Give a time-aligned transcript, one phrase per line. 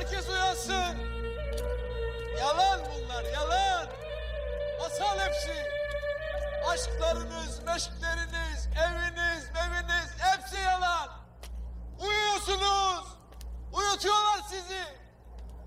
[0.00, 0.96] Herkes uyansın.
[2.38, 3.88] Yalan bunlar yalan.
[4.78, 5.54] Masal hepsi.
[6.68, 11.08] Aşklarınız, meşkleriniz, eviniz, eviniz hepsi yalan.
[12.00, 13.06] Uyuyorsunuz.
[13.72, 14.82] Uyutuyorlar sizi.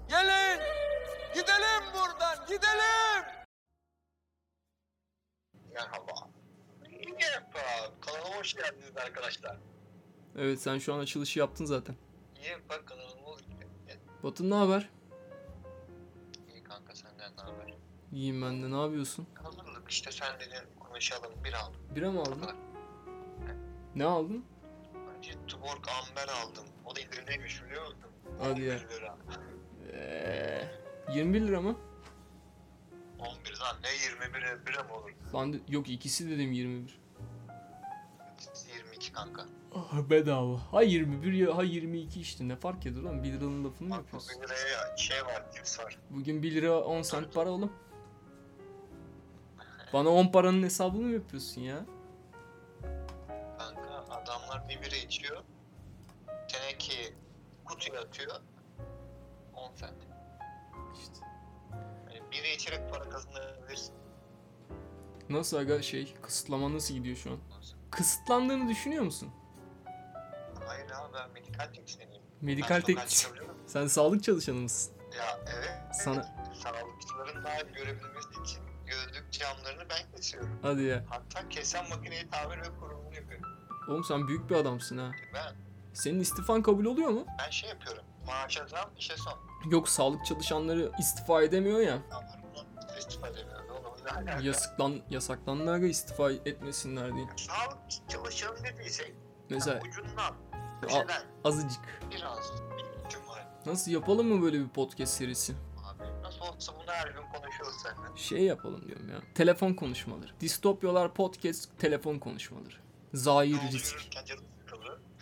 [0.10, 0.62] Gelin.
[1.34, 3.26] Gidelim buradan gidelim.
[5.74, 6.14] Merhaba.
[7.20, 7.92] Merhaba.
[8.02, 9.58] Kanalıma hoş geldiniz arkadaşlar.
[10.38, 11.96] Evet sen şu an açılışı yaptın zaten.
[12.42, 13.23] Merhaba kanalıma.
[14.24, 14.90] Batın ne haber?
[16.54, 17.74] İyi kanka senden ne haber?
[18.12, 19.28] İyiyim ben de ne yapıyorsun?
[19.44, 21.82] Hazırlık işte sen dedin konuşalım bir aldım.
[21.96, 22.50] Bira mı aldın?
[23.96, 24.46] Ne aldın?
[25.18, 26.64] Önce Tuborg Amber aldım.
[26.86, 28.00] O da indirimdeymiş biliyor musun?
[28.40, 28.76] Hadi ya.
[28.76, 29.18] 11 lira.
[29.94, 30.72] Eee
[31.14, 31.78] 21 lira mı?
[33.20, 35.12] 11 lan ne 21 bira mı olur?
[35.34, 37.00] Lan de- yok ikisi dedim 21.
[39.04, 39.46] 22 kanka.
[39.76, 40.60] Ah, bedava.
[40.72, 44.00] Ha 21 ya ha 22 işte ne fark ediyor lan 1 liranın lafını mı Bak
[44.00, 44.42] yapıyorsun?
[44.42, 46.00] 1 liraya şey var cips var.
[46.10, 47.72] Bugün 1 lira 10 cent para oğlum.
[49.94, 51.86] Bana 10 paranın hesabını mı yapıyorsun ya?
[53.60, 55.44] Kanka adamlar bir bira içiyor.
[56.28, 57.14] Teneke
[57.66, 58.32] kutuya atıyor.
[59.56, 59.94] 10 cent.
[60.94, 61.26] İşte.
[62.08, 63.94] Yani bira içerek para kazanabilirsin.
[65.30, 67.38] Nasıl aga şey kısıtlama nasıl gidiyor şu an?
[67.96, 69.30] Kısıtlandığını düşünüyor musun?
[70.68, 72.24] Hayır abi ben medikal teknisyeniyim.
[72.42, 73.10] Medikal Ben sokağa tek...
[73.10, 73.58] çıkabiliyorum.
[73.68, 74.94] Sen sağlık çalışanı mısın?
[75.18, 75.96] Ya evet.
[75.96, 76.24] Sana-.
[76.64, 80.60] Sağlıkçıların daha iyi görebilmesi için gözlük camlarını ben kesiyorum.
[80.62, 81.04] Hadi ya.
[81.10, 83.46] Hatta kesen makineyi tamir ve kurulumunu yapıyorum.
[83.90, 85.12] Oğlum sen büyük bir adamsın ha.
[85.34, 85.56] Ben,
[85.94, 87.26] Senin istifan kabul oluyor mu?
[87.46, 88.04] ben şey yapıyorum.
[88.28, 89.34] Maaşa zam, işe son.
[89.72, 92.00] Yok sağlık çalışanları istifa edemiyor ya.
[92.56, 93.53] Bundan istifa edemiyor.
[94.26, 94.46] Ne?
[94.46, 97.26] Yasaklan, yasaklanlar da istifa etmesinler diye.
[97.38, 97.78] Sağlık
[98.10, 99.14] çalışanı dediysek
[99.50, 100.34] Mesela ucundan,
[100.82, 102.00] köşeden azıcık.
[102.12, 102.52] biraz.
[103.66, 105.54] Nasıl yapalım mı böyle bir podcast serisi?
[105.86, 108.18] Abi nasıl olsa bunu her gün konuşuyoruz seninle.
[108.18, 109.16] Şey yapalım diyorum ya.
[109.36, 110.32] Telefon konuşmaları.
[110.40, 112.76] Distopyalar podcast telefon konuşmaları.
[113.14, 113.96] Zahir risk.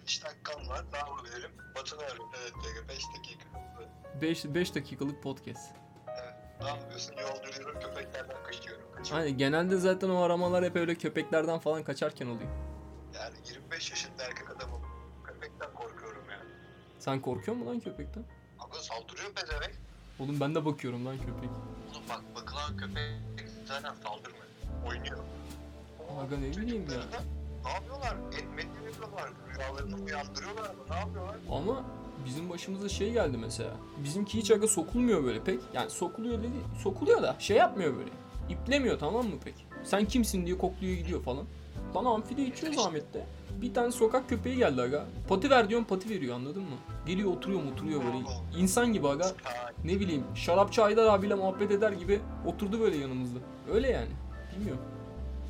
[0.07, 0.85] 5 dakikam var.
[0.91, 1.51] Ne yapabilirim?
[2.63, 2.87] Diyor.
[2.89, 3.47] 5 dakika.
[4.21, 5.71] 5 5 dakikalık podcast.
[6.61, 7.13] Ne yapıyorsun?
[7.13, 7.79] Yürüyorum.
[7.79, 8.83] Köpeklerden kaçıyorum.
[8.95, 9.25] Kaçıyorum.
[9.25, 12.49] Hani genelde zaten o aramalar hep öyle köpeklerden falan kaçarken oluyor.
[13.15, 14.81] Yani 25 yaşında erkek adamım.
[15.25, 16.49] Köpekten korkuyorum yani.
[16.99, 18.23] Sen korkuyor musun lan köpekten?
[18.59, 19.73] Aga saldırıyor pezevenk.
[20.19, 21.49] Oğlum ben de bakıyorum lan köpek.
[21.91, 24.45] Oğlum bak bakılan köpek zaten saldırmıyor.
[24.87, 25.17] Oynuyor.
[26.21, 27.01] Aga ne bileyim ya.
[27.65, 28.15] Ne yapıyorlar?
[28.39, 29.29] Etmet mi yapıyorlar?
[29.57, 30.81] Rüyalarını uyandırıyorlar mı?
[30.89, 31.35] Ne yapıyorlar?
[31.51, 31.83] Ama
[32.25, 33.71] bizim başımıza şey geldi mesela.
[34.03, 35.59] Bizimki hiç aga sokulmuyor böyle pek.
[35.73, 36.81] Yani sokuluyor dedi.
[36.83, 38.09] Sokuluyor da şey yapmıyor böyle.
[38.49, 39.67] İplemiyor tamam mı pek?
[39.83, 41.45] Sen kimsin diye kokluyor gidiyor falan.
[41.95, 43.25] Lan amfide içiyor zahmette.
[43.61, 45.05] Bir tane sokak köpeği geldi aga.
[45.29, 46.75] Pati ver diyorum pati veriyor anladın mı?
[47.05, 48.17] Geliyor oturuyor oturuyor böyle.
[48.61, 49.31] İnsan gibi aga.
[49.83, 53.39] Ne bileyim şarapçı Haydar abiyle muhabbet eder gibi oturdu böyle yanımızda.
[53.73, 54.09] Öyle yani.
[54.55, 54.81] Bilmiyorum.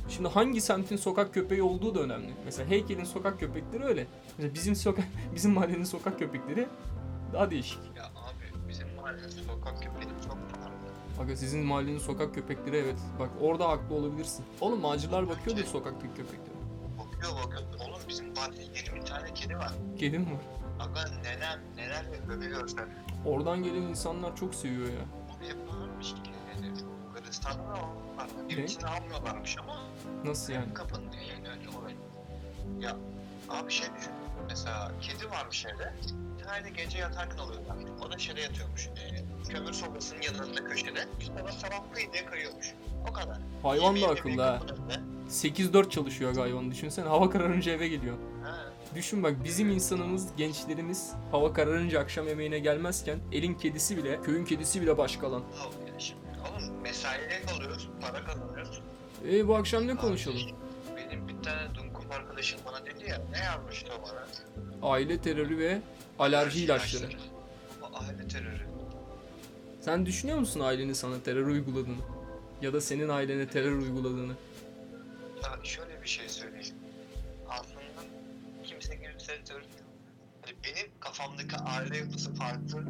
[0.10, 2.34] Şimdi hangi semtin sokak köpeği olduğu da önemli.
[2.46, 4.08] Mesela Heykel'in sokak köpekleri öyle.
[4.38, 6.68] Mesela bizim sokak bizim mahallenin sokak köpekleri
[7.34, 7.80] daha değişik.
[7.98, 11.22] Ya abi bizim mahallenin sokak köpeği çok farklı.
[11.24, 13.00] Aga sizin mahallenin sokak köpekleri evet.
[13.20, 14.46] Bak orada haklı olabilirsin.
[14.62, 16.56] Oğlum macirlar bakıyordur sokaktaki köpeklere.
[16.98, 17.62] Bakıyor bakıyor.
[17.80, 19.72] Oğlum bizim mahallede 20 tane kedi var.
[20.00, 20.62] Kedi mi var?
[20.86, 22.90] Aga neler neler yapıyor bir görsen.
[23.26, 25.06] Oradan gelen insanlar çok seviyor ya.
[25.38, 26.20] Onu yapıyorlarmış ki.
[26.56, 26.74] Yani
[27.16, 27.80] Kırgızistan'da da
[28.50, 28.64] Bir Ne?
[28.64, 29.78] içine almıyorlarmış ama
[30.26, 30.74] Nasıl yani?
[30.74, 31.94] kapandı yani öyle olay.
[32.80, 32.98] Ya
[33.50, 34.12] abi şey düşün.
[34.50, 35.94] Mesela kedi varmış evde.
[36.46, 37.76] Tane de gece yatarken alıyorlar.
[38.06, 38.88] O da şeyde yatıyormuş.
[38.88, 39.24] E,
[39.54, 41.08] kömür sobasının yanında köşede.
[41.20, 41.84] İşte ona sabah
[42.14, 42.74] diye kayıyormuş.
[43.10, 43.38] O kadar.
[43.64, 44.60] Hayvan da akıllı ha.
[44.60, 45.00] kapının önünde.
[45.30, 47.08] 8-4 çalışıyor hayvan düşünsene.
[47.08, 48.18] Hava kararınca eve geliyor.
[48.96, 54.82] Düşün bak bizim insanımız, gençlerimiz hava kararınca akşam yemeğine gelmezken elin kedisi bile, köyün kedisi
[54.82, 55.42] bile başka lan.
[55.42, 55.74] Oğlum
[56.82, 57.90] mesaiye kalıyoruz.
[58.02, 58.82] Para kazanıyoruz.
[59.30, 60.42] E bu akşam ne konuşalım?
[60.98, 63.22] Benim bir tane Dunkum arkadaşım bana dedi ya.
[63.32, 64.28] Ne yazmıştı o bana?
[64.92, 65.82] Aile terörü ve
[66.20, 67.10] alerji ilaçları.
[67.94, 68.68] Aile terörü.
[69.82, 71.96] Sen düşünüyor musun ailenin sana terör uyguladığını?
[72.62, 74.34] Ya da senin ailene terör uyguladığını?
[75.44, 76.76] Ya şöyle bir şey söyleyeyim.
[77.50, 77.82] Aslında
[78.64, 79.62] kimse kimse terör
[80.42, 82.84] hani benim kafamdaki aile yapısı farklı.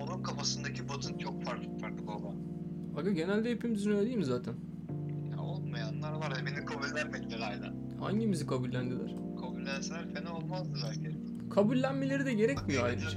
[0.00, 2.28] Onun kafasındaki batın çok farklı farklı baba.
[2.96, 4.54] Aga genelde hepimizin öyle değil mi zaten?
[5.30, 7.74] Ya olmayanlar var ya beni kabullenmediler hala.
[8.00, 9.14] Hangimizi kabullendiler?
[9.40, 11.16] Kabullenseler fena olmazdı belki.
[11.50, 13.08] Kabullenmeleri de gerekmiyor ayrıca.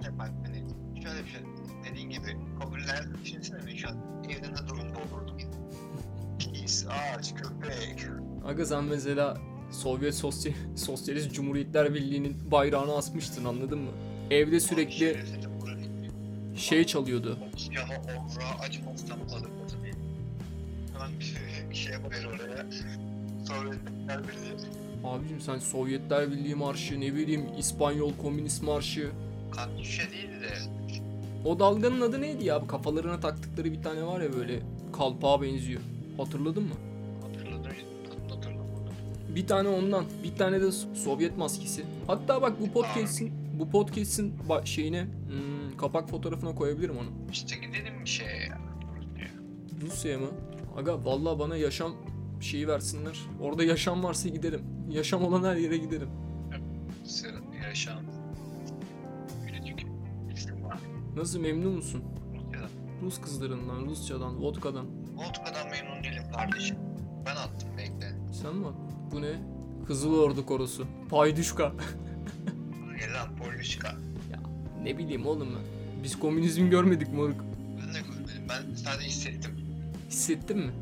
[0.00, 0.64] İşte bak hani
[1.02, 1.40] şöyle bir şey
[1.90, 3.96] dediğin gibi kabullen düşünsene şu an
[4.28, 5.36] evde ne durumda olurdum.
[6.38, 8.06] Pis, ağaç, köpek.
[8.44, 9.38] Aga sen mesela
[9.70, 13.90] Sovyet Sosyal Sosyalist Cumhuriyetler Birliği'nin bayrağını asmıştın anladın mı?
[14.30, 15.16] evde sürekli
[16.60, 17.38] şey çalıyordu.
[17.72, 17.82] Ya
[18.60, 19.92] acımazsam alınmadı diye.
[20.92, 21.10] Hemen
[21.70, 22.66] bir şey yapıyor oraya.
[23.48, 24.70] Sovyetler Birliği.
[25.04, 29.10] Abicim sen Sovyetler Birliği marşı ne bileyim İspanyol Komünist marşı.
[29.50, 30.54] Katyuşa değil de
[31.44, 32.66] O dalganın adı neydi ya?
[32.66, 34.60] Kafalarına taktıkları bir tane var ya böyle
[34.92, 35.80] kalpağa benziyor.
[36.16, 36.74] Hatırladın mı?
[37.30, 37.72] hatırladım
[38.30, 38.94] hatırladım.
[39.34, 41.84] Bir tane ondan, bir tane de Sovyet maskesi.
[42.06, 44.34] Hatta bak bu podcast'in bu podcast'in
[44.64, 47.08] şeyine hmm, kapak fotoğrafına koyabilirim onu.
[47.32, 48.58] İşte gidelim bir şeye ya.
[49.80, 50.28] Rusya'ya mı?
[50.76, 51.92] Aga vallahi bana yaşam
[52.40, 53.20] şeyi versinler.
[53.40, 54.62] Orada yaşam varsa giderim.
[54.90, 56.08] Yaşam olan her yere giderim.
[57.06, 57.98] Sırın yaşam.
[61.16, 62.04] Nasıl memnun musun?
[62.34, 62.68] Rusya'da.
[63.02, 64.86] Rus kızlarından, Rusçadan, vodkadan.
[65.16, 66.76] Vodka'dan memnun değilim kardeşim.
[67.26, 68.12] Ben attım bekle.
[68.42, 68.66] Sen mi?
[68.66, 68.80] attın?
[69.12, 69.32] Bu ne?
[69.86, 70.86] Kızıl Ordu Korosu.
[71.10, 71.72] Payduşka.
[72.98, 74.09] Gel lan Polişka.
[74.82, 76.02] Ne bileyim oğlum ben.
[76.02, 77.44] Biz komünizm görmedik moruk.
[77.82, 78.42] Ben de görmedim.
[78.48, 79.50] Ben sadece hissettim.
[80.10, 80.72] Hissettin mi?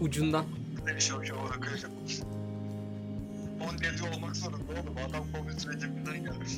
[0.00, 0.44] Ucundan.
[0.86, 1.90] Ne bir şey hocam bakıyorum.
[3.72, 4.96] 10 derece olmak zorunda oğlum.
[5.10, 6.52] Adam komünist rejiminden gelmiş.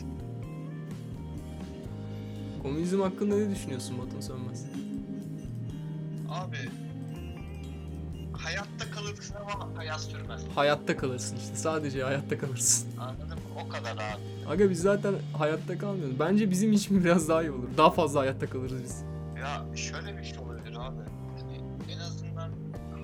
[2.62, 4.64] Komünizm hakkında ne düşünüyorsun Batuhan Sönmez?
[6.28, 6.56] Abi
[8.32, 10.42] hayatta kalırsın ama hayat sürmez.
[10.54, 11.56] Hayatta kalırsın işte.
[11.56, 12.88] Sadece hayatta kalırsın.
[12.98, 13.37] Anladın?
[13.64, 14.48] O kadar abi.
[14.48, 16.18] Aga biz zaten hayatta kalmıyoruz.
[16.20, 17.68] Bence bizim için biraz daha iyi olur.
[17.76, 19.04] Daha fazla hayatta kalırız biz.
[19.40, 21.02] Ya şöyle bir şey olabilir abi.
[21.40, 21.56] Hani
[21.92, 22.50] en azından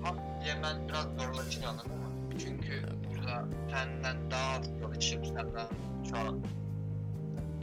[0.02, 2.04] hak yemen biraz zorlaşır anladın mı?
[2.38, 5.66] Çünkü burada senden daha az içip senden
[6.10, 6.40] şu an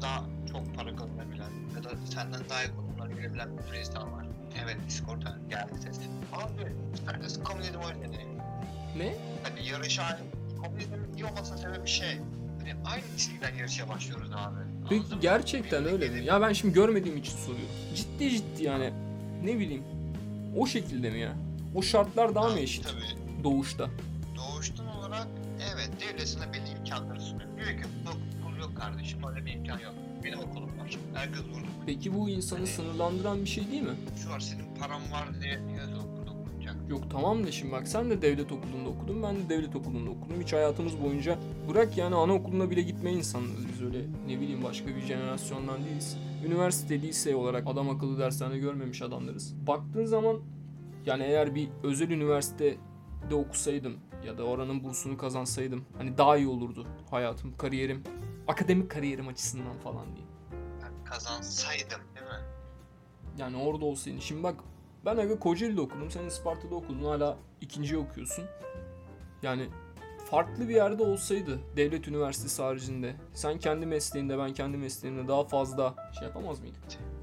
[0.01, 4.25] daha çok para kazanabilen ya da senden daha iyi konumlara gelebilen bir sürü insan var.
[4.63, 5.99] Evet Discord'a geldi ses.
[6.33, 7.79] Abi herkes komünizm
[8.13, 8.27] değil.
[8.97, 9.15] Ne?
[9.43, 10.19] Hani yarışa
[10.63, 12.19] komünizmin iyi olmasının sebebi şey.
[12.61, 14.55] Hani aynı çizgiden yarışa başlıyoruz abi.
[14.89, 15.21] Peki Anladın mı?
[15.21, 16.25] gerçekten Birlikte öyle mi?
[16.25, 17.69] Ya ben şimdi görmediğim için soruyorum.
[17.95, 18.93] Ciddi ciddi yani.
[19.43, 19.83] Ne bileyim.
[20.57, 21.33] O şekilde mi ya?
[21.75, 23.87] O şartlar daha mı eşit Tabii doğuşta?
[24.37, 25.27] doğuştan olarak
[25.73, 27.49] evet devlet sana belli imkanları sunuyor.
[27.57, 27.87] Diyor ki
[28.43, 29.93] okul yok kardeşim öyle bir imkan yok.
[30.23, 30.97] Benim okulum var.
[31.13, 31.67] Herkes vurdu.
[31.85, 33.95] Peki bu insanı sınırlandıran bir şey değil mi?
[34.23, 36.10] Şu var senin param var diye okunacak?
[36.89, 40.41] Yok tamam da şimdi bak sen de devlet okulunda okudun ben de devlet okulunda okudum.
[40.41, 41.39] Hiç hayatımız boyunca
[41.69, 46.17] bırak yani anaokuluna bile gitme insanlarız biz öyle ne bileyim başka bir jenerasyondan değiliz.
[46.45, 49.67] Üniversite, lise olarak adam akıllı dershane görmemiş adamlarız.
[49.67, 50.39] Baktığın zaman
[51.05, 56.87] yani eğer bir özel üniversitede okusaydım ya da oranın bursunu kazansaydım hani daha iyi olurdu
[57.11, 58.03] hayatım, kariyerim,
[58.47, 60.25] akademik kariyerim açısından falan diye.
[60.83, 62.45] Ben kazansaydım değil mi?
[63.37, 64.19] Yani orada olsaydın.
[64.19, 64.55] Şimdi bak
[65.05, 66.11] ben aga Kocaeli'de okudum.
[66.11, 67.03] Sen Isparta'da okudun.
[67.05, 68.45] Hala ikinci okuyorsun.
[69.43, 69.69] Yani
[70.31, 76.11] farklı bir yerde olsaydı devlet üniversitesi haricinde sen kendi mesleğinde ben kendi mesleğimde daha fazla
[76.19, 76.81] şey yapamaz mıydık?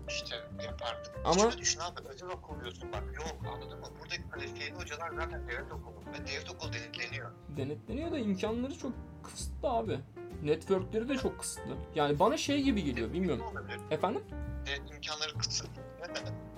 [0.09, 0.37] İşte
[0.67, 1.15] yapardık.
[1.25, 3.87] Ama- Şöyle düşün abi özel okul diyorsun bak yok anladın mı?
[4.01, 5.95] Buradaki kalifiyeli hocalar zaten devlet okulu.
[6.13, 7.31] Ve devlet okulu denetleniyor.
[7.57, 8.93] Denetleniyor da imkanları çok
[9.23, 9.99] kısıtlı abi.
[10.43, 11.77] Networkleri de çok kısıtlı.
[11.95, 13.45] Yani bana şey gibi geliyor bilmiyorum.
[13.53, 13.79] Olabilir?
[13.91, 14.23] Efendim?
[14.67, 15.69] Devlet imkanları kısıtlı.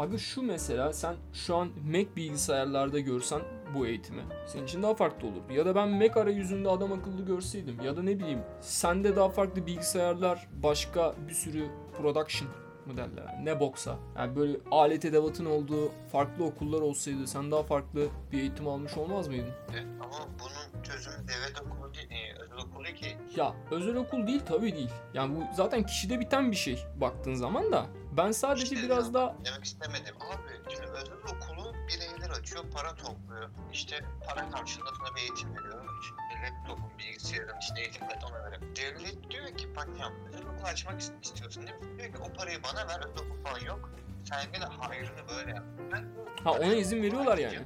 [0.01, 3.41] Abi şu mesela sen şu an Mac bilgisayarlarda görsen
[3.75, 5.53] bu eğitimi senin için daha farklı olurdu.
[5.53, 9.67] Ya da ben Mac arayüzünde adam akıllı görseydim ya da ne bileyim sende daha farklı
[9.67, 11.67] bilgisayarlar başka bir sürü
[11.99, 12.49] production
[12.87, 13.99] mı derler ne boksa.
[14.17, 19.29] Yani böyle alet edevatın olduğu farklı okullar olsaydı sen daha farklı bir eğitim almış olmaz
[19.29, 19.53] mıydın?
[19.73, 23.17] Evet, ama bunun çözümü devlet okulu değil, e, özel okul değil ki.
[23.37, 24.91] Ya özel okul değil tabii değil.
[25.15, 27.87] Yani bu zaten kişide biten bir şey baktığın zaman da.
[28.17, 30.15] Ben sadece İşte biraz ya, daha Demek istemedim.
[30.21, 33.51] Abi şimdi özel okulu bireyler açıyor, para topluyor.
[33.73, 35.85] İşte para karşılığında bir eğitim veriyor.
[36.03, 38.77] İşte laptopun, bilgisayarın, işte eğitim kayıt ona veriyor.
[38.77, 40.07] Devlet diyor ki bak ya
[40.55, 41.99] okul açmak ist- istiyorsun değil mi?
[41.99, 43.91] Diyor ki o parayı bana ver, özel okul falan yok.
[44.25, 45.65] Sen gene hayrını böyle yap.
[45.93, 46.09] Ben
[46.45, 47.59] ha ona izin veriyorlar yani.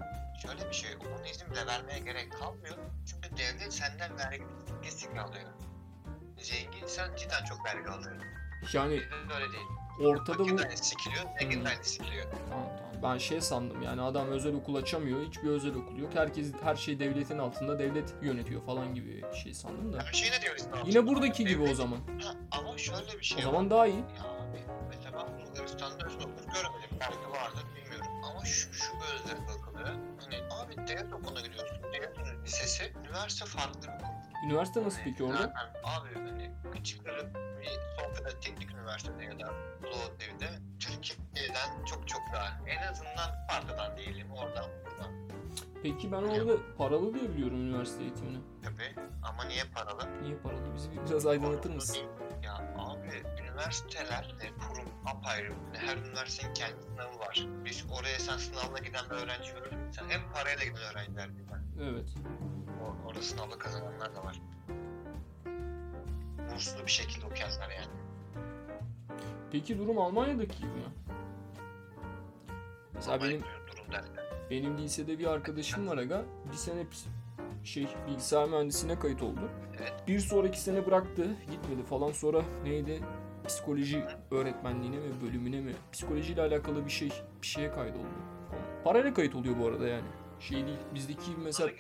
[0.43, 2.77] Şöyle bir şey, onun izin bile vermeye gerek kalmıyor.
[3.07, 4.45] Çünkü devlet senden vergi
[4.83, 5.51] kesinlikle alıyor.
[6.39, 8.17] Zenginsen cidden çok vergi alıyor.
[8.73, 8.93] Yani
[9.35, 9.67] öyle değil.
[10.01, 11.65] Ortada bu de aynı sikiliyor, zengin Hmm.
[11.65, 12.25] de aynı sikiliyor.
[12.51, 12.95] Tamam tamam.
[13.03, 15.23] Ben şey sandım yani adam özel okul açamıyor.
[15.27, 16.11] Hiçbir özel okul yok.
[16.15, 17.79] Herkes her şey devletin altında.
[17.79, 19.99] Devlet yönetiyor falan gibi bir şey sandım da.
[20.07, 20.63] Her şey ne diyoruz?
[20.75, 21.99] ne Yine buradaki gibi o Devlet- zaman.
[22.25, 23.71] Ha, ama şöyle bir şey O zaman var.
[23.71, 23.97] daha iyi.
[23.97, 24.59] Ya abi
[24.89, 26.91] mesela ben Bulgaristan'da özel okul görmedim.
[27.01, 28.07] Belki vardır bilmiyorum.
[28.31, 29.89] Ama şu, şu gözle bakılıyor.
[30.21, 31.77] Hani abi devlet okuluna gidiyorsun.
[31.93, 32.93] Devlet lisesi.
[33.09, 34.24] Üniversite farklı bir okul.
[34.45, 35.55] Üniversite nasıl peki orada?
[35.85, 40.49] Abi hani küçükleri bir Sofya'da teknik üniversitede ya da Plovdiv'de
[40.81, 42.67] Türkiye'den çok çok daha.
[42.67, 45.13] En azından farklıdan değilim oradan buradan.
[45.83, 48.39] Peki ben orada paralı diye biliyorum üniversite eğitimini.
[48.63, 50.23] Tabii ama niye paralı?
[50.23, 50.75] Niye paralı?
[50.75, 52.03] Bizi biraz aydınlatır mısın?
[52.43, 55.53] Ya abi üniversiteler, e, kurum apayrı.
[55.73, 57.47] Her üniversitenin kendi sınavı var.
[57.65, 59.91] Biz oraya sen sınavla giden bir öğrenci görür müsün?
[59.91, 61.35] Sen hem parayla giden öğrenciler mi?
[61.83, 62.15] Evet.
[62.85, 64.41] O, orada sınavla kazananlar da var.
[66.53, 67.93] Burslu bir şekilde okuyanlar yani.
[69.53, 70.93] Peki durum Almanya'daki gibi mi?
[72.95, 73.65] Mesela benim Almanya
[74.51, 76.25] benim lisede bir arkadaşım var aga.
[76.53, 76.87] Bir sene
[77.65, 79.41] şey bilgisayar mühendisliğine kayıt oldu.
[79.81, 79.93] Evet.
[80.09, 81.37] Bir sonraki sene bıraktı.
[81.51, 82.13] Gitmedi falan.
[82.13, 83.01] Sonra neydi?
[83.47, 85.73] Psikoloji öğretmenliğine mi bölümüne mi?
[85.93, 87.13] Psikolojiyle alakalı bir şey
[87.43, 88.07] bir şeye kaydoldu.
[88.85, 90.07] Parayla kayıt oluyor bu arada yani.
[90.41, 90.79] Şey değil.
[90.95, 91.71] Bizdeki mesela.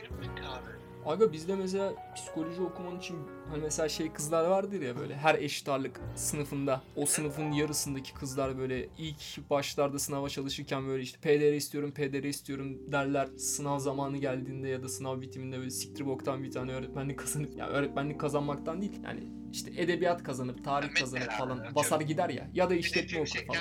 [1.06, 3.16] Aga bizde mesela psikoloji okuman için
[3.50, 8.58] hani mesela şey kızlar vardır ya böyle her eşit ağırlık sınıfında o sınıfın yarısındaki kızlar
[8.58, 14.68] böyle ilk başlarda sınava çalışırken böyle işte PDR istiyorum PDR istiyorum derler sınav zamanı geldiğinde
[14.68, 19.00] ya da sınav bitiminde böyle siktir boktan bir tane öğretmenlik kazanıp ya öğretmenlik kazanmaktan değil
[19.04, 19.20] yani
[19.52, 21.74] işte edebiyat kazanıp tarih Mesela, kazanıp falan atıyorum.
[21.74, 23.60] basar gider ya ya da işletme okur falan.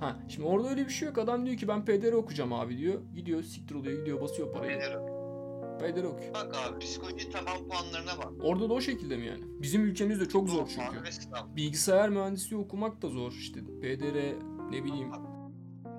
[0.00, 3.00] Ha şimdi orada öyle bir şey yok adam diyor ki ben PDR okuyacağım abi diyor
[3.14, 5.00] gidiyor siktir oluyor gidiyor basıyor parayı Bilirim.
[5.78, 6.34] PDR okuyor.
[6.34, 8.32] Bak abi psikoloji taban puanlarına bak.
[8.42, 9.44] Orada da o şekilde mi yani?
[9.62, 11.04] Bizim ülkemizde çok zor çünkü.
[11.56, 13.60] Bilgisayar mühendisliği okumak da zor işte.
[13.60, 14.34] PDR
[14.70, 15.12] ne bileyim.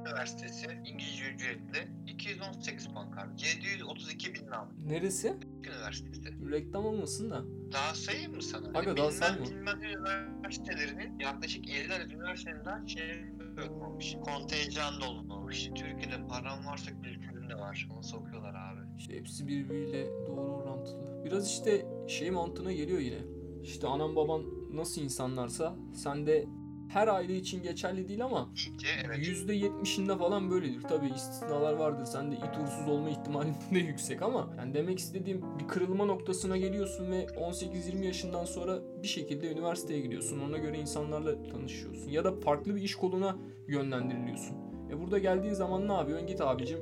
[0.05, 3.31] Üniversitesi İngilizce ücretli 218 puan kaldı.
[3.37, 4.69] 732 bin nam.
[4.85, 5.37] Neresi?
[5.63, 6.51] Üniversitesi.
[6.51, 7.43] Reklam olmasın da.
[7.73, 8.79] Daha sayayım mı sana?
[8.79, 9.45] Aga, daha sayma.
[9.45, 13.25] bilmem üniversitelerinin yaklaşık 50 adet üniversiteden şey
[13.69, 14.15] olmamış.
[14.25, 15.65] Kontenjan dolmamış.
[15.65, 17.89] Türkiye'de param varsa kültürün de var.
[17.95, 18.88] Nasıl okuyorlar abi?
[18.99, 21.23] İşte hepsi birbiriyle doğru orantılı.
[21.25, 23.19] Biraz işte şey mantığına geliyor yine.
[23.63, 26.45] İşte anam baban nasıl insanlarsa sen de
[26.89, 29.17] her aile için geçerli değil ama İyice evet.
[29.17, 30.81] %70'inde falan böyledir.
[30.81, 32.05] Tabii istisnalar vardır.
[32.05, 36.57] Sen de it uğursuz olma ihtimalin de yüksek ama yani demek istediğim bir kırılma noktasına
[36.57, 40.39] geliyorsun ve 18-20 yaşından sonra bir şekilde üniversiteye gidiyorsun.
[40.39, 42.09] Ona göre insanlarla tanışıyorsun.
[42.09, 43.37] Ya da farklı bir iş koluna
[43.67, 44.57] yönlendiriliyorsun.
[44.91, 46.27] E burada geldiğin zaman ne yapıyorsun?
[46.27, 46.79] Git abicim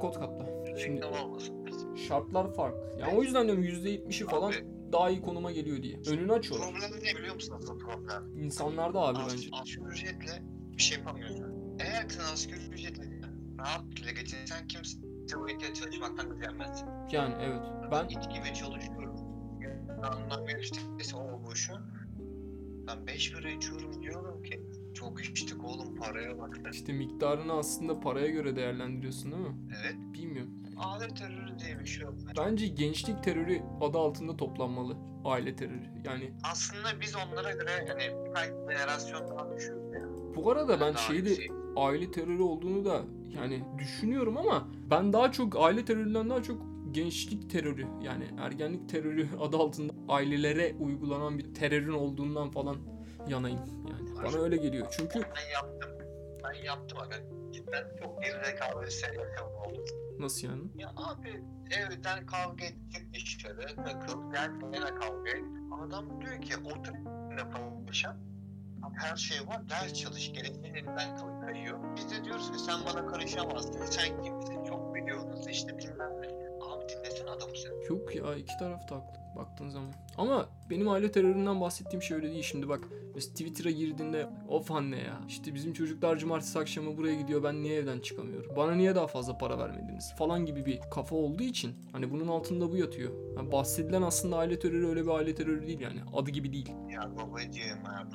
[0.00, 0.57] kod katla.
[0.78, 1.06] Şimdi
[2.08, 2.96] şartlar farklı.
[3.00, 5.98] Yani o yüzden diyorum %70'i falan Abi, daha iyi konuma geliyor diye.
[6.10, 6.70] Önünü açıyorlar.
[6.70, 8.38] problem ne biliyor musun asıl problem?
[8.44, 9.48] İnsanlarda abi As- bence.
[9.52, 10.42] Asgari ücretle
[10.76, 11.76] bir şey yapamıyorsun.
[11.80, 13.04] Eğer sen asgari ücretle
[13.58, 14.98] rahat bile geçinsen kimse
[15.36, 16.84] bu ülkede çalışmaktan gücenmez.
[17.12, 17.62] Yani evet.
[17.92, 19.16] Ben İt gibi çalışıyorum.
[20.02, 21.72] Anlam bir üstesi o bu şu.
[22.86, 24.62] Ben 5 lira içiyorum diyorum ki
[24.94, 26.60] çok içtik oğlum paraya bak.
[26.72, 29.56] işte miktarını aslında paraya göre değerlendiriyorsun değil mi?
[29.82, 29.94] Evet.
[30.14, 30.52] Bilmiyorum.
[30.78, 32.14] Aile terörü diye bir şey yok.
[32.38, 34.96] Bence gençlik terörü adı altında toplanmalı.
[35.24, 35.82] Aile terörü.
[36.04, 40.00] Yani Aslında biz onlara göre hani birkaç jenerasyon daha düşüyoruz ya.
[40.36, 41.50] bu arada ben Daha şeyi de yüksek.
[41.76, 47.50] aile terörü olduğunu da yani düşünüyorum ama ben daha çok aile teröründen daha çok gençlik
[47.50, 52.76] terörü yani ergenlik terörü adı altında ailelere uygulanan bir terörün olduğundan falan
[53.28, 53.58] yanayım
[53.90, 54.16] yani.
[54.24, 54.86] Bana öyle geliyor.
[54.96, 55.90] Çünkü Ben yaptım.
[56.44, 57.16] Ben yaptım aga.
[57.52, 59.84] Cidden çok gerizekalı bir şey yaşamım oldu.
[60.20, 60.62] Nasıl yani?
[60.74, 64.50] Ya abi evden kavga ettik dışarı takıl gel
[65.00, 65.44] kavga et.
[65.86, 66.92] Adam diyor ki otur
[67.30, 67.36] ne
[67.86, 68.16] çalışan.
[68.94, 71.96] Her şey var ders çalış geleceğin elinden kay- kayıyor.
[71.96, 76.26] Biz de diyoruz ki sen bana karışamazsın sen kimsin çok biliyorsun işte bilmem ne.
[76.64, 77.94] Abi dinlesene adamı sen.
[77.94, 79.92] Yok ya iki taraf da haklı baktığın zaman.
[80.18, 82.42] Ama benim aile teröründen bahsettiğim şey öyle değil.
[82.42, 82.80] Şimdi bak
[83.14, 85.20] mesela Twitter'a girdiğinde of anne ya.
[85.28, 88.56] İşte bizim çocuklar cumartesi akşamı buraya gidiyor ben niye evden çıkamıyorum?
[88.56, 90.14] Bana niye daha fazla para vermediniz?
[90.18, 93.12] Falan gibi bir kafa olduğu için hani bunun altında bu yatıyor.
[93.36, 96.00] Yani bahsedilen aslında aile terörü öyle bir aile terörü değil yani.
[96.14, 96.68] Adı gibi değil.
[96.90, 98.08] Ya babacığım ya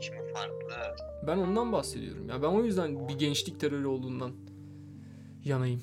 [0.00, 0.96] kimi farklı.
[1.26, 2.28] Ben ondan bahsediyorum.
[2.28, 4.32] Ya ben o yüzden bir gençlik terörü olduğundan
[5.44, 5.82] yanayım.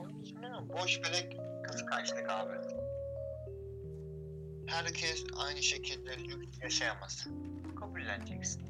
[0.00, 0.38] Onun için?
[0.82, 2.77] Boş belek kıskançlık abi.
[4.68, 7.26] Herkes aynı şekilde lüks yaşayamaz.
[7.80, 8.62] Kabulleneceksin.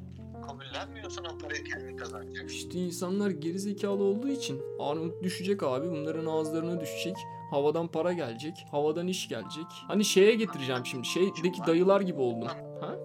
[0.47, 2.57] Kabullenmiyorsan o parayı kendin kazanacaksın.
[2.57, 5.91] İşte insanlar gerizekalı olduğu için Armut düşecek abi.
[5.91, 7.15] Bunların ağızlarına düşecek.
[7.51, 8.53] Havadan para gelecek.
[8.71, 9.65] Havadan iş gelecek.
[9.87, 11.07] Hani şeye getireceğim şimdi.
[11.07, 12.47] Şeydeki dayılar gibi oldum.
[12.81, 12.95] Ha?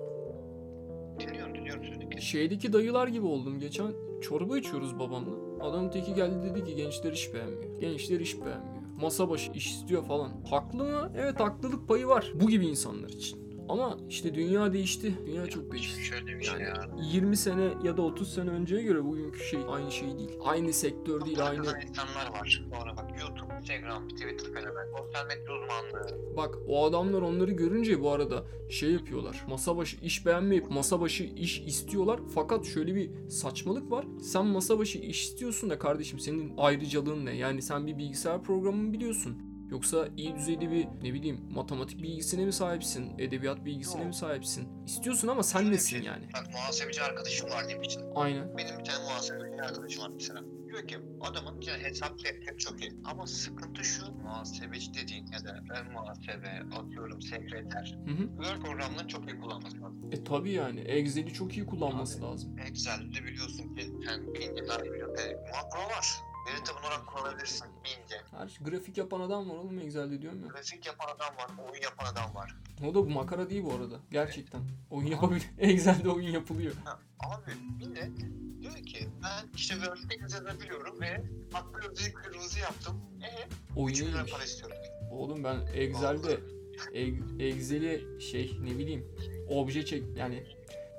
[1.20, 2.20] Dinliyorum dinliyorum sözünü.
[2.22, 3.60] Şeydeki dayılar gibi oldum.
[3.60, 5.30] Geçen çorba içiyoruz babamla.
[5.60, 7.80] Adam teki geldi dedi ki gençler iş beğenmiyor.
[7.80, 8.73] Gençler iş beğenmiyor.
[9.00, 10.30] Masa başı iş istiyor falan.
[10.50, 11.12] Haklı mı?
[11.16, 12.32] Evet haklılık payı var.
[12.34, 13.44] Bu gibi insanlar için.
[13.68, 15.14] Ama işte dünya değişti.
[15.26, 16.04] Dünya çok değişti.
[16.04, 16.90] Şöyle bir şey Yani ya.
[17.12, 20.30] 20 sene ya da 30 sene önceye göre bugünkü şey aynı şey değil.
[20.44, 22.64] Aynı sektör değil, aynı insanlar var.
[22.74, 24.86] Sonra bak YouTube, Instagram, Twitter fenomen.
[24.98, 26.36] Sosyal medya uzmanlığı.
[26.36, 29.44] Bak o adamlar onları görünce bu arada şey yapıyorlar.
[29.48, 32.20] Masa başı iş beğenmeyip masa başı iş istiyorlar.
[32.34, 34.06] Fakat şöyle bir saçmalık var.
[34.22, 37.36] Sen masa başı iş istiyorsun da kardeşim senin ayrıcalığın ne?
[37.36, 39.38] Yani sen bir bilgisayar programını biliyorsun.
[39.70, 43.18] Yoksa iyi düzeyde bir ne bileyim matematik bilgisine mi sahipsin?
[43.18, 44.08] Edebiyat bilgisine Yok.
[44.08, 44.68] mi sahipsin?
[44.86, 46.24] İstiyorsun ama sen Şöyle nesin şey, yani?
[46.34, 48.02] Bak muhasebeci arkadaşım var diyeyim için.
[48.14, 48.58] Aynen.
[48.58, 50.40] Benim bir tane muhasebeci arkadaşım var mesela.
[50.74, 52.92] Diyor ki adamın yani hesap hep çok iyi.
[53.04, 57.98] Ama sıkıntı şu muhasebeci dediğin ya da ben muhasebe atıyorum sekreter.
[58.06, 58.42] Hı hı.
[58.42, 60.10] Word programlarını çok iyi kullanması lazım.
[60.12, 62.24] E tabi yani Excel'i çok iyi kullanması Abi.
[62.24, 62.58] lazım.
[62.58, 65.16] Excel'de biliyorsun ki sen bince daha iyi biliyorsun.
[65.16, 66.14] E, makro var.
[66.48, 68.20] Veri tabanı olarak kullanabilirsin bince.
[68.30, 70.48] Her grafik yapan adam var oğlum Excel'de diyorum ya.
[70.48, 72.56] Grafik yapan adam var, oyun yapan adam var.
[72.86, 74.00] O da bu makara değil bu arada.
[74.10, 74.60] Gerçekten.
[74.90, 75.50] Oyun yapabilir.
[75.58, 76.74] Excel'de oyun yapılıyor.
[76.84, 81.20] Ha, abi millet diyor ki ben işte Word'de yazabiliyorum ve
[81.52, 83.00] hatta kırmızı kırmızı yaptım.
[83.22, 83.28] E,
[83.80, 84.76] Oyun 3 milyon para istiyorum.
[85.12, 86.38] Oğlum ben Excel'de
[86.94, 89.06] Ex- Excel'i şey ne bileyim
[89.48, 90.44] obje çek yani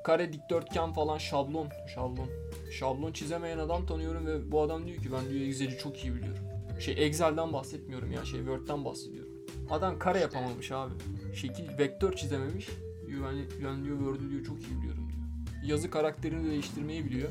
[0.03, 2.29] kare dikdörtgen falan şablon şablon
[2.71, 6.43] şablon çizemeyen adam tanıyorum ve bu adam diyor ki ben diyor Excel'i çok iyi biliyorum.
[6.79, 9.31] Şey Excel'den bahsetmiyorum ya şey Word'den bahsediyorum.
[9.69, 10.93] Adam kare yapamamış abi.
[11.35, 12.67] Şekil vektör çizememiş.
[13.07, 15.63] Diyor ben, ben diyor Word'ü diyor çok iyi biliyorum diyor.
[15.63, 17.29] Yazı karakterini değiştirmeyi biliyor.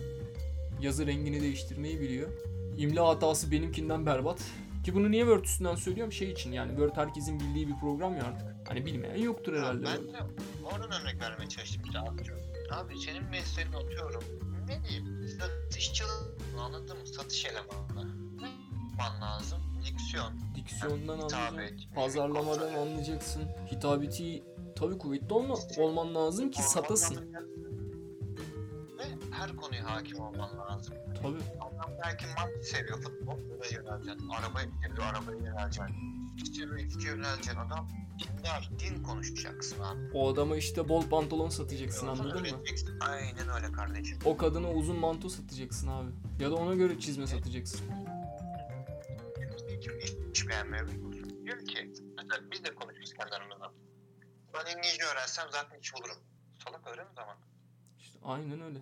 [0.81, 2.31] Yazı rengini değiştirmeyi biliyor.
[2.77, 4.39] İmla hatası benimkinden berbat.
[4.85, 6.13] Ki bunu niye Word üstünden söylüyorum?
[6.13, 8.69] Şey için yani Word herkesin bildiği bir program ya artık.
[8.69, 9.85] Hani bilmeyen yoktur herhalde.
[9.85, 10.19] Ben de
[10.65, 12.45] oradan örnek vermeye çalıştım işte atıyorum.
[12.71, 14.23] Abi senin mesleğin atıyorum.
[14.69, 15.29] Ne diyeyim?
[15.41, 17.07] Satışçılık anladın mı?
[17.07, 18.15] Satış elemanı.
[18.41, 19.59] Ne yapman lazım?
[19.85, 20.33] Diksiyon.
[20.55, 21.95] Diksiyondan Hitabet, anlayacaksın.
[21.95, 23.43] Pazarlamadan anlayacaksın.
[23.73, 24.43] Hitabeti
[24.77, 27.35] tabii kuvvetli olma, olman lazım ki satasın.
[29.05, 30.95] Ve her konuya hakim olman lazım.
[31.23, 31.43] Tabii.
[31.61, 34.29] Adam belki mat seviyor futbol, buna yöneleceksin.
[34.29, 35.97] Arabayı seviyor, arabaya yöneleceksin.
[36.37, 37.57] İstiyor, istiyor yöneleceksin.
[37.57, 40.11] Adam dindar, din konuşacaksın abi.
[40.15, 42.63] O adama işte bol pantolon satacaksın anladın mı?
[43.01, 44.19] Aynen öyle kardeşim.
[44.25, 46.11] O kadına uzun manto satacaksın abi.
[46.41, 47.81] Ya da ona göre çizme satacaksın.
[49.69, 49.89] Hiç,
[50.31, 51.41] hiç beğenmiyor biliyor musun?
[51.45, 53.73] Diyor ki, mesela biz de konuşuyoruz kendi aramızda.
[54.55, 56.17] Ben İngilizce öğrensem zaten iş bulurum.
[56.65, 57.37] Salak öyle mi zaman?
[57.99, 58.79] İşte aynen öyle.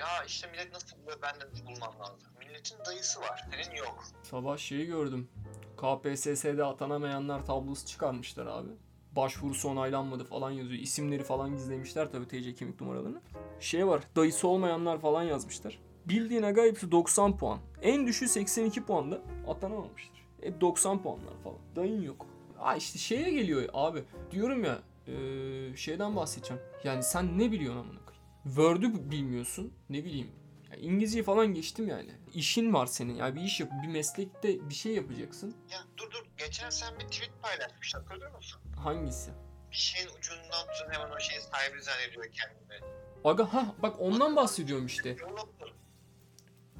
[0.00, 2.18] Ya işte millet nasıl buluyor ben de bulmam lazım.
[2.38, 4.04] Milletin dayısı var, senin yok.
[4.22, 5.28] Sabah şeyi gördüm.
[5.76, 8.68] KPSS'de atanamayanlar tablosu çıkarmışlar abi.
[9.16, 10.80] Başvurusu onaylanmadı falan yazıyor.
[10.82, 13.20] İsimleri falan gizlemişler tabii TC kimlik numaralarını.
[13.60, 15.78] Şey var dayısı olmayanlar falan yazmışlar.
[16.04, 17.58] Bildiğin aga hepsi 90 puan.
[17.82, 20.26] En düşüğü 82 puanda atanamamışlar.
[20.42, 21.58] Hep 90 puanlar falan.
[21.76, 22.26] Dayın yok.
[22.58, 24.04] Ha işte şeye geliyor abi.
[24.30, 26.62] Diyorum ya eee, şeyden bahsedeceğim.
[26.84, 27.99] Yani sen ne biliyorsun amına?
[28.44, 29.74] Word'ü bilmiyorsun.
[29.90, 30.30] Ne bileyim.
[30.70, 32.10] Ya İngilizceyi falan geçtim yani.
[32.34, 33.14] İşin var senin.
[33.14, 35.54] Yani bir iş yap, bir meslekte bir şey yapacaksın.
[35.70, 38.60] Ya dur dur, geçen sen bir tweet paylaşmıştın hatırlıyor musun?
[38.76, 39.30] Hangisi?
[39.70, 42.90] Bir şeyin ucundan tutun hemen o şeyin sahibi zannediyor kendini.
[43.24, 45.16] Aga ha bak ondan bahsediyorum işte.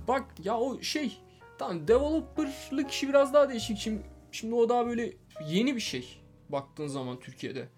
[0.09, 1.21] Bak ya o şey
[1.59, 3.79] tamam developerlık işi biraz daha değişik.
[3.79, 5.13] Şimdi, şimdi o daha böyle
[5.47, 7.69] yeni bir şey baktığın zaman Türkiye'de.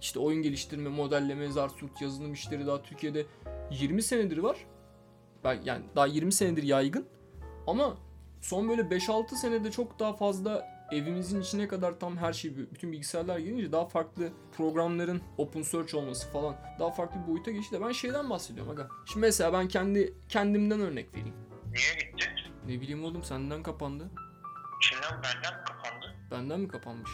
[0.00, 3.26] İşte oyun geliştirme, modelleme, zarsut, yazılım işleri daha Türkiye'de
[3.70, 4.56] 20 senedir var.
[5.44, 7.06] Ben yani daha 20 senedir yaygın.
[7.66, 7.96] Ama
[8.40, 13.38] son böyle 5-6 senede çok daha fazla evimizin içine kadar tam her şey bütün bilgisayarlar
[13.38, 17.92] gelince daha farklı programların open search olması falan daha farklı bir boyuta geçti de ben
[17.92, 18.88] şeyden bahsediyorum aga.
[19.06, 21.34] Şimdi mesela ben kendi kendimden örnek vereyim.
[21.72, 22.30] Niye gitti?
[22.66, 24.10] Ne bileyim oğlum senden kapandı.
[24.82, 26.14] İçinden benden mi kapandı?
[26.30, 27.10] Benden mi kapanmış?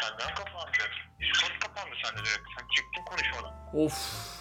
[0.00, 0.70] Senden kapandı.
[1.20, 2.48] Discord kapandı sende direkt.
[2.58, 3.54] Sen çıktın konuşmadan.
[3.76, 4.40] Of.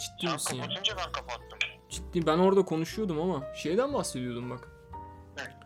[0.00, 0.62] Ciddi Sen misin ya?
[0.62, 1.58] kapatınca ben kapattım.
[1.90, 4.68] Ciddi ben orada konuşuyordum ama şeyden bahsediyordum bak.
[5.36, 5.56] Ne?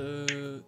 [0.00, 0.26] Ee,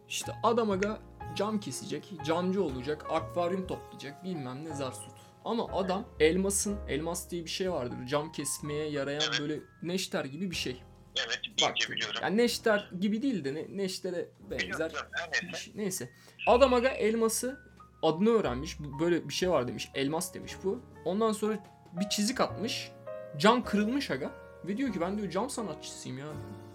[0.09, 0.99] işte adam aga
[1.37, 5.11] cam kesecek, camcı olacak, akvaryum toplayacak bilmem ne zarsut.
[5.45, 7.97] Ama adam elmasın, elmas diye bir şey vardır.
[8.07, 9.41] Cam kesmeye yarayan Evet.
[9.41, 10.83] böyle neşter gibi bir şey.
[11.27, 12.21] Evet, Bak, iyice biliyorum.
[12.23, 14.89] yani neşter gibi değil de ne, neştere benzer.
[14.89, 15.11] biliyorum.
[15.13, 15.59] Her neyse.
[15.59, 16.11] Şey- Neyse.
[16.47, 17.61] Adam aga elması
[18.03, 18.79] adını öğrenmiş.
[19.01, 19.91] Böyle bir şey var demiş.
[19.95, 20.81] Elmas demiş bu.
[21.05, 21.59] Ondan sonra
[22.01, 22.93] bir çizik atmış.
[23.39, 24.31] Cam kırılmış aga.
[24.65, 26.27] Ve diyor ki ben diyor cam sanatçısıyım ya.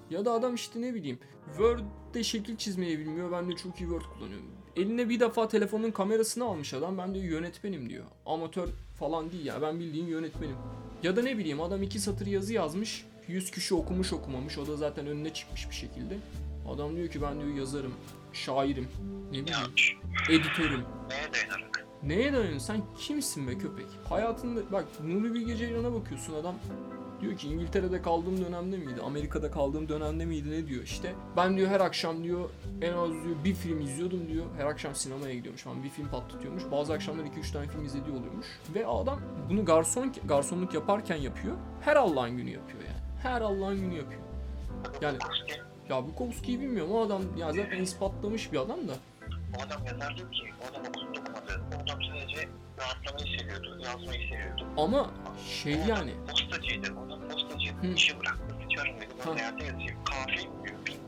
[0.09, 3.31] Ya da adam işte ne bileyim Word'de şekil çizmeyi bilmiyor.
[3.31, 4.51] Ben de çok iyi Word kullanıyorum.
[4.75, 6.97] Eline bir defa telefonun kamerasını almış adam.
[6.97, 8.05] Ben diyor yönetmenim diyor.
[8.25, 8.67] Amatör
[8.99, 9.61] falan değil ya.
[9.61, 10.55] Ben bildiğin yönetmenim.
[11.03, 13.05] Ya da ne bileyim adam iki satır yazı yazmış.
[13.27, 14.57] 100 kişi okumuş okumamış.
[14.57, 16.17] O da zaten önüne çıkmış bir şekilde.
[16.73, 17.93] Adam diyor ki ben diyor yazarım,
[18.35, 18.87] şairim,
[19.31, 20.83] ne bileyim, editörüm.
[21.09, 21.85] neye dayanarak?
[22.03, 22.59] Neye dayanıyorsun?
[22.59, 23.85] Sen kimsin be köpek?
[24.09, 26.55] Hayatında bak Nuri Bilge Ceylan'a bakıyorsun adam
[27.21, 29.01] diyor ki İngiltere'de kaldığım dönemde miydi?
[29.05, 30.51] Amerika'da kaldığım dönemde miydi?
[30.51, 31.13] Ne diyor işte?
[31.37, 32.49] Ben diyor her akşam diyor
[32.81, 34.45] en az diyor bir film izliyordum diyor.
[34.57, 36.63] Her akşam sinemaya gidiyormuş falan bir film patlatıyormuş.
[36.71, 38.47] Bazı akşamlar 2-3 tane film izlediği oluyormuş.
[38.75, 39.19] Ve adam
[39.49, 41.55] bunu garson garsonluk yaparken yapıyor.
[41.81, 43.01] Her Allah'ın günü yapıyor yani.
[43.21, 44.21] Her Allah'ın günü yapıyor.
[45.01, 45.17] Yani
[45.89, 48.93] ya Bukowski'yi bilmiyorum o adam ya zaten ispatlamış bir adam da.
[49.57, 51.61] O adam yazar diyor ki o adam okudu okumadı.
[51.71, 54.67] O adam sadece rahatlamayı seviyordu, yazmayı seviyordu.
[54.77, 55.11] Ama
[55.63, 56.93] şey O adam yani Postacıydı.
[56.99, 57.93] O adam postacıydı.
[57.95, 58.55] İşi bıraktı.
[58.63, 59.07] Sıçarım dedi.
[59.27, 60.03] Ben hayata yazayım.
[60.03, 61.04] Kahve bilmiyor, bilmiyor.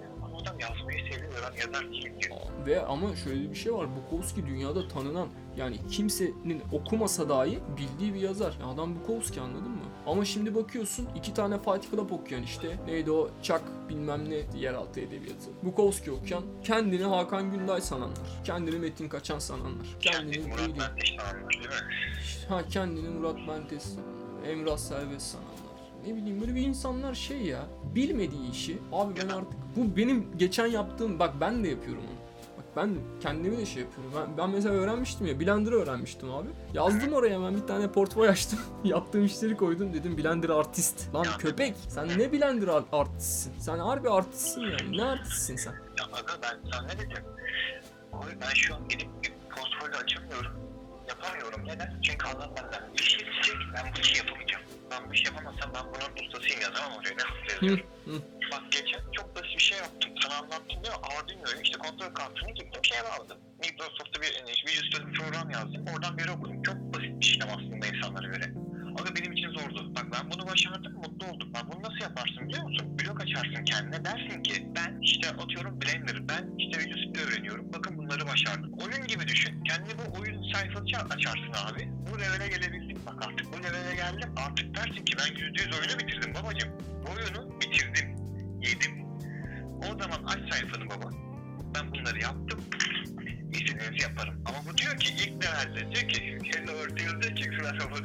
[0.47, 1.31] Adam yazmayı seviyor.
[1.51, 2.37] Ben yazar değilim diyor.
[2.65, 3.87] Ve ama şöyle bir şey var.
[3.95, 8.57] Bukowski dünyada tanınan yani kimsenin okumasa dahi bildiği bir yazar.
[8.61, 9.81] Ya adam Bukowski anladın mı?
[10.05, 12.77] Ama şimdi bakıyorsun iki tane Fight Club okuyan işte.
[12.85, 13.29] Neydi o?
[13.43, 15.49] Chuck bilmem ne yeraltı edebiyatı.
[15.63, 18.27] Bukowski okuyan kendini Hakan Günday sananlar.
[18.43, 19.87] Kendini Metin Kaçan sananlar.
[19.99, 21.73] Kendi Kendini Murat Mendeş sananlar değil mi?
[22.49, 24.17] Ha kendini Murat Bentes sananlar.
[24.49, 25.56] Emrah Serbest sananlar.
[26.07, 27.65] Ne bileyim böyle bir insanlar şey ya.
[27.95, 28.77] Bilmediği işi.
[28.93, 32.17] Abi ben artık bu benim geçen yaptığım bak ben de yapıyorum onu.
[32.57, 32.89] Bak ben
[33.21, 34.13] kendimi de şey yapıyorum.
[34.15, 35.39] Ben, ben mesela öğrenmiştim ya.
[35.39, 36.47] Blender'ı öğrenmiştim abi.
[36.73, 38.59] Yazdım oraya hemen bir tane portföy açtım.
[38.83, 39.93] Yaptığım işleri koydum.
[39.93, 41.15] Dedim Blender artist.
[41.15, 43.53] Lan köpek sen ne Blender art- artistsin?
[43.59, 44.97] Sen harbi artistsin yani.
[44.97, 45.71] Ne artistsin sen?
[45.71, 47.23] Ya aga ben sana ne dedim?
[48.13, 50.51] Abi ben şu an gidip bir portfolyo açamıyorum.
[51.09, 51.61] Yapamıyorum.
[51.65, 52.01] Neden?
[52.01, 53.67] Çünkü adam benden bir şey isteyecek.
[53.75, 54.63] Ben bu işi yapamayacağım.
[54.91, 57.15] Ben bu işi yapamazsam ben bunun ustasıyım yazamam oraya.
[57.15, 57.85] Ne hızlı yazıyorum.
[58.51, 60.11] Bak geçen çok basit bir şey yaptım.
[60.23, 61.01] Sana anlattım değil mi?
[61.17, 63.37] Arduino'yu işte kontrol kartını gittim şeye bağladım.
[63.59, 65.85] Microsoft'ta bir video üstüne bir program yazdım.
[65.93, 66.63] Oradan beri okudum.
[66.63, 68.66] Çok basit bir işlem aslında insanlara göre.
[68.99, 69.95] Ama benim için zordu.
[69.95, 71.49] Bak ben bunu başardım, mutlu oldum.
[71.53, 72.99] Ben bunu nasıl yaparsın biliyor musun?
[72.99, 74.05] Blog açarsın kendine.
[74.05, 77.73] Dersin ki ben işte atıyorum Blender, ben işte stüdyo öğreniyorum.
[77.73, 78.73] Bakın bunları başardım.
[78.73, 79.63] Oyun gibi düşün.
[79.63, 81.89] Kendi bu oyun sayfası açarsın abi.
[82.11, 82.97] Bu levele gelebildim.
[83.05, 84.29] Bak artık bu levele geldim.
[84.47, 86.69] Artık dersin ki ben %100 oyunu bitirdim babacım.
[87.09, 88.15] Oyunu bitirdim.
[88.61, 89.05] Yedim.
[89.77, 91.09] O zaman aç sayfanı baba.
[91.75, 92.59] Ben bunları yaptım.
[93.51, 94.43] İstediğinizi yaparım.
[94.45, 98.03] Ama bu diyor ki ilk levelde diyor ki Hello Earth yazıyor ki şuna kafa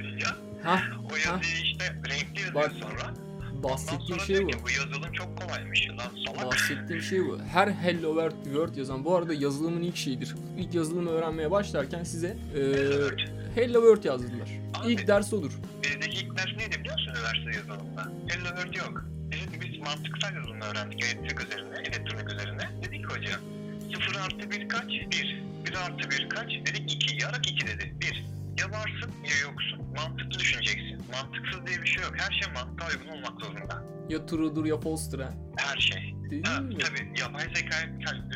[0.63, 3.15] Hah O yazıyı işte renkli yazıyor Bak, sonra.
[3.63, 4.49] Bahsettiğim sonra şey bu.
[4.49, 6.47] ki bu yazılım çok kolaymış lan salak.
[6.47, 7.39] Bahsettiğim şey bu.
[7.53, 10.35] Her Hello World, yazan bu arada yazılımın ilk şeyidir.
[10.59, 13.23] İlk yazılımı öğrenmeye başlarken size e, Hello Earth.
[13.55, 14.49] Hello World yazdılar.
[14.75, 14.93] Abi.
[14.93, 15.53] İlk ders odur.
[15.83, 18.13] Bizdeki ilk ders neydi biliyor musun üniversite yazılımında?
[18.29, 19.05] Hello Earth yok.
[19.31, 22.71] Biz, biz mantıksal yazılımı öğrendik elektrik üzerine, elektronik üzerine.
[22.85, 23.31] Dedik hoca
[23.95, 24.91] 0 artı 1 kaç?
[24.91, 25.43] 1.
[25.67, 26.51] 1 artı 1 kaç?
[26.51, 27.23] Dedik 2.
[27.23, 27.95] Yarak 2 dedi.
[28.01, 28.22] 1.
[28.63, 29.79] Ya varsın ya yoksun.
[29.97, 30.99] Mantıklı düşüneceksin.
[31.13, 32.13] Mantıksız diye bir şey yok.
[32.17, 33.83] Her şey mantığa uygun olmak zorunda.
[34.09, 35.31] Ya True'dur ya Foster ha.
[35.57, 36.15] Her şey.
[36.31, 36.79] Değil Ha, mi?
[36.79, 37.77] tabii yapay zeka,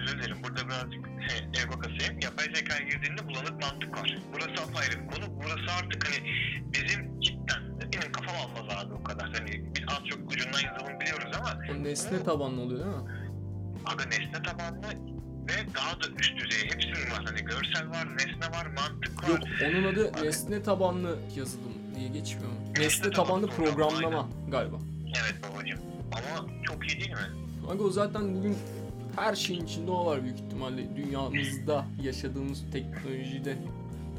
[0.03, 2.21] özür dilerim burada birazcık şey, ego kasayım.
[2.23, 4.19] Yapay zekaya girdiğinde bulanık mantık var.
[4.33, 5.25] Burası apayrı bir konu.
[5.43, 6.31] Burası artık hani
[6.73, 7.63] bizim cidden
[7.93, 9.31] benim kafam almaz abi o kadar.
[9.33, 13.11] Hani biz az çok ucundan yazılım biliyoruz ama O nesne tabanlı oluyor değil mi?
[13.85, 14.87] aga nesne tabanlı
[15.49, 17.25] ve daha da üst düzey hepsinin var.
[17.25, 19.29] Hani görsel var, nesne var, mantık var.
[19.29, 20.27] Yok onun adı Abi.
[20.27, 22.59] nesne tabanlı yazılım diye geçmiyor mu?
[22.71, 24.77] Nesne Nesne tabanlı tabanlı program, programlama galiba.
[25.07, 25.79] Evet babacığım.
[26.13, 27.29] Ama çok iyi değil mi?
[27.71, 28.59] Aga o zaten bugün
[29.17, 33.57] her şeyin içinde o var büyük ihtimalle dünyamızda yaşadığımız teknolojide.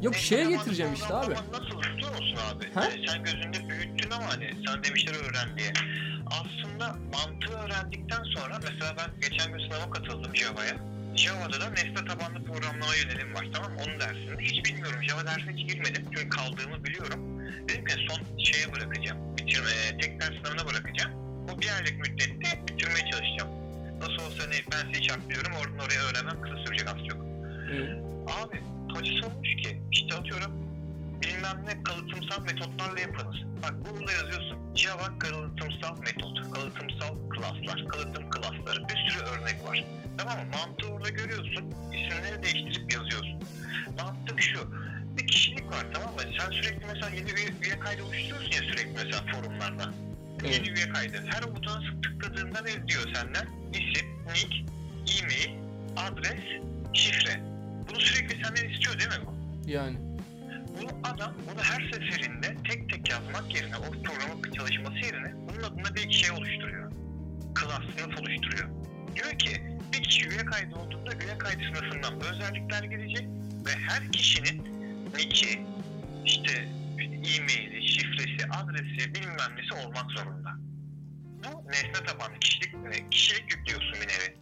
[0.01, 1.33] Yok Nesne şeye getireceğim işte abi.
[1.33, 2.73] Nasıl biliyor musun abi?
[2.73, 2.83] Ha?
[2.83, 5.73] Yani sen gözünde büyüttün ama hani sen demişler öğren diye.
[6.27, 10.75] Aslında mantığı öğrendikten sonra mesela ben geçen gün sınava katıldım Java'ya.
[11.17, 13.79] Java'da da nesne tabanlı programlama yönelim var tamam mı?
[13.87, 14.43] Onun dersinde.
[14.43, 15.03] Hiç bilmiyorum.
[15.03, 16.05] Java dersine hiç girmedim.
[16.15, 17.39] Çünkü kaldığımı biliyorum.
[17.67, 19.37] Dedim ki son şeye bırakacağım.
[19.37, 21.11] Bitirme, tek ders sınavına bırakacağım.
[21.49, 23.51] O bir aylık müddette bitirmeye çalışacağım.
[23.99, 25.51] Nasıl olsa hani ben sizi çarpıyorum.
[25.53, 27.17] Oradan oraya öğrenmem kısa sürecek az çok.
[27.71, 27.89] Evet.
[28.27, 28.59] Abi
[28.93, 30.66] polis olmuş ki işte atıyorum
[31.21, 33.35] bilmem ne kalıtımsal metotlarla yapınız.
[33.63, 39.85] Bak burada yazıyorsun Java kalıtımsal metot, kalıtımsal klaslar, kalıtım klasları bir sürü örnek var.
[40.17, 40.45] Tamam mı?
[40.53, 43.39] Mantığı orada görüyorsun, isimleri değiştirip yazıyorsun.
[43.99, 44.71] Mantık şu,
[45.17, 46.21] bir kişilik var tamam mı?
[46.39, 49.93] Sen sürekli mesela yeni bir üye kaydı oluşturuyorsun ya sürekli mesela forumlarda.
[50.41, 50.53] Evet.
[50.53, 51.23] Yeni üye kaydı.
[51.29, 53.47] Her butona tıkladığında ne diyor senden?
[53.73, 54.55] İsim, nick,
[55.19, 55.59] e-mail,
[55.97, 56.61] adres,
[56.93, 57.39] şifre.
[57.89, 59.33] Bunu sürekli senden istiyor değil mi bu?
[59.69, 60.16] Yani.
[60.81, 65.95] Bu adam bunu her seferinde tek tek yazmak yerine, o programın çalışması yerine bunun adına
[65.95, 66.91] bir şey oluşturuyor.
[67.55, 68.69] Klas, sınıf oluşturuyor.
[69.15, 73.27] Diyor ki bir kişi üye kaydı olduğunda üye kaydı sınıfından bu özellikler gelecek
[73.65, 74.63] ve her kişinin
[75.15, 75.65] nick'i,
[76.25, 76.67] işte
[77.01, 80.51] e-maili, şifresi, adresi bilmem nesi olmak zorunda.
[81.43, 84.37] Bu nesne tabanlı kişilik, kişilik yüklüyorsun bir nevi.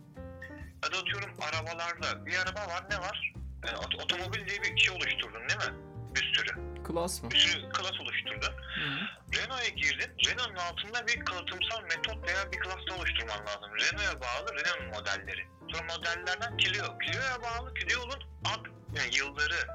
[0.83, 3.33] Ya da atıyorum arabalarda bir araba var ne var?
[3.63, 5.94] E, ot- otomobil diye bir şey oluşturdun değil mi?
[6.15, 6.51] Bir sürü.
[6.83, 7.31] Klas mı?
[7.31, 8.53] Bir sürü klas oluşturdun.
[8.75, 8.89] Hı.
[9.37, 10.11] Renault'a girdin.
[10.27, 13.69] Renault'un altında bir kalıtımsal metot veya bir klasta oluşturman lazım.
[13.81, 15.43] Renault'a bağlı Renault modelleri.
[15.71, 16.85] Sonra modellerden Clio.
[17.05, 19.67] Clio'ya bağlı Clio'nun ad yani yılları.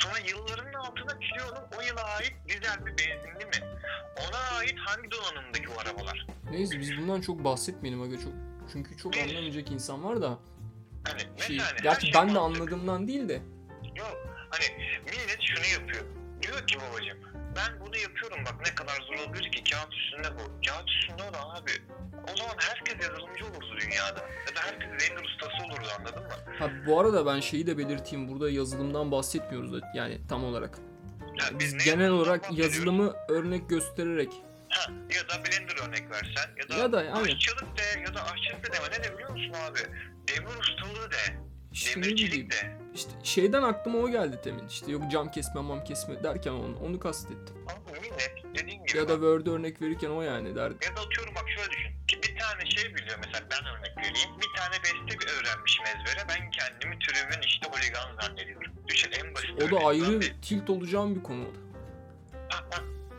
[0.00, 3.78] Sonra yılların altında Clio'nun o yıla ait dizel mi benzinli mi?
[4.28, 6.26] Ona ait hangi donanımdaki o arabalar?
[6.50, 8.32] Neyse biz bundan çok bahsetmeyelim aga çok.
[8.72, 10.38] Çünkü çok anlamayacak insan var da.
[11.08, 13.42] Hani Şey, mesela gerçi şey ben de anladığımdan değil de.
[13.96, 14.66] Yok hani
[15.04, 16.04] millet şunu yapıyor.
[16.42, 17.18] Diyor ki babacım
[17.56, 20.66] ben bunu yapıyorum bak ne kadar zor olabilir ki kağıt üstünde bu.
[20.66, 21.70] Kağıt üstünde o da abi.
[22.32, 24.20] O zaman herkes yazılımcı olurdu dünyada.
[24.20, 26.34] Ya da herkes render ustası olurdu anladın mı?
[26.58, 28.28] Ha bu arada ben şeyi de belirteyim.
[28.28, 30.78] Burada yazılımdan bahsetmiyoruz da yani tam olarak.
[31.20, 34.32] Ya Biz ne genel olarak yazılımı örnek göstererek
[34.68, 38.66] Ha, ya da Blender örnek versen ya da, Ya da, aşçılık de ya da aşçılık
[38.66, 39.78] de deme ne de biliyor musun abi?
[40.28, 41.16] Demir ustalığı de,
[41.74, 42.76] demircilik de.
[42.94, 44.68] İşte şeyden aklıma o geldi temin.
[44.68, 47.56] İşte yok cam kesme mam kesme derken onu, onu kastettim.
[47.66, 50.78] Abi millet dediğin gibi Ya da Word örnek verirken o yani derdim.
[50.90, 51.90] ya da atıyorum bak şöyle düşün.
[52.08, 54.30] Ki bir tane şey biliyor mesela ben örnek vereyim.
[54.40, 56.28] Bir tane beste öğrenmişim ezbere.
[56.28, 58.72] Ben kendimi türümün işte holigan zannediyorum.
[58.88, 61.46] Düşün en basit O da ayrı tilt olacağım bir konu.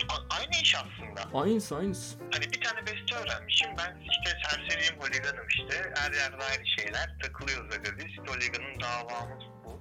[0.09, 1.39] A- aynı iş aslında.
[1.39, 2.17] Aynısı aynısı.
[2.31, 3.69] Hani bir tane beste öğrenmişim.
[3.77, 5.91] Ben işte serseriyim holiganım işte.
[5.95, 7.15] Her yerde aynı şeyler.
[7.23, 8.17] Takılıyoruz aga biz.
[8.17, 9.79] Holiganın davamız bu.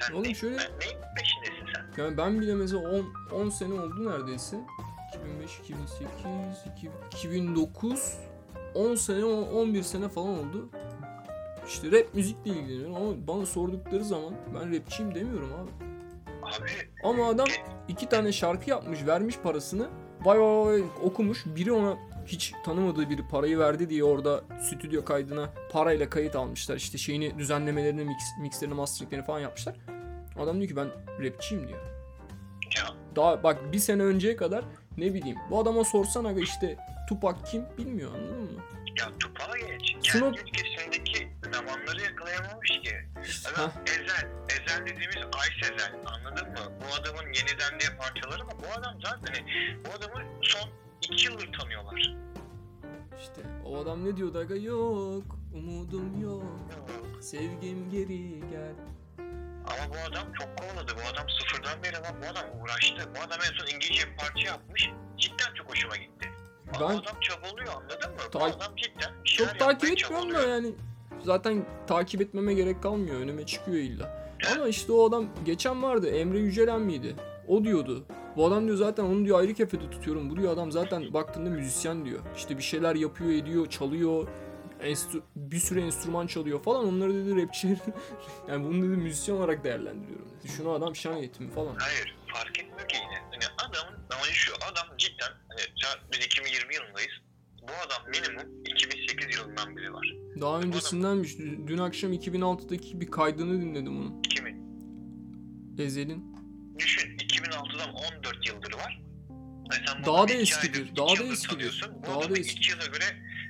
[0.00, 2.02] Sen Oğlum ne, şöyle- ben, neyin peşindesin sen?
[2.04, 4.56] Yani ben bile mesela 10, 10 sene oldu neredeyse.
[5.14, 8.12] 2005, 2008, 2009,
[8.74, 10.68] 10 sene, 11 sene falan oldu.
[11.68, 15.85] İşte rap müzikle ilgileniyorum ama bana sordukları zaman ben rapçiyim demiyorum abi.
[16.46, 16.70] Abi
[17.04, 17.46] Ama adam
[17.88, 19.88] iki tane şarkı yapmış, vermiş parasını.
[20.24, 21.46] Vay vay vay okumuş.
[21.46, 26.76] Biri ona hiç tanımadığı biri parayı verdi diye orada stüdyo kaydına parayla kayıt almışlar.
[26.76, 29.76] İşte şeyini düzenlemelerini, mix, mixlerini, masteringlerini falan yapmışlar.
[30.38, 30.88] Adam diyor ki ben
[31.24, 31.80] rapçiyim diyor.
[32.76, 32.84] ya
[33.16, 34.64] Daha bak bir sene önceye kadar
[34.98, 35.38] ne bileyim.
[35.50, 36.76] Bu adama sorsan aga işte
[37.08, 38.60] Tupac kim bilmiyor anladın mı?
[38.98, 39.96] Ya Tupac'a geç.
[40.02, 42.96] Kendi ülkesindeki zamanları yakalayamamış ki.
[43.54, 44.28] Adam Ezel.
[44.76, 45.92] Ezel dediğimiz Ay Sezel.
[46.06, 46.72] Anladın mı?
[46.80, 49.46] Bu adamın yeniden diye parçaları ama bu adam zaten hani,
[49.84, 50.70] bu adamı son
[51.02, 52.16] iki yıldır tanıyorlar.
[53.20, 56.44] işte o adam ne diyordu aga yok umudum yok
[57.20, 58.74] sevgim geri gel.
[59.66, 60.92] Ama bu adam çok kovaladı.
[60.96, 63.08] Bu adam sıfırdan beri lan bu adam uğraştı.
[63.14, 64.90] Bu adam en son İngilizce bir parça yapmış.
[65.18, 66.30] Cidden çok hoşuma gitti.
[66.74, 68.30] Ama Ben- adam çabalıyor anladın mı?
[68.32, 70.74] Ta- bu adam cidden bir şeyler Çok takip etmiyorum da yani
[71.24, 74.25] zaten takip etmeme gerek kalmıyor önüme çıkıyor illa.
[74.54, 77.16] Ama işte o adam geçen vardı Emre Yücelen miydi?
[77.48, 78.06] O diyordu.
[78.36, 80.30] Bu adam diyor zaten onu diyor ayrı kefede tutuyorum.
[80.30, 82.20] Bu diyor adam zaten baktığında müzisyen diyor.
[82.36, 84.28] İşte bir şeyler yapıyor ediyor çalıyor.
[84.82, 87.78] Enstü- bir sürü enstrüman çalıyor falan onları dedi rapçiler.
[88.48, 90.52] yani bunu dedi müzisyen olarak değerlendiriyorum dedi.
[90.56, 91.74] Şunu adam şan eğitimi falan.
[91.78, 93.18] Hayır fark etmiyor ki yine.
[93.30, 95.60] Hani adamın amacı şu adam cidden hani
[96.12, 97.12] biz 2020 yılındayız.
[97.62, 100.25] Bu adam minimum 2008 yılından beri var.
[100.40, 101.38] Daha öncesindenmiş.
[101.66, 104.22] Dün akşam 2006'daki bir kaydını dinledim onun.
[104.22, 104.56] Kimin?
[105.78, 106.36] Ezel'in.
[106.78, 109.02] Düşün 2006'dan 14 yıldır var.
[110.02, 113.04] Bu Daha da eskidir, daha da eskidir, daha da adamı eski- iki yıla göre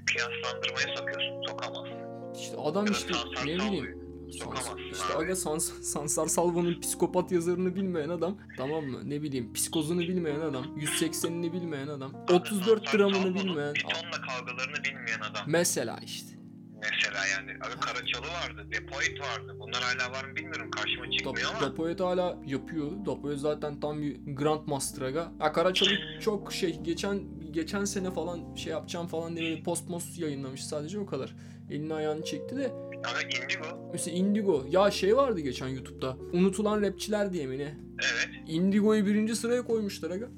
[0.06, 1.42] kıyaslandırmaya sokuyorsun.
[1.48, 1.96] Sokamazsın.
[2.40, 3.12] İşte adam işte
[3.46, 3.98] ne bileyim.
[4.38, 5.24] Sokamazsın işte abi.
[5.24, 9.10] aga Sans Sansar Salvo'nun psikopat yazarını bilmeyen adam tamam mı?
[9.10, 12.48] Ne bileyim psikozunu bilmeyen adam 180'ini bilmeyen adam 34
[12.84, 15.42] Sansar gramını Salvo'nun bilmeyen Pitonla kavgalarını bilmeyen adam.
[15.46, 16.36] mesela işte.
[16.80, 17.50] Mesela yani.
[17.50, 18.68] Abi Karaçalı vardı.
[18.72, 19.56] Depoit vardı.
[19.60, 20.70] Bunlar hala var mı bilmiyorum.
[20.70, 21.60] Karşıma çıkmıyor ama.
[21.60, 22.90] Dapoet hala yapıyor.
[23.06, 25.32] Dapoet zaten tam bir Grandmaster aga.
[25.40, 27.20] Ya Karaçalı çok şey geçen
[27.52, 31.36] geçen sene falan şey yapacağım falan diye böyle post most yayınlamış sadece o kadar.
[31.70, 33.90] Elini ayağını çekti de Abi Indigo.
[33.92, 37.74] mesela Indigo ya şey vardı geçen YouTube'da unutulan rapçiler diye mi ne?
[37.98, 38.28] Evet.
[38.48, 40.28] Indigo'yu birinci sıraya koymuşlar aga.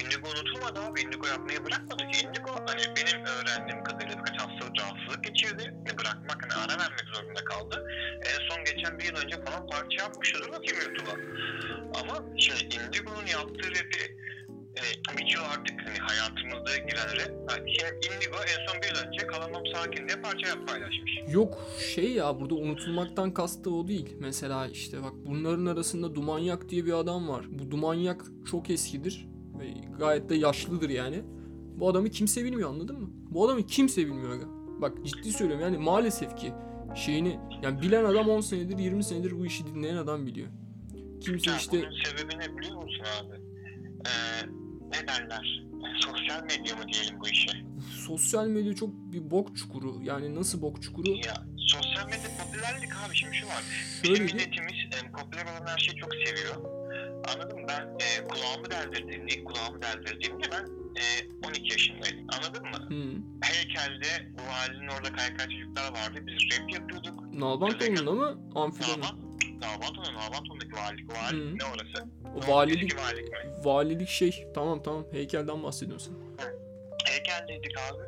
[0.00, 1.00] Indigo unutulmadı abi.
[1.00, 2.26] Indigo yapmayı bırakmadı ki.
[2.26, 5.74] Indigo hani benim öğrendiğim kadarıyla birkaç hastalık rahatsızlık geçirdi.
[5.86, 7.86] Hani bırakmak hani ara vermek zorunda kaldı.
[8.30, 10.38] En son geçen bir yıl önce falan parça yapmıştı.
[10.42, 11.14] Dur bakayım YouTube'a.
[12.00, 14.16] Ama şimdi Indigo'nun yaptığı rapi
[14.78, 17.32] hani birçoğu artık hani hayatımızda giren rap.
[17.58, 21.12] Şimdi Indigo en son bir yıl önce Kalamam Sakin diye parça yap paylaşmış.
[21.28, 21.58] Yok
[21.94, 24.16] şey ya burada unutulmaktan kastı o değil.
[24.20, 27.44] Mesela işte bak bunların arasında Dumanyak diye bir adam var.
[27.50, 29.31] Bu Dumanyak çok eskidir
[29.98, 31.22] gayet de yaşlıdır yani.
[31.76, 33.10] Bu adamı kimse bilmiyor anladın mı?
[33.30, 34.38] Bu adamı kimse bilmiyor.
[34.80, 36.52] Bak ciddi söylüyorum yani maalesef ki
[36.96, 40.48] şeyini yani bilen adam 10 senedir 20 senedir bu işi dinleyen adam biliyor.
[41.20, 43.36] Kimse Ya işte bunun sebebi ne biliyor musun abi?
[44.06, 44.46] Ee,
[44.88, 45.62] ne derler?
[46.00, 47.50] Sosyal medya mı diyelim bu işe?
[48.06, 49.94] sosyal medya çok bir bok çukuru.
[50.02, 51.10] Yani nasıl bok çukuru?
[51.10, 53.62] Ya sosyal medya popülerlik abi şimdi şu var.
[54.04, 56.81] Bizim bir- milletimiz e, popüler olan her şeyi çok seviyor.
[57.28, 57.66] Anladın mı?
[57.68, 60.64] Ben e, kulağımı deldirdiğimde, ilk kulağımı deldirdiğimde ben
[61.00, 61.02] e,
[61.48, 62.26] 12 yaşındaydım.
[62.38, 62.76] Anladın mı?
[62.88, 63.18] Hı.
[63.42, 66.20] Heykelde bu halinin orada kaykay çocuklar vardı.
[66.26, 67.34] Biz rap yapıyorduk.
[67.34, 68.38] Nalbantoğlu'nda mı?
[68.54, 69.14] Damat,
[69.62, 71.58] Davanton'un, Davanton'daki valilik, vali Hı.
[71.58, 72.08] ne orası?
[72.48, 73.32] O valilik valilik?
[73.64, 76.52] Valilik şey tamam tamam heykelden bahsediyorsun sen.
[77.12, 78.02] Heykeldeydik abi.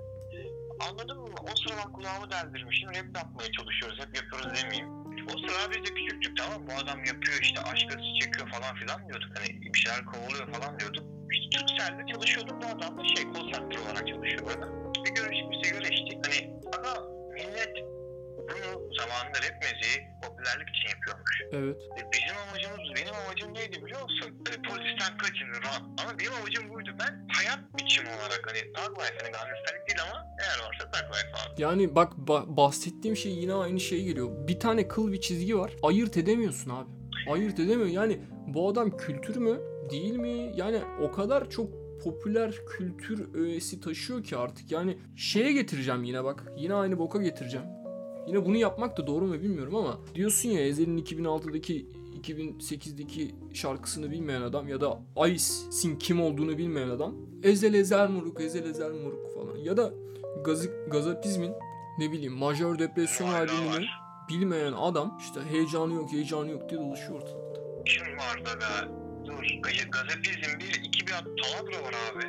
[0.90, 1.28] anladın mı?
[1.42, 2.88] O sıra ben kulağımı deldirmişim.
[2.88, 3.98] Rap yapmaya çalışıyoruz.
[3.98, 5.03] Hep yapıyoruz demeyeyim.
[5.28, 6.66] O sıra biz de küçüktük tamam?
[6.66, 9.30] Bu adam yapıyor işte aşk acısı çekiyor falan filan diyorduk.
[9.36, 11.04] Hani bir şeyler kovalıyor falan diyorduk.
[11.32, 12.62] İşte Türkcell'de çalışıyorduk.
[12.62, 14.64] Bu adam da şey call center olarak çalışıyor böyle.
[15.04, 16.18] Bir görüştük bir sigara içtik.
[16.26, 16.38] Hani
[16.76, 17.13] ama
[18.80, 21.34] bunu zamanında rap müziği popülerlik için yapıyormuş.
[21.58, 21.78] Evet.
[21.98, 24.28] E, Bizim amacımız, benim amacım neydi biliyor musun?
[24.46, 25.82] Hani polisten kaçın, rahat.
[26.00, 26.90] Ama benim amacım buydu.
[27.00, 31.32] Ben hayat biçimi olarak hani Thug Life, hani gangsterlik değil ama eğer varsa Thug Life
[31.42, 31.62] abi.
[31.62, 34.48] Yani bak ba- bahsettiğim şey yine aynı şey geliyor.
[34.48, 35.72] Bir tane kıl bir çizgi var.
[35.82, 36.90] Ayırt edemiyorsun abi.
[37.30, 37.88] Ayırt edemiyor.
[37.88, 39.60] Yani bu adam kültür mü?
[39.90, 40.52] Değil mi?
[40.56, 41.70] Yani o kadar çok
[42.04, 44.72] popüler kültür öğesi taşıyor ki artık.
[44.72, 46.42] Yani şeye getireceğim yine bak.
[46.56, 47.66] Yine aynı boka getireceğim.
[48.26, 51.86] Yine bunu yapmak da doğru mu bilmiyorum ama diyorsun ya Ezel'in 2006'daki
[52.22, 58.64] 2008'deki şarkısını bilmeyen adam ya da Ice'in kim olduğunu bilmeyen adam Ezel Ezel Muruk Ezel
[58.64, 59.94] Ezel Muruk falan ya da
[60.44, 61.52] Gazi, Gazapizmin
[61.98, 63.84] ne bileyim majör depresyon albümünü
[64.28, 67.60] bilmeyen adam işte heyecanı yok heyecanı yok diye dolaşıyor ortalıkta.
[67.86, 68.88] Kim vardı be?
[69.26, 69.32] Dur.
[69.62, 72.24] Gaz- Gazapizm 1, 2 bir ad Taladro var abi.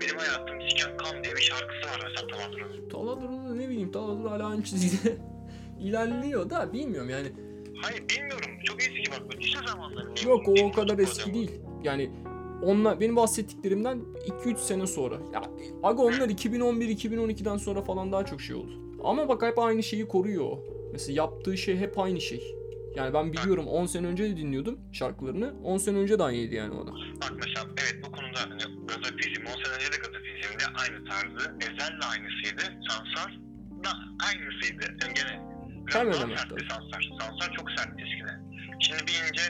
[0.00, 2.88] Benim hayatım siken kan diye bir şarkısı var mesela Taladro'nun.
[2.88, 5.16] Taladro ne bileyim Taladro hala aynı çizgide
[5.80, 7.32] ilerliyor da bilmiyorum yani.
[7.82, 8.50] Hayır bilmiyorum.
[8.64, 9.22] Çok eski bak.
[9.32, 10.08] bu Lise zamanları.
[10.26, 11.50] Yok o o kadar eski değil.
[11.84, 12.10] Yani
[12.62, 14.02] onlar benim bahsettiklerimden
[14.44, 15.14] 2-3 sene sonra.
[15.34, 15.42] Ya
[15.82, 18.98] aga onlar 2011-2012'den sonra falan daha çok şey oldu.
[19.04, 20.56] Ama bak hep aynı şeyi koruyor.
[20.92, 22.54] Mesela yaptığı şey hep aynı şey.
[22.96, 25.54] Yani ben biliyorum 10 sene önce de dinliyordum şarkılarını.
[25.64, 26.94] 10 sene önce de aynıydı yani o adam.
[27.22, 31.54] Bak mesela evet bu konuda hani gazapizm 10 sene önce de gazapizmde aynı tarzı.
[31.60, 32.62] Ezel de aynısıydı.
[32.88, 33.40] Sansar
[33.84, 33.90] da
[34.26, 34.84] aynısıydı.
[35.02, 35.57] Yani gene
[35.92, 36.66] Hemen daha hemen sertti.
[36.70, 37.10] Sansar.
[37.20, 38.42] Sansar çok sertti eskiden.
[38.80, 39.42] Şimdi bir ince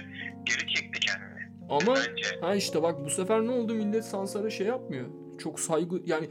[0.45, 1.49] geri çekti kendini.
[1.71, 2.41] Ama Bence.
[2.41, 5.07] ha işte bak bu sefer ne oldu millet Sansar'a şey yapmıyor.
[5.39, 6.29] Çok saygı yani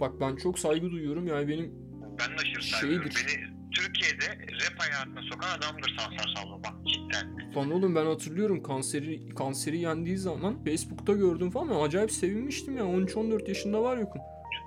[0.00, 1.74] bak ben çok saygı duyuyorum yani benim
[2.18, 3.10] Ben de aşırı saygılıyorum.
[3.10, 6.58] Beni Türkiye'de rap hayatına sokan adamdır Sansar Salvo.
[6.64, 7.54] Bak cidden.
[7.56, 13.48] Lan oğlum ben hatırlıyorum kanseri kanseri yendiği zaman Facebook'ta gördüm falan acayip sevinmiştim ya 13-14
[13.48, 14.20] yaşında var yokum.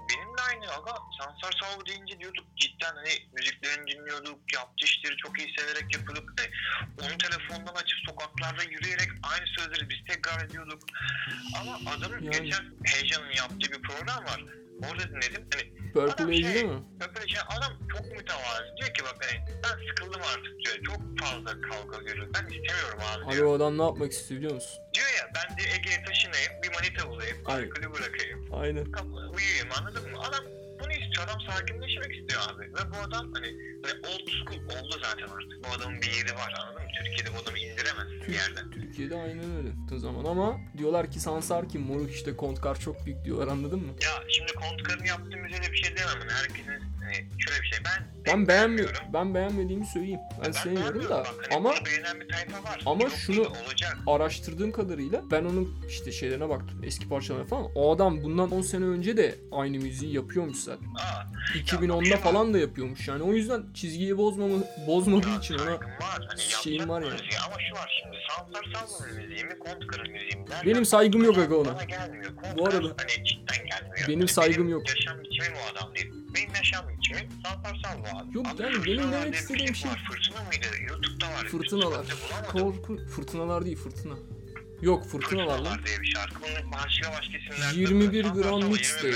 [0.10, 0.92] Benim de aynı aga.
[1.24, 4.54] Sansar Salvo deyince diyorduk cidden hani müziklerini dinliyorduk.
[4.54, 6.30] Yaptığı işleri çok iyi severek yapıyorduk.
[6.40, 6.50] Hani
[7.10, 10.80] onu telefondan açıp sokaklarda yürüyerek aynı sözleri biz tekrar ediyorduk.
[11.62, 12.32] Ama adamın Yani.
[12.46, 14.44] geçen Heyecan'ın yaptığı bir program var.
[14.92, 15.48] Orada dinledim.
[15.54, 16.84] Hani Purple şey- mi?
[17.16, 18.78] böyle şey adam çok mütevazi.
[18.78, 20.84] Diyor ki bak hani ben sıkıldım artık diyor.
[20.86, 22.32] Çok fazla kavga görüyorum.
[22.36, 23.46] Ben istemiyorum abi Abi diyor.
[23.46, 24.80] o adam ne yapmak istiyor biliyor musun?
[24.94, 26.52] Diyor ya ben de Ege'ye taşınayım.
[26.64, 27.38] Bir manita bulayım.
[27.46, 27.68] Aynen.
[27.70, 28.50] Alkolü bırakayım.
[28.54, 28.86] Aynen.
[29.34, 30.20] Uyuyayım anladın mı?
[30.22, 30.44] Adam
[30.84, 31.24] bunu istiyor.
[31.28, 32.64] Adam sakinleşmek istiyor abi.
[32.64, 33.48] Ve bu adam hani,
[33.86, 35.64] hani old school oldu zaten artık.
[35.64, 36.90] Bu adamın bir yeri var anladın mı?
[37.04, 38.72] Türkiye'de bu adamı indiremezsin bir yerden.
[38.72, 43.26] Türkiye'de aynen öyle o zaman ama diyorlar ki Sansar kim moruk işte Kontkar çok büyük
[43.26, 43.94] diyorlar anladın mı?
[44.04, 46.20] Ya şimdi kontkarın yaptığı müziğe bir şey demem.
[46.20, 46.72] Hani herkesin
[47.04, 47.80] hani şöyle bir şey.
[47.86, 49.02] Ben Ben beğenmiyorum.
[49.14, 50.20] Ben beğenmediğimi söyleyeyim.
[50.40, 52.82] Ben Ben sevmiyorum da bak, hani ama beğenen bir tayfa var.
[52.86, 53.48] ama Yok şunu-
[54.08, 57.68] araştırdığım kadarıyla ben onun işte şeylerine baktım eski parçalarına falan.
[57.76, 60.73] O adam bundan 10 sene önce de aynı müziği yapıyormuş zaten.
[60.74, 61.24] Aa,
[61.58, 63.24] 2010'da Ya, falan da yapıyormuş yani.
[63.24, 65.78] O yüzden çizgiyi bozmamı bozmadığı ya, için ona.
[66.02, 67.12] Hani şeyim var bu ya.
[67.14, 67.30] müziği.
[67.48, 68.18] Ama şu var şimdi.
[68.30, 70.48] Sansar Salvo'nun müziği mi, Kontkar'ın müziği mi?
[70.48, 71.76] dersen Benim saygım yok aga ona.
[72.58, 74.08] Bu arada- hani cidden gelmiyor.
[74.08, 74.90] Benim Hani saygım yok.
[74.90, 76.14] yaşam biçimim o adam değil.
[76.36, 78.36] Benim yaşam biçimim Sansar Salvo abi.
[78.38, 80.04] Yok, Abi yani benim demek istediğim şey- Var.
[80.12, 80.66] Fırtına mıydı?
[80.90, 81.46] Youtube'da var.
[81.48, 82.06] fırtınalar.
[82.52, 84.14] Korku fırtınalar değil fırtına.
[84.82, 85.80] Yok fırtınalar lan.
[85.86, 86.36] Diye bir şarkı.
[86.42, 87.72] Bunun başka başka isimler.
[87.74, 89.12] 21 Sansar gram Salvo, mixtape.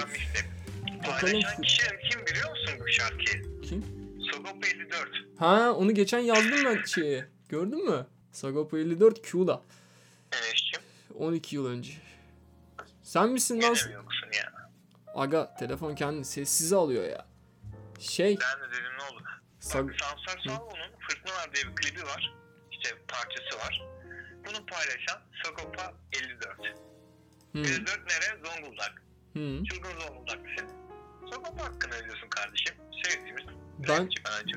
[0.98, 1.18] 21 gram mixtape.
[1.18, 1.82] Bakalım Paylaşan kişi
[2.12, 3.62] kim biliyor musun bu şarkıyı?
[3.62, 3.86] Kim?
[4.32, 5.10] Sagopa 54.
[5.40, 7.26] Ha onu geçen yazdım ben şeye.
[7.50, 8.08] Gördün mü?
[8.32, 9.62] Sagopa 54 Q'la.
[10.32, 10.82] Enes'cim.
[11.20, 11.92] 12 yıl önce.
[13.04, 13.68] Sen misin lan?
[13.70, 14.70] Yoksun ya?
[15.16, 17.26] Aga telefon kendini sessize alıyor ya.
[18.00, 19.24] Şey Ben de dedim ne oldu?
[19.62, 22.34] Sag- Bak Sansar Salvo'nun Fırtınalar diye bir klibi var.
[22.72, 23.82] İşte parçası var.
[24.46, 26.58] Bunu paylaşan Sagopa 54.
[27.54, 28.40] Hı, 54 nere?
[28.46, 29.02] Zonguldak.
[29.34, 29.64] hı.
[29.64, 30.66] Çılgın Zonguldaklısı.
[31.32, 32.76] Sagopa hakkında ne diyorsun kardeşim?
[33.04, 33.44] Sevdiğimiz
[33.90, 34.10] Ben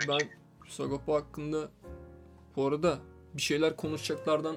[0.08, 0.30] ben kim?
[0.68, 1.70] Sagopa hakkında
[2.56, 2.98] bu arada
[3.34, 4.56] bir şeyler konuşacaklardan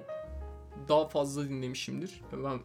[0.89, 2.22] daha fazla dinlemişimdir.
[2.34, 2.59] Ben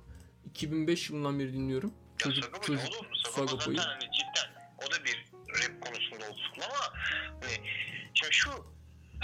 [0.44, 1.90] 2005 yılından beri dinliyorum.
[1.90, 3.09] Ya Çocuk, Sagopa çocuk mu?
[3.24, 3.76] Sagopa Sagopa'yı.
[3.76, 6.99] zaten hani cidden o da bir rap konusunda olsun ama
[7.40, 7.66] hani
[8.14, 8.51] şimdi şu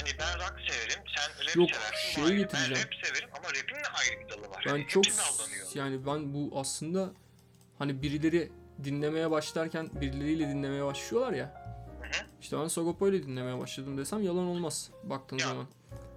[0.00, 2.22] hani ben rock severim, sen rap Yok, seversin.
[2.22, 2.36] bu ayrı.
[2.36, 2.74] getireceğim.
[2.74, 4.62] Ben rap severim ama rap'in de ayrı bir dalı var.
[4.66, 5.04] Ben Hani çok
[5.74, 7.12] yani ben bu aslında
[7.78, 8.52] hani birileri
[8.84, 11.64] dinlemeye başlarken birileriyle dinlemeye başlıyorlar ya.
[12.00, 12.26] Hı-hı.
[12.40, 15.66] İşte ben Sagopa ile dinlemeye başladım desem yalan olmaz baktığın ya, zaman.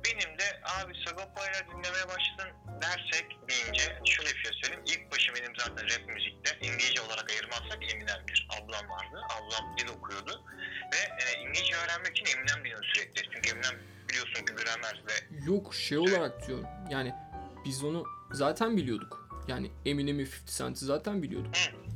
[0.06, 4.84] Benim de abi Sagopa ile dinlemeye başladım dersek deyince şöyle bir şey söyleyeyim.
[4.86, 8.48] İlk başı benim zaten rap müzikte İngilizce olarak ayırmazsak Eminem'dir.
[8.50, 9.22] Ablam vardı.
[9.38, 10.44] Ablam dil okuyordu.
[10.94, 13.22] Ve e, İngilizce öğrenmek için Eminem dinliyorum sürekli.
[13.34, 13.80] Çünkü Eminem
[14.10, 15.46] biliyorsun ki gramer ve...
[15.52, 16.66] Yok şey olarak diyorum.
[16.90, 17.14] Yani
[17.66, 19.28] biz onu zaten biliyorduk.
[19.48, 21.56] Yani Eminem'i 50 Cent'i zaten biliyorduk.
[21.58, 21.87] Hı.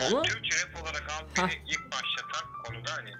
[0.00, 0.22] Ama...
[0.22, 3.12] Türkçe rap olarak abi beni ilk başlatan konuda hani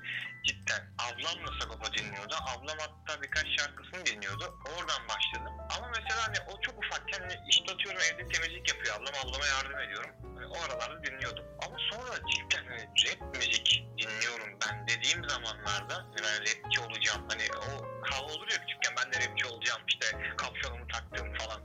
[0.45, 2.35] cidden ablamla Sagopa dinliyordu.
[2.55, 4.59] Ablam hatta birkaç şarkısını dinliyordu.
[4.69, 5.53] Oradan başladım.
[5.77, 9.15] Ama mesela hani o çok ufakken hani işte atıyorum evde temizlik yapıyor ablam.
[9.25, 10.11] Ablama yardım ediyorum.
[10.35, 11.45] Hani o aralarda dinliyordum.
[11.67, 17.23] Ama sonra cidden hani rap müzik dinliyorum ben dediğim zamanlarda ben rapçi olacağım.
[17.29, 17.71] Hani o
[18.11, 21.61] hava olur ya küçükken ben de rapçi olacağım işte kapşonumu taktığım falan.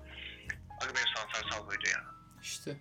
[0.82, 2.03] Abi benim Sansar Salvo'ydu ya.
[2.41, 2.76] İşte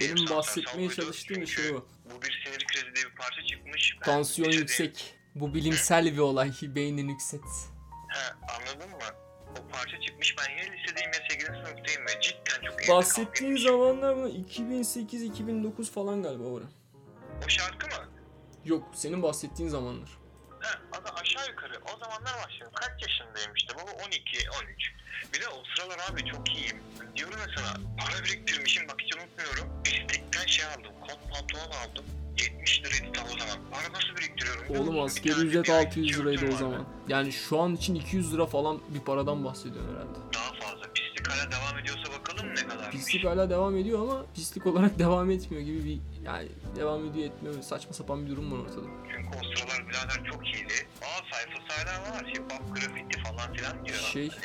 [0.00, 1.84] Benim bahsetmeye çalıştığım şey o.
[2.04, 3.96] Bu bir sinir krizi diye bir parça çıkmış.
[4.00, 5.14] Ben Tansiyon yüksek.
[5.34, 6.52] Bu bilimsel bir olay.
[6.62, 7.42] Beynin yükselt.
[8.08, 8.96] He, anladın mı?
[9.52, 10.36] O parça çıkmış.
[10.38, 11.46] Ben yine lisedeyim ya 8.
[11.46, 12.88] sınıftayım ve cidden çok iyi.
[12.88, 14.28] Bahsettiğin zamanlar mı?
[14.28, 16.66] 2008-2009 falan galiba orada.
[17.46, 18.08] O şarkı mı?
[18.64, 20.17] Yok senin bahsettiğin zamanlar.
[20.60, 21.74] He, adı aşağı yukarı.
[21.94, 22.72] O zamanlar başladım.
[22.74, 23.74] Kaç yaşındayım işte?
[23.74, 24.92] Baba 12, 13.
[25.34, 26.82] Bir de o sıralar abi çok iyiyim.
[27.16, 29.84] Diyorum ya sana para biriktirmişim bak hiç unutmuyorum.
[29.84, 30.92] Bistikten şey aldım.
[31.00, 32.04] Kot pantolon aldım.
[32.38, 33.70] 70 liraydı o zaman.
[33.70, 34.76] Para nasıl biriktiriyorum?
[34.76, 36.86] Oğlum askeri ücret bir ay 600 tişörtüm liraydı o zaman.
[37.08, 40.18] Yani şu an için 200 lira falan bir paradan bahsediyorsun herhalde.
[40.34, 40.86] Daha fazla.
[41.28, 42.90] Pislik hala devam ediyorsa bakalım ne kadar.
[42.90, 47.62] Pislik hala devam ediyor ama pislik olarak devam etmiyor gibi bir yani devam ediyor etmiyor
[47.62, 48.86] saçma sapan bir durum var ortada.
[49.10, 50.74] Çünkü o sıralar birader çok iyiydi.
[51.02, 52.26] Aa sayfası hala var.
[52.26, 53.98] Hip hop grafiti falan filan diyor.
[53.98, 54.40] Şey Hani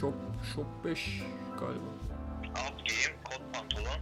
[0.00, 0.14] şok
[0.54, 1.22] şok 5
[1.60, 1.90] galiba.
[2.56, 4.00] alt giyim, kot pantolon.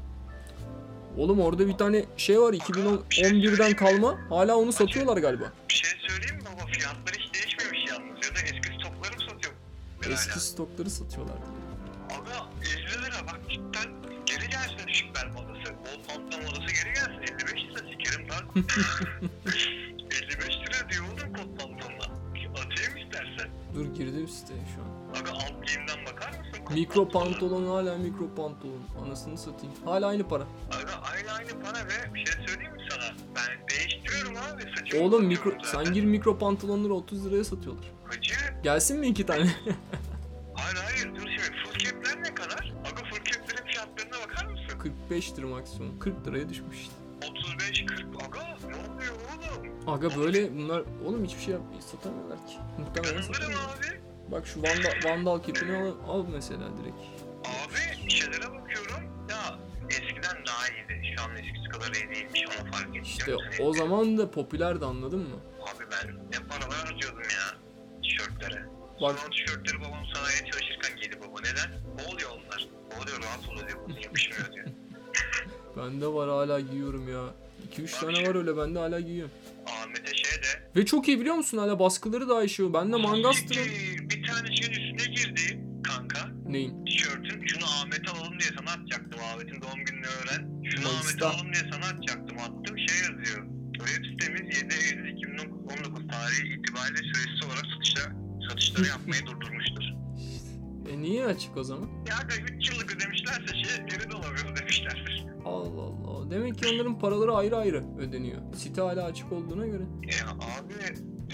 [1.17, 4.19] Oğlum orada bir tane şey var 2011'den kalma.
[4.29, 5.53] Hala onu satıyorlar galiba.
[5.69, 6.67] Bir şey söyleyeyim mi baba?
[6.67, 8.27] Fiyatları hiç değişmemiş yalnız.
[8.27, 9.55] Ya da eski stokları mı satıyor?
[10.13, 11.37] Eski stokları satıyorlar.
[12.37, 13.93] Aga 50 lira bak cidden
[14.27, 15.75] geri gelsin düşük bel modası.
[15.75, 17.35] Bol pantolon modası geri gelsin.
[17.35, 18.45] 55 lira sikerim lan.
[20.11, 22.07] 55 lira diyor oğlum kot pantolonla.
[22.57, 23.51] Atayım istersen.
[23.75, 25.21] Dur girdim siteye şu an.
[25.21, 26.65] Aga alt giyimden bakar mısın?
[26.65, 28.83] kot Mikro pantolon hala mikro pantolon.
[29.07, 29.75] Anasını satayım.
[29.85, 30.43] Hala aynı para.
[30.73, 33.15] Aga aynı aynı para ve bir şey söyleyeyim mi sana?
[33.37, 35.03] Ben değiştiriyorum abi saçımı.
[35.03, 35.85] Oğlum mikro zaten.
[35.85, 37.85] sen gir mikro pantolonları 30 liraya satıyorlar.
[38.05, 38.35] Hacı.
[38.63, 39.47] Gelsin mi iki tane?
[40.55, 41.59] Hayır hayır dur şimdi
[45.11, 45.99] 45'tir maksimum.
[45.99, 46.95] 40 liraya düşmüş işte.
[47.21, 49.15] 35-40 aga ne oluyor
[49.59, 49.89] oğlum?
[49.95, 51.81] Aga böyle bunlar oğlum hiçbir şey yapmıyor.
[51.83, 52.55] Satamıyorlar ki.
[52.79, 53.77] Muhtemelen satamıyorlar.
[53.79, 54.01] abi.
[54.33, 56.97] Bak şu vandal, vandal kepini al, al mesela direkt.
[57.45, 59.03] Abi şeylere bakıyorum.
[59.31, 59.59] Ya
[59.91, 61.15] eskiden daha iyiydi.
[61.17, 63.03] Şu an eskisi kadar iyi değilmiş onu fark ettim.
[63.03, 65.37] İşte o zaman da popülerdi anladın mı?
[65.63, 67.59] Abi ben ne paralar harcıyordum ya
[68.03, 68.67] tişörtlere.
[69.03, 69.19] Bak.
[69.19, 71.41] Sonra tişörtleri babam sanayiye çalışırken giydi baba.
[71.41, 71.71] Neden?
[71.97, 72.69] Ne oluyor onlar?
[72.91, 74.01] Ne oluyor rahat oluyor.
[74.05, 74.67] Yapışmıyor diyor
[75.77, 77.25] bende var hala giyiyorum ya.
[77.77, 79.35] 2-3 tane var öyle bende hala giyiyorum.
[79.67, 82.73] Ahmet'e şey de Ve çok iyi biliyor musun hala baskıları iyi şey.
[82.73, 83.65] Bende Mangaster'ın...
[83.65, 86.29] Siktir, Bir tane şeyin üstüne girdi kanka.
[86.49, 86.85] Neyin?
[86.85, 89.21] Tişörtün şunu Ahmet'e alalım diye sana atacaktım.
[89.33, 90.63] Ahmet'in doğum gününü öğren.
[90.71, 91.31] Şunu Ahmet'e Mayıs'ta.
[91.31, 92.39] alalım diye sana atacaktım.
[92.39, 93.47] Attım şey yazıyor.
[93.79, 98.13] Web sitemiz 7 Eylül 2019 tarihi itibariyle süresiz olarak satışa,
[98.49, 99.85] satışları yapmayı durdurmuştur.
[100.93, 101.89] E niye açık o zaman?
[102.09, 105.25] Ya aga 3 yıllık ödemişlerse şey geri de alamıyoruz demişlerdir.
[105.47, 106.31] Allah Allah.
[106.31, 108.39] Demek ki onların paraları ayrı ayrı ödeniyor.
[108.57, 109.83] Site hala açık olduğuna göre.
[110.03, 110.73] Ya abi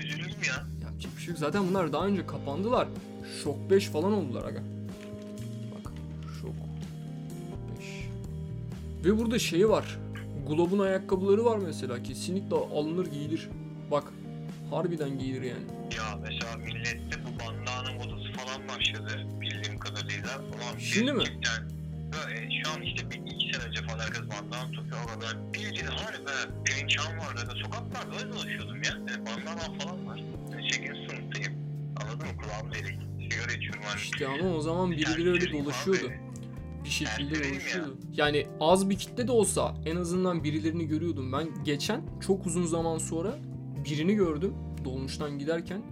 [0.03, 0.67] üzülürüm ya.
[0.83, 1.39] Yapacak bir şey yok.
[1.39, 2.89] Zaten bunlar daha önce kapandılar.
[3.45, 4.63] Şok 5 falan oldular aga.
[5.75, 5.93] Bak.
[6.41, 6.51] Şok
[7.81, 9.05] 5.
[9.05, 9.99] Ve burada şey var.
[10.49, 12.03] Globe'un ayakkabıları var mesela.
[12.03, 13.49] Kesinlikle alınır giyilir.
[13.91, 14.05] Bak.
[14.71, 15.65] Harbiden giyilir yani.
[15.97, 20.39] Ya mesela millette bu bandana modası falan başladı bildiğim kadarıyla.
[20.39, 21.25] Ulan Şimdi mi?
[21.25, 21.71] cidden,
[22.13, 23.19] böyle şu an işte bir
[23.73, 28.83] önce falan herkes bandana takıyor ama ben bildiğin harbi pirinçan vardı da sokaklarda öyle dolaşıyordum
[28.83, 28.91] ya.
[28.91, 30.23] Yani bandana falan var.
[30.53, 30.87] Yani 8.
[30.87, 31.53] sınıftayım.
[31.97, 32.33] Anladın mı?
[32.43, 32.99] Kulağım delik.
[33.33, 34.01] Sigara içiyorum hani.
[34.01, 36.13] İşte ama o zaman birileri öyle dolaşıyordu.
[36.85, 37.99] Bir şekilde dolaşıyordu.
[38.13, 41.33] Yani az bir kitle de olsa en azından birilerini görüyordum.
[41.33, 43.39] Ben geçen çok uzun zaman sonra
[43.85, 44.55] birini gördüm
[44.85, 45.83] dolmuştan giderken.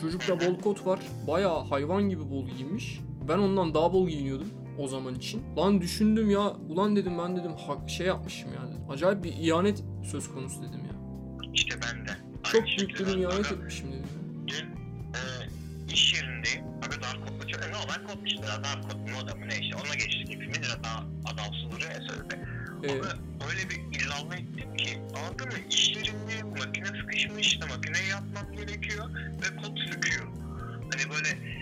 [0.00, 1.00] Çocukta bol kot var.
[1.26, 3.00] Bayağı hayvan gibi bol giyinmiş.
[3.28, 4.48] Ben ondan daha bol giyiniyordum
[4.78, 5.42] o zaman için.
[5.56, 6.52] Lan düşündüm ya.
[6.68, 8.74] Ulan dedim ben dedim hak şey yapmışım yani.
[8.90, 10.98] Acayip bir ihanet söz konusu dedim ya.
[11.54, 12.10] İşte ben de.
[12.42, 14.08] Çok Aynı büyük bir ihanet etmişim dedim.
[14.46, 14.66] Dün
[15.14, 15.22] e,
[15.92, 16.64] iş yerindeyim.
[16.64, 18.42] Abi dar kotla çok e, normal kot işte.
[18.42, 19.76] Dar kot moda mı ne işte.
[19.76, 20.58] Ona geçtik hepimiz.
[20.58, 22.44] Biraz daha adamsız duruyor ya sözde.
[22.82, 23.04] Evet.
[23.04, 25.58] Ama öyle bir illallah ettim ki anladın mı?
[25.70, 30.26] İş yerinde makine sıkışmış işte makineyi yapmam gerekiyor ve kot sıkıyor.
[30.92, 31.57] Hani böyle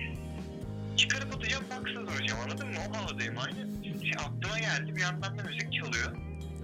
[0.97, 2.79] çıkarıp atacağım baksız duracağım anladın mı?
[2.91, 3.85] O havadayım aynı.
[3.85, 6.17] Şey, aklıma geldi bir yandan da müzik çalıyor.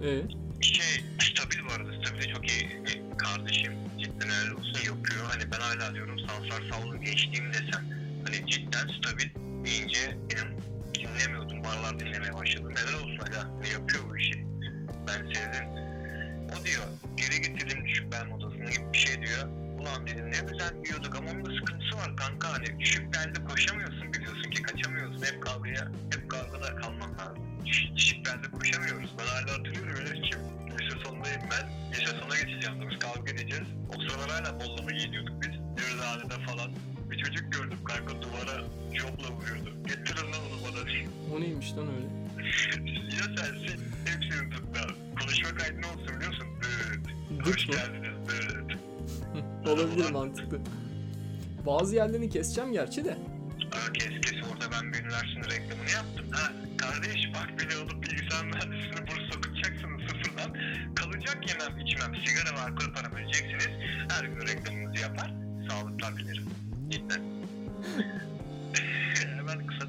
[0.03, 0.31] Evet.
[0.61, 2.81] Şey stabil bu arada stabil çok iyi
[3.17, 5.25] kardeşim cidden helal olsun yapıyor.
[5.27, 7.85] Hani ben hala diyorum Sansar Savlu geçtiğim desem.
[8.25, 9.29] Hani cidden stabil
[9.65, 10.57] deyince benim
[10.95, 11.63] dinlemiyordum.
[11.63, 12.73] Barlar dinlemeye başladım.
[12.73, 13.49] Neden olsun aga?
[13.61, 14.45] Ne yapıyor bu işi?
[15.07, 15.67] Ben sevdim.
[16.53, 16.83] O diyor
[17.17, 19.62] geri getirdim düşük bel modasını gibi bir şey diyor.
[19.83, 24.13] Ulan dedim ne güzel yiyorduk ama onun da sıkıntısı var kanka hani düşük belde koşamıyorsun
[24.13, 27.65] biliyorsun ki kaçamıyorsun hep kavgaya hep kavgada kalman lazım.
[27.65, 29.09] Düş- Düşük belde koşamıyoruz.
[29.19, 30.39] Ben hala hatırlıyorum öyle kim?
[30.79, 31.91] Lise sonundayım ben.
[31.91, 32.89] Lise sona geçeceğim.
[32.91, 33.67] Biz kavga edeceğiz.
[33.89, 35.83] O sıralar hala bollama giyiniyorduk biz.
[35.83, 36.71] Yürüdhanede falan.
[37.11, 38.63] Bir çocuk gördüm kanka duvara
[38.93, 39.73] jopla vuruyordu.
[39.87, 40.83] Getirin lan onu bana.
[41.35, 42.05] O neymiş lan öyle?
[43.17, 43.81] ya sensin.
[44.05, 44.81] Hepsini tutma.
[45.21, 46.47] Konuşma kaydı ne olsun biliyorsun?
[46.65, 46.99] Evet.
[47.47, 47.75] Hoş Dıt mı?
[47.75, 48.29] geldiniz.
[48.33, 48.62] Evet.
[49.67, 50.59] Olabilir mantıklı.
[51.65, 53.11] Bazı yerlerini keseceğim gerçi de.
[53.71, 56.25] Aa, kes kes orada ben bir üniversitenin reklamını yaptım.
[56.31, 60.53] Ha kardeş bak beni alıp bilgisayar mühendisliğine burs okutacaksınız sıfırdan.
[60.95, 63.69] Kalacak yemem içmem sigara ve alkol param ödeyeceksiniz.
[64.09, 65.33] Her gün reklamınızı yapar.
[65.69, 66.45] Sağlıklar dilerim.
[66.89, 67.21] Cidden.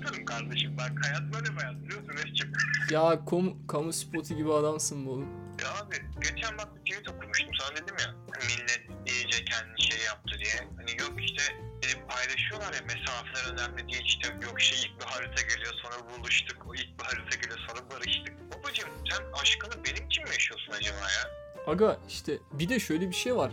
[0.05, 0.77] Kısaltırım kardeşim.
[0.77, 2.53] Bak hayat böyle bir hayat biliyorsun Eşçim.
[2.91, 5.29] Ya kamu, kamu spotu gibi adamsın bu oğlum.
[5.63, 8.15] Ya abi geçen bak bir tweet okumuştum sana dedim ya
[8.49, 10.69] millet iyice kendi şey yaptı diye.
[10.77, 11.43] Hani yok işte
[11.83, 16.67] edip paylaşıyorlar ya mesafeler önemli diye işte yok işte ilk bir harita geliyor sonra buluştuk
[16.69, 18.35] o ilk bir harita geliyor sonra barıştık.
[18.55, 21.31] Babacım sen aşkını benim için mi yaşıyorsun acaba ya?
[21.67, 23.53] Aga işte bir de şöyle bir şey var.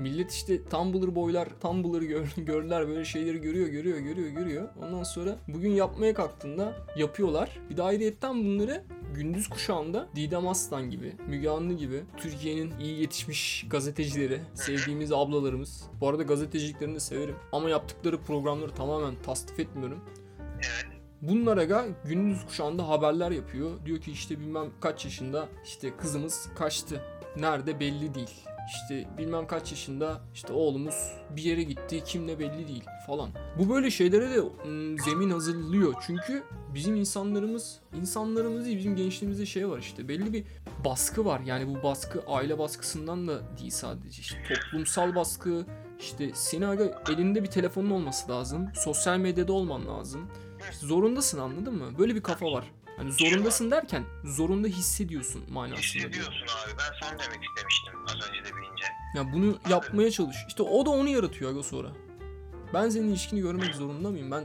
[0.00, 4.68] Millet işte Tumblr boylar, Tumblr'ı gör, görürler böyle şeyleri görüyor, görüyor, görüyor, görüyor.
[4.82, 7.58] Ondan sonra bugün yapmaya kalktığında yapıyorlar.
[7.70, 8.84] Bir de ayrıyetten bunları
[9.14, 15.84] gündüz kuşağında Didem Aslan gibi, Müge Anlı gibi Türkiye'nin iyi yetişmiş gazetecileri, sevdiğimiz ablalarımız.
[16.00, 17.36] Bu arada gazeteciliklerini de severim.
[17.52, 20.00] Ama yaptıkları programları tamamen tasdif etmiyorum.
[20.54, 20.94] Evet.
[21.22, 23.70] Bunlar aga gündüz kuşağında haberler yapıyor.
[23.86, 27.02] Diyor ki işte bilmem kaç yaşında işte kızımız kaçtı.
[27.36, 28.44] Nerede belli değil.
[28.66, 33.30] İşte bilmem kaç yaşında işte oğlumuz bir yere gitti kimle belli değil falan.
[33.58, 34.42] Bu böyle şeylere de
[35.04, 35.94] zemin hazırlıyor.
[36.06, 36.42] Çünkü
[36.74, 40.44] bizim insanlarımız, insanlarımız değil bizim gençliğimizde şey var işte belli bir
[40.84, 41.40] baskı var.
[41.40, 44.20] Yani bu baskı aile baskısından da değil sadece.
[44.20, 45.66] İşte toplumsal baskı,
[46.00, 48.68] işte senin aga elinde bir telefonun olması lazım.
[48.74, 50.28] Sosyal medyada olman lazım.
[50.80, 51.98] Zorundasın anladın mı?
[51.98, 52.64] Böyle bir kafa var.
[52.96, 55.78] Hani zorundasın derken zorunda hissediyorsun manasında.
[55.92, 56.10] diyor.
[56.10, 58.86] Hissediyorsun abi ben sana demek istemiştim az önce de bilince.
[59.16, 60.36] Ya bunu yapmaya çalış.
[60.48, 61.88] İşte o da onu yaratıyor aga sonra.
[62.74, 64.30] Ben senin ilişkini görmek zorunda mıyım?
[64.30, 64.40] Ben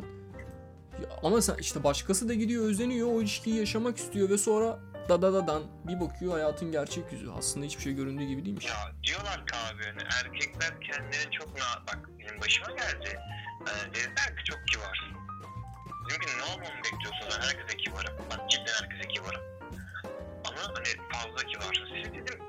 [1.02, 4.80] Ya ama sen işte başkası da gidiyor özeniyor o ilişkiyi yaşamak istiyor ve sonra
[5.10, 7.30] da da dadan bir bakıyor hayatın gerçek yüzü.
[7.32, 8.66] Aslında hiçbir şey göründüğü gibi değilmiş.
[8.66, 13.20] Ya diyorlar ki abi hani erkekler kendilerini çok na bak benim başıma geldi.
[13.62, 15.29] Ee, dediler ki çok kibarsın.
[16.10, 18.14] Dedim ki ne olmamı bekliyorsun ben herkese kibarım.
[18.32, 19.42] Bak cidden herkese kibarım.
[20.48, 21.88] Ama hani fazla kibarsın.
[21.96, 22.40] Siz dedim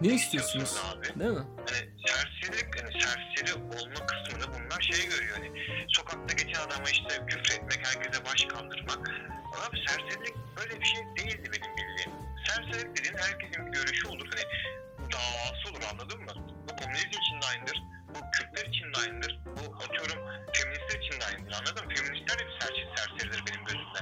[0.00, 0.76] Ne istiyorsunuz?
[0.92, 1.20] abi?
[1.20, 1.44] Değil mi?
[1.58, 5.50] Hani serserilik hani serseri olma kısmında bunlar şey görüyor hani
[5.88, 9.10] sokakta geçen adama işte küfretmek, herkese baş kaldırmak.
[9.68, 12.10] Abi serserilik böyle bir şey değildi benim bildiğim.
[12.48, 14.28] Serserilik dediğin herkesin bir görüşü olur.
[14.34, 14.44] Hani
[15.12, 16.32] davası olur anladın mı?
[16.68, 17.82] Bu komünizm için de aynıdır.
[18.14, 19.40] Bu Kürtler için de aynıdır.
[19.46, 20.18] Bu atıyorum
[20.52, 21.52] feministler için de aynıdır.
[21.52, 21.94] Anladın mı?
[21.94, 24.00] Feministler de bir serçe, serseridir benim gözümde.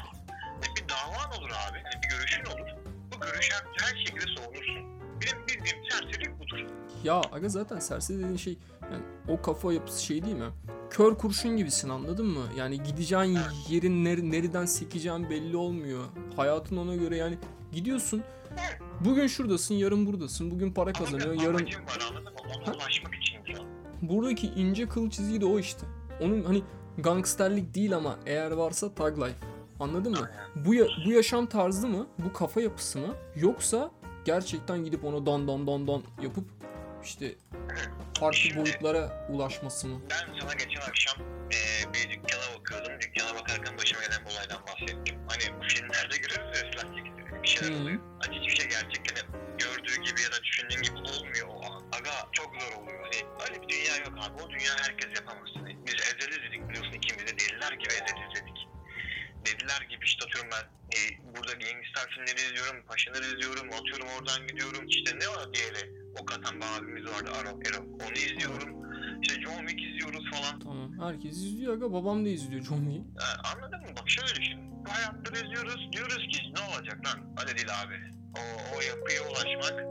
[0.64, 1.78] E, bir davan olur abi.
[1.84, 2.68] Hani bir görüşün olur.
[3.12, 5.02] Bu görüşü her, şekilde savunursun.
[5.20, 6.58] Benim bildiğim serserilik budur.
[7.04, 10.50] Ya aga zaten serseri dediğin şey yani o kafa yapısı şey değil mi?
[10.90, 12.46] Kör kurşun gibisin anladın mı?
[12.56, 13.38] Yani gideceğin
[13.68, 16.04] yerin ner- nereden sekeceğin belli olmuyor.
[16.36, 17.38] Hayatın ona göre yani
[17.72, 18.24] gidiyorsun.
[19.00, 20.50] Bugün şuradasın, yarın buradasın.
[20.50, 22.40] Bugün para kazanıyor, yarın var anladın mı?
[22.56, 23.71] Ona ulaşmak için diyor.
[24.02, 25.86] Buradaki ince kıl çizgi de o işte.
[26.20, 26.62] Onun hani
[26.98, 29.46] gangsterlik değil ama eğer varsa thug life.
[29.80, 30.30] Anladın mı?
[30.56, 32.06] Bu ya- bu yaşam tarzı mı?
[32.18, 33.14] Bu kafa yapısı mı?
[33.36, 33.90] Yoksa
[34.24, 36.44] gerçekten gidip ona dan dan dan dan yapıp
[37.04, 37.34] işte
[38.20, 40.00] farklı Şimdi- boyutlara ulaşması mı?
[40.10, 41.16] Ben sana geçen akşam
[41.52, 42.92] eee bir dükkana bakıyordum.
[43.00, 45.16] Dükkana bakarken başıma gelen bir olaydan bahsettim.
[45.28, 47.42] Hani bu filmlerde görüyoruz ya silah çekti.
[47.42, 47.82] Bir şeyler Hı.
[47.82, 48.00] oluyor.
[48.22, 49.24] Hani hiçbir şey gerçekten
[49.58, 51.48] gördüğü gibi ya da düşündüğün gibi olmuyor
[52.12, 53.00] Aga çok zor oluyor.
[53.02, 54.42] Hani öyle bir dünya yok abi.
[54.42, 55.50] O dünya herkes yapamaz.
[55.54, 58.58] Hani biz ezeliz dedik biliyorsun ikimiz de deliler gibi ezeliz dedik.
[59.46, 60.64] Dediler gibi işte atıyorum ben
[60.96, 61.00] e,
[61.36, 64.88] burada gangster filmleri izliyorum, paşaları izliyorum, atıyorum oradan gidiyorum.
[64.88, 65.92] İşte ne var diğeri?
[66.20, 67.86] O katan bir abimiz vardı Arok Erok.
[68.02, 68.70] Onu izliyorum.
[69.22, 70.60] İşte John Wick izliyoruz falan.
[70.60, 71.00] Tamam.
[71.00, 71.92] Herkes izliyor aga.
[71.92, 73.24] Babam da izliyor John Wick'i.
[73.24, 73.96] Ha, anladın mı?
[74.00, 74.58] Bak şöyle düşün.
[74.84, 75.92] Bu hayatları izliyoruz.
[75.92, 77.34] Diyoruz ki ne olacak lan?
[77.40, 78.21] Öyle değil abi.
[78.36, 78.40] O,
[78.76, 79.84] o yapıya ulaşmak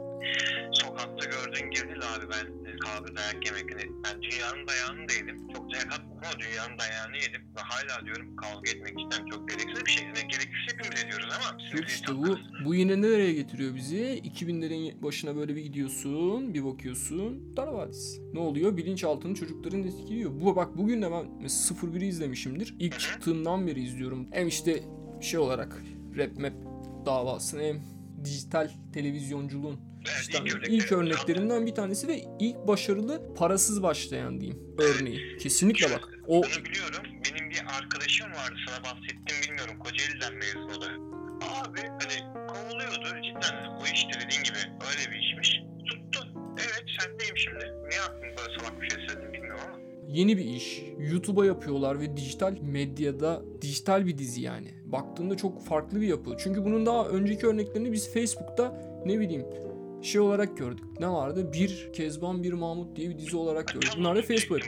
[0.74, 2.26] sokakta gördüğün gibi değil abi.
[2.30, 3.74] Ben kahve dayak yemek.
[3.74, 5.48] Hani ben dünyanın dayağını da yedim.
[5.54, 7.42] Çok dayak atmadım ama dünyanın dayağını yedim.
[7.58, 10.06] Ve hala diyorum kavga etmek cidden çok gereksiz bir şey.
[10.06, 11.64] Yani gereksiz hepimiz ediyoruz ama.
[11.74, 14.04] Yok işte bu bu yine nereye getiriyor bizi?
[14.04, 17.58] 2000'lerin başına böyle bir gidiyorsun, bir bakıyorsun.
[17.58, 18.34] Dar Vadisi.
[18.34, 18.78] Ne oluyor?
[18.78, 20.32] Bilinçaltını çocukların etkiliyor.
[20.34, 22.76] Bu bak bugün de ben mesela 01'i izlemişimdir.
[22.80, 24.28] İlk çıktığından beri izliyorum.
[24.32, 24.84] Hem işte
[25.22, 25.84] şey olarak
[26.18, 26.54] rap map
[27.06, 27.91] davasını hem
[28.26, 29.80] dijital televizyonculuğun
[30.22, 35.38] işte ilk örneklerinden bir tanesi ve ilk başarılı parasız başlayan diyeyim örneği.
[35.38, 36.10] Kesinlikle bak.
[36.28, 37.04] O Onu biliyorum.
[37.06, 39.80] Benim bir arkadaşım vardı sana bahsettim bilmiyorum.
[39.80, 40.88] Kocaeli'den mezun o da.
[41.42, 43.66] Abi hani kovuluyordu cidden.
[43.80, 44.58] O işte dediğin gibi
[44.90, 45.60] öyle bir işmiş.
[45.90, 46.28] Tuttu.
[46.58, 47.66] Evet sendeyim şimdi.
[47.90, 49.31] Niye aklım böyle salak bir şey ama.
[50.12, 50.84] Yeni bir iş.
[51.00, 54.68] YouTube'a yapıyorlar ve dijital medyada dijital bir dizi yani.
[54.86, 56.36] Baktığında çok farklı bir yapı.
[56.38, 59.46] Çünkü bunun daha önceki örneklerini biz Facebook'ta ne bileyim
[60.02, 60.86] şey olarak gördük.
[61.00, 61.54] Ne vardı?
[61.54, 63.90] Bir Kezban Bir Mahmut diye bir dizi olarak gördük.
[63.98, 64.60] Bunlar da Facebook.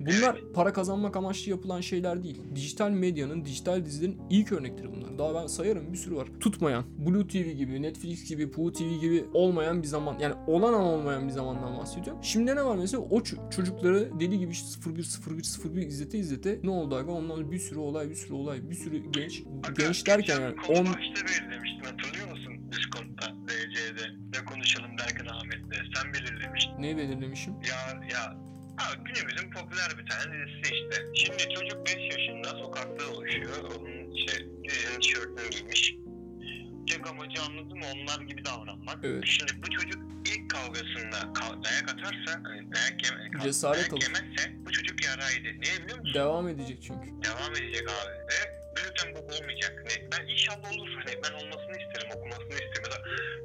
[0.00, 2.40] Bunlar para kazanmak amaçlı yapılan şeyler değil.
[2.54, 5.18] Dijital medyanın, dijital dizilerin ilk örnekleri bunlar.
[5.18, 6.28] Daha ben sayarım bir sürü var.
[6.40, 10.92] Tutmayan, Blue TV gibi, Netflix gibi, Poo TV gibi olmayan bir zaman yani olan ama
[10.92, 12.22] olmayan bir zamandan bahsediyorum.
[12.22, 15.04] Şimdi ne var mesela o çocukları deli gibi işte 01
[15.64, 18.74] 01 01 izlete izlete ne oldu aga ondan bir sürü olay bir sürü olay bir
[18.74, 22.52] sürü genç Aga, genç derken yani konu 10 başta belirlemiştin hatırlıyor musun?
[22.72, 24.15] Discord'da, DC'de.
[24.38, 25.82] Ne konuşalım derken Ahmet'le.
[25.94, 26.82] Sen belirlemiştin.
[26.82, 27.54] ne belirlemişim?
[27.62, 28.36] Ya ya
[28.78, 31.02] Abi günümüzün popüler bir tane dizisi işte.
[31.14, 33.56] Şimdi çocuk 5 yaşında sokakta dolaşıyor.
[33.64, 35.94] Onun işte dizinin tişörtünü giymiş.
[36.90, 37.84] Tek amacı anladın mı?
[37.94, 38.98] Onlar gibi davranmak.
[39.04, 39.22] Evet.
[39.26, 44.72] Şimdi bu çocuk ilk kavgasında ka- dayak atarsa, hani dayak, yeme- Cesaret dayak yemezse bu
[44.72, 45.60] çocuk yaraydı.
[45.60, 46.14] Niye biliyor musun?
[46.14, 47.08] Devam edecek çünkü.
[47.22, 48.12] Devam edecek abi.
[48.12, 49.72] Ve büyükten bu olmayacak.
[49.78, 50.88] Hani ben inşallah olur.
[50.98, 52.84] Hani ben olmasını isterim, okumasını isterim.
[52.86, 52.98] Ya da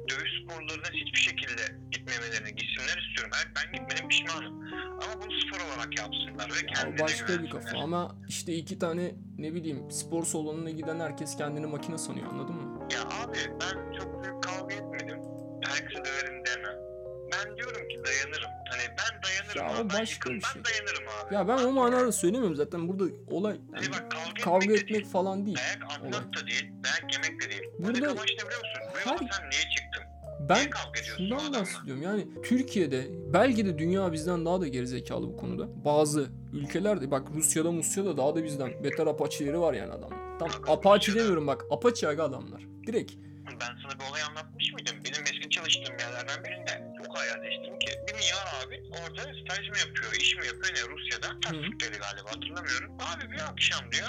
[0.08, 3.30] dövüş sporlarına hiçbir şekilde gitmemelerini, gitsinler istiyorum.
[3.36, 4.54] Ben, ben gitmedim pişmanım.
[5.02, 9.14] Ama bunu spor olarak yapsınlar ve Ya kendilerine başka bir kafa ama işte iki tane
[9.38, 12.88] ne bileyim spor salonuna giden herkes kendini makine sanıyor anladın mı?
[12.92, 15.18] Ya abi ben çok büyük kavga etmedim.
[15.64, 16.91] Herkese döverim demem.
[17.32, 18.50] Ben diyorum ki dayanırım.
[18.70, 19.88] Hani ben dayanırım Ya abi.
[19.90, 20.52] Ben başka yıkıl- bir şey.
[20.56, 21.34] Ben dayanırım abi.
[21.34, 24.94] Ya ben o manada söylemiyorum zaten burada olay Hani bak kavga, kavga etmek, de etmek
[25.02, 25.12] değil.
[25.12, 25.56] falan değil.
[25.58, 27.62] Dayak atmak da değil, dayak yemek de değil.
[27.78, 29.00] Burada Buradaki amaç ne biliyor musun?
[29.04, 30.02] Her- sen niye çıktın?
[30.48, 30.70] Ben
[31.16, 35.84] şundan bahsediyorum yani Türkiye'de belki de dünya bizden daha da gerizekalı bu konuda.
[35.84, 40.10] Bazı ülkelerde bak Rusya'da Musya'da daha da bizden beter apaçileri var yani adam.
[40.38, 42.62] Tam apaçi demiyorum bak apaçi aga adamlar.
[42.86, 43.12] Direkt
[43.60, 44.96] Ben sana bir olay anlatmış mıydım?
[45.04, 50.12] Benim eski çalıştığım yerlerden birinde çok hayalleştim ki bir milyar abi orada staj mı yapıyor,
[50.12, 51.40] iş mi yapıyor ne Rusya'da?
[51.40, 52.90] Tasdikleri galiba hatırlamıyorum.
[52.94, 54.08] Abi bir akşam diyor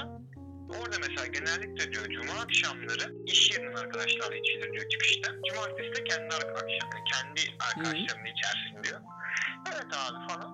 [0.70, 5.32] Orada mesela genellikle diyor cuma akşamları iş yerinin arkadaşlarla içilir diyor çıkışta.
[5.50, 9.02] Cumartesi de kendi arkadaşlar, kendi arkadaşlarının içersin diyor.
[9.70, 10.52] Evet abi falan.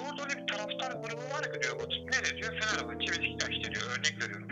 [0.00, 2.06] Orada öyle bir taraftar grubu var ki diyor Batu.
[2.06, 2.60] Ne diyor?
[2.60, 3.82] Fenerbahçe Beşiktaş diyor.
[3.98, 4.45] Örnek veriyorum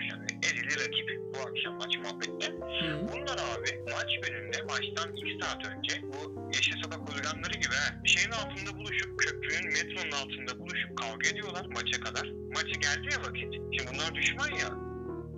[0.45, 2.47] Ezili rakip bu akşam maç muhabbette.
[2.47, 7.75] hı, Bunlar abi maç gününde maçtan 2 saat önce bu yeşil sokak holiganları gibi
[8.05, 12.27] bir şeyin altında buluşup köprünün metronun altında buluşup kavga ediyorlar maça kadar.
[12.55, 13.53] Maçı geldi ya vakit.
[13.53, 14.71] Şimdi bunlar düşman ya.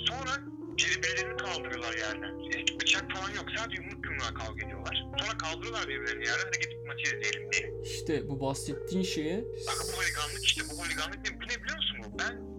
[0.08, 0.32] Sonra
[0.78, 2.34] birbirlerini kaldırıyorlar yerden.
[2.52, 5.04] E, bıçak falan yok sadece yumruk yumruğa kavga ediyorlar.
[5.18, 7.72] Sonra kaldırıyorlar birbirlerini yerden hadi gidip maçı izleyelim diye.
[7.84, 11.96] işte bu bahsettiğin şeye Bak bu holiganlık işte bu holiganlık ne, bu ne biliyor musun
[12.04, 12.18] bu?
[12.18, 12.55] Ben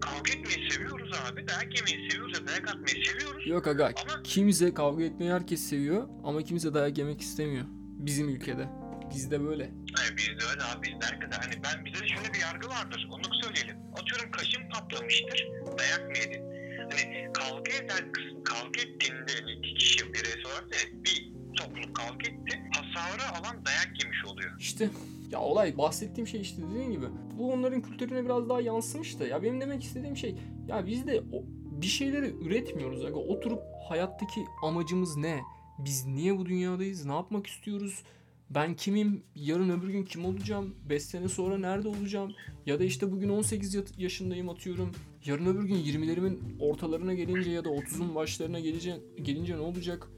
[0.00, 1.48] kavga etmeyi seviyoruz abi.
[1.48, 3.46] Dayak yemeyi seviyoruz ya dayak atmayı seviyoruz.
[3.46, 7.64] yok aga Ama kimse kavga etmeyi herkes seviyor ama kimse dayak yemek istemiyor.
[7.98, 8.68] Bizim ülkede.
[9.14, 9.70] Bizde böyle.
[9.96, 13.34] Hani bizde öyle abi bizde herkese hani ben bizde de şöyle bir yargı vardır onu
[13.42, 13.76] söyleyelim.
[14.00, 16.42] Atıyorum kaşın patlamıştır dayak mı yedin?
[16.90, 20.04] Hani kavga eden kız kavga ettiğinde hani iki kişi
[20.46, 22.62] olarak da bir topluluk kavga etti.
[22.72, 24.50] Hasarı alan dayak yemiş oluyor.
[24.58, 24.88] İşte
[25.36, 27.06] ya olay bahsettiğim şey işte dediğim gibi
[27.38, 30.34] bu onların kültürüne biraz daha yansımış da ya benim demek istediğim şey
[30.68, 31.42] ya biz de o,
[31.80, 35.40] bir şeyleri üretmiyoruz aga oturup hayattaki amacımız ne?
[35.78, 37.04] Biz niye bu dünyadayız?
[37.04, 38.02] Ne yapmak istiyoruz?
[38.50, 39.22] Ben kimim?
[39.34, 40.74] Yarın öbür gün kim olacağım?
[40.88, 42.32] 5 sene sonra nerede olacağım?
[42.66, 44.92] Ya da işte bugün 18 ya- yaşındayım atıyorum.
[45.24, 50.08] Yarın öbür gün 20'lerimin ortalarına gelince ya da 30'un başlarına gelince, gelince ne olacak?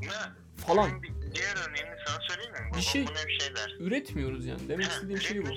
[0.00, 0.06] Ve
[0.66, 1.02] Falan.
[1.02, 2.58] bir diğer örneğini sana söyleyeyim mi?
[2.76, 3.76] Bir şey- buna bir şey der.
[3.80, 4.68] Üretmiyoruz yani.
[4.68, 5.48] Demek Ha, istediğim şey bu.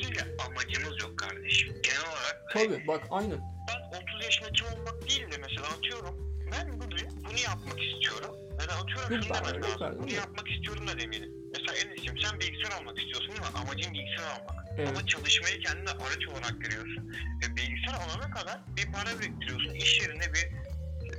[0.47, 1.73] amacımız yok kardeşim.
[1.83, 3.39] Genel olarak hani Tabii bak aynen.
[3.67, 6.15] ben 30 yaşında kim olmak değil de mesela atıyorum
[6.51, 8.35] ben bugün bunu yapmak istiyorum.
[8.61, 9.69] Ya da atıyorum Yok, şunu öyle lazım.
[9.71, 10.15] yapardım Bunu ya.
[10.15, 11.31] yapmak istiyorum da demeyelim.
[11.53, 13.45] Mesela en iyisi sen bilgisayar almak istiyorsun değil mi?
[13.61, 14.55] Amacın bilgisayar almak.
[14.77, 14.87] Evet.
[14.89, 17.15] Ama çalışmayı kendine araç olarak görüyorsun.
[17.43, 19.73] E, bilgisayar alana kadar bir para biriktiriyorsun.
[19.73, 20.45] İş yerine bir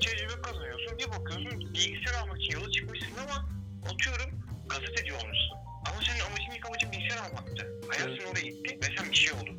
[0.01, 0.99] tecrübe kazanıyorsun.
[0.99, 3.49] Bir bakıyorsun bilgisayar almak için yola çıkmışsın ama
[3.93, 4.31] atıyorum
[4.69, 5.55] gazeteci olmuşsun.
[5.87, 7.47] Ama senin amacın ilk amacın bilgisayar almak.
[7.49, 7.63] baktı.
[7.89, 9.51] Hayatın oraya gitti ve sen bir şey oldu.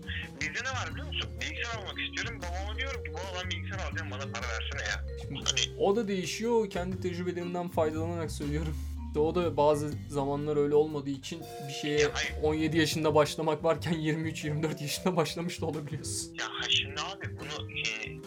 [0.42, 1.30] Bizde ne var biliyor musun?
[1.42, 2.42] Bilgisayar almak istiyorum.
[2.42, 5.06] Babama diyorum ki baba ben bilgisayar alacağım bana para versene ya.
[5.22, 5.40] Şimdi
[5.80, 6.70] o da değişiyor.
[6.70, 8.78] Kendi tecrübelerimden faydalanarak söylüyorum.
[9.08, 12.34] İşte o da bazı zamanlar öyle olmadığı için bir şeye Ya hayır.
[12.44, 16.34] 17 yaşında başlamak varken 23-24 yaşında başlamış da olabiliyorsun.
[16.40, 17.84] ya şimdi abi bunu e,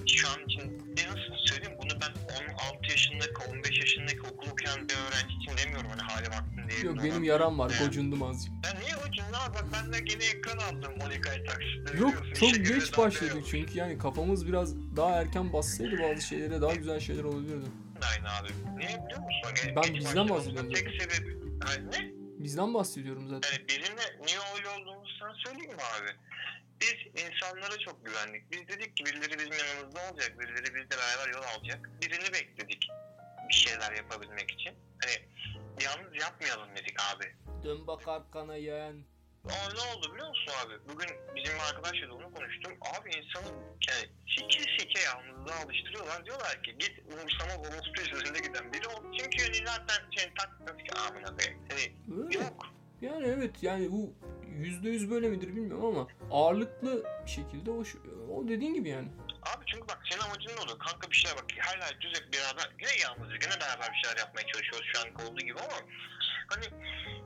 [0.07, 1.78] şu an için ne nasıl söyleyeyim
[2.73, 6.81] 16 yaşındaki 15 yaşındaki okul okuyan bir öğrenci için demiyorum hani hali vaktin diye.
[6.93, 7.73] Yok benim yaram var.
[7.85, 8.53] Gocundum azıcık.
[8.65, 11.99] Ya niye hocam ne bak ben de gene ekran aldım 12 ay taksitle.
[11.99, 16.75] Yok çok İşe geç başladık çünkü yani kafamız biraz daha erken bassaydı bazı şeylere daha
[16.75, 17.67] güzel şeyler olabilirdi.
[18.13, 18.49] Aynı abi.
[18.79, 19.43] Niye biliyor musun?
[19.77, 22.19] Bak, Ben bizden bahsediyorum Tek sebebi yani ne?
[22.45, 23.51] Bizden bahsediyorum zaten.
[23.53, 26.11] Yani bizimle niye öyle olduğumuzu sana söyleyeyim mi abi?
[26.81, 28.53] Biz insanlara çok güvendik.
[28.53, 31.91] Biz dedik ki birileri bizim yanımızda olacak, birileri bizle beraber yol alacak.
[32.03, 32.89] Birini bekledik
[33.49, 34.75] bir şeyler yapabilmek için.
[35.05, 35.29] Hani
[35.85, 37.35] yalnız yapmayalım dedik abi.
[37.65, 39.05] Dön bak arkana yeğen.
[39.45, 40.75] Aa ne oldu biliyor musun abi?
[40.89, 42.73] Bugün bizim arkadaşla da onu konuştum.
[42.81, 43.49] Abi insanı
[43.89, 46.25] yani sike sike yalnızlığa alıştırıyorlar.
[46.27, 49.03] Diyorlar ki git umursama orospu üzerinde giden biri ol.
[49.19, 51.35] Çünkü hani zaten seni takmıyor ki amına.
[51.69, 51.97] Hani
[52.35, 52.78] yok.
[53.01, 54.15] Yani evet yani bu
[54.59, 57.85] yüzde yüz böyle midir bilmiyorum ama ağırlıklı bir şekilde o,
[58.35, 59.09] o dediğin gibi yani.
[59.43, 60.79] Abi çünkü bak senin amacın ne oluyor?
[60.79, 64.47] Kanka bir şeyler bak hala düz hep beraber yine yalnızız yine beraber bir şeyler yapmaya
[64.47, 65.79] çalışıyoruz şu an olduğu gibi ama
[66.49, 66.67] hani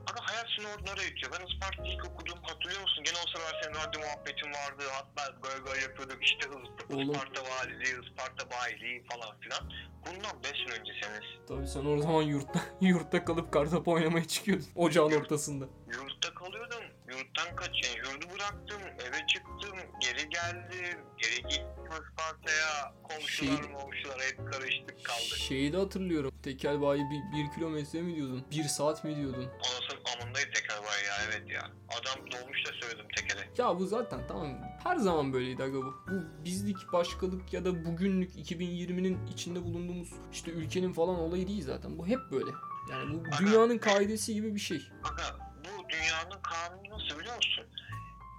[0.09, 1.31] aga hayat seni oraya itiyor.
[1.33, 3.03] Ben Isparta ilk okudum hatırlıyor musun?
[3.03, 4.83] Gene o sıralar senin radyo muhabbetin vardı.
[4.93, 6.49] Hatta böyle böyle yapıyorduk işte
[6.93, 7.11] Oğlum.
[7.11, 9.61] Isparta valiliği, Isparta bayiliği falan filan.
[10.05, 11.27] Bundan 5 sene öncesiniz.
[11.47, 15.65] Tabii sen o zaman yurtta yurtta kalıp kartopu oynamaya çıkıyordun ocağın ortasında.
[15.87, 16.83] Yurtta kalıyordum.
[17.19, 22.93] Yurttan kaç, yani yurdu bıraktım, eve çıktım, geri geldim, geri gittim Isparta'ya.
[23.03, 25.37] Komşular Şey- komşular hep karıştık kaldık.
[25.37, 26.31] Şeyi de hatırlıyorum.
[26.43, 28.45] Tekel bayi bir, bir kilometre mi diyordun?
[28.51, 29.43] Bir saat mi diyordun?
[29.45, 31.61] Anasının amındaydı teker var ya evet ya.
[31.89, 33.49] Adam dolmuş da söyledim tekere.
[33.57, 35.93] Ya bu zaten tamam her zaman böyleydi aga bu.
[36.11, 41.97] Bu bizlik, başkalık ya da bugünlük 2020'nin içinde bulunduğumuz işte ülkenin falan olayı değil zaten.
[41.97, 42.51] Bu hep böyle.
[42.91, 44.81] Yani bu dünyanın kaidesi gibi bir şey.
[45.03, 47.67] Aga bu dünyanın kanunu nasıl biliyor musun?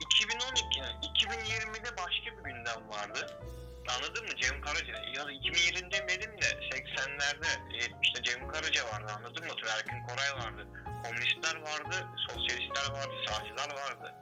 [0.00, 3.40] 2012'nin 2020'de başka bir gündem vardı.
[3.88, 4.36] Anladın mı?
[4.36, 4.94] Cem Karaca.
[5.16, 9.52] Ya 2020 demedim de 80'lerde 70'te Cem Karaca vardı anladın mı?
[9.76, 10.68] Erkin Koray vardı.
[11.04, 14.14] Komünistler vardı, sosyalistler vardı, sağcılar vardı.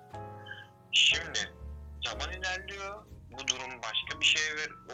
[0.93, 1.55] Şimdi
[2.05, 3.12] zaman ilerliyor.
[3.33, 4.43] Bu durum başka bir şey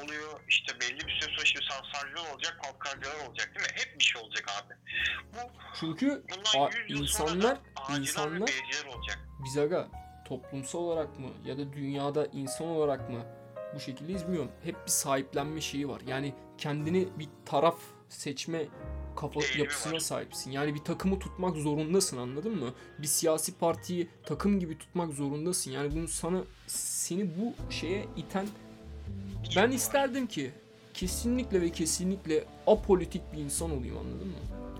[0.04, 0.40] oluyor.
[0.48, 3.72] İşte belli bir süre sonra şimdi sansarcılar olacak, kalkarcılar olacak değil mi?
[3.74, 4.74] Hep bir şey olacak abi.
[5.34, 7.58] Bu Çünkü bundan A- 100 yıl sonra insanlar-
[8.00, 8.50] insanlar-
[8.96, 9.18] olacak.
[9.44, 9.88] biz aga
[10.28, 13.26] toplumsal olarak mı ya da dünyada insan olarak mı
[13.74, 14.52] bu şekilde izmiyorum.
[14.64, 16.00] Hep bir sahiplenme şeyi var.
[16.06, 17.76] Yani kendini bir taraf
[18.08, 18.64] seçme
[19.20, 19.98] kafa Eğilimi yapısına var.
[19.98, 20.50] sahipsin.
[20.50, 22.72] Yani bir takımı tutmak zorundasın anladın mı?
[22.98, 25.70] Bir siyasi partiyi takım gibi tutmak zorundasın.
[25.70, 28.46] Yani bunu sana seni bu şeye iten
[29.56, 30.52] ben isterdim ki
[30.94, 34.34] kesinlikle ve kesinlikle apolitik bir insan olayım anladın mı?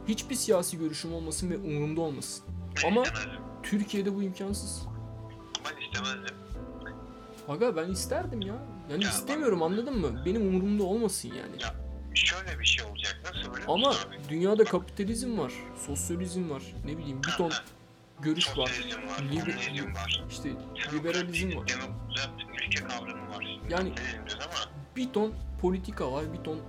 [0.09, 2.45] Hiçbir siyasi görüşüm olmasın ve umurumda olmasın.
[2.85, 3.33] Ben Ama- istemezdim.
[3.63, 4.83] Türkiye'de bu imkansız.
[5.65, 6.37] Ben istemezdim.
[7.49, 8.55] Aga ben isterdim ya.
[8.91, 10.23] Yani Ya istemiyorum anladın mı?
[10.27, 11.63] Benim umurumda olmasın yani.
[11.63, 11.75] Ya
[12.15, 13.21] şöyle bir şey olacak.
[13.25, 14.29] Nasıl biliyor Ama musun abi?
[14.29, 15.53] dünyada kapitalizm var,
[15.87, 17.53] sosyalizm var, ne bileyim bir ton
[18.21, 18.55] görüş var.
[18.55, 20.23] Sosyalizm var, komünizm var.
[20.31, 20.49] İşte
[20.93, 21.69] liberalizm var.
[21.69, 22.31] Demokrat
[22.67, 23.45] ülke kavramı var.
[23.71, 26.61] Yani- diyoruz ama Bir ton politika var, bir ton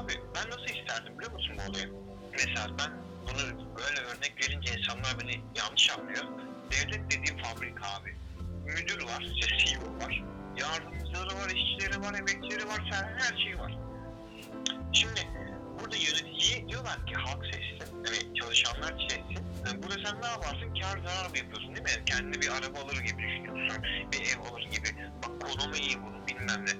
[0.00, 1.92] abi ben nasıl isterdim biliyor musun bu olayı?
[2.32, 2.90] Mesela ben
[3.22, 6.24] bunu böyle örnek verince insanlar beni yanlış anlıyor.
[6.70, 8.14] Devlet dediğim fabrika abi.
[8.64, 10.24] Müdür var, işte CEO var.
[10.56, 13.78] Yardımcıları var, işçileri var, emekçileri var, her, her şey var.
[14.94, 15.28] Şimdi
[15.80, 19.46] burada yöneticiye diyorlar ki halk seçsin, hani çalışanlar seçsin.
[19.66, 20.74] Yani burada sen ne yaparsın?
[20.80, 22.04] Kar zarar mı yapıyorsun değil mi?
[22.06, 23.82] Kendine bir araba alır gibi düşünüyorsun,
[24.12, 24.88] bir ev alır gibi.
[25.22, 26.70] Bak konumu iyi bunun bilmem ne.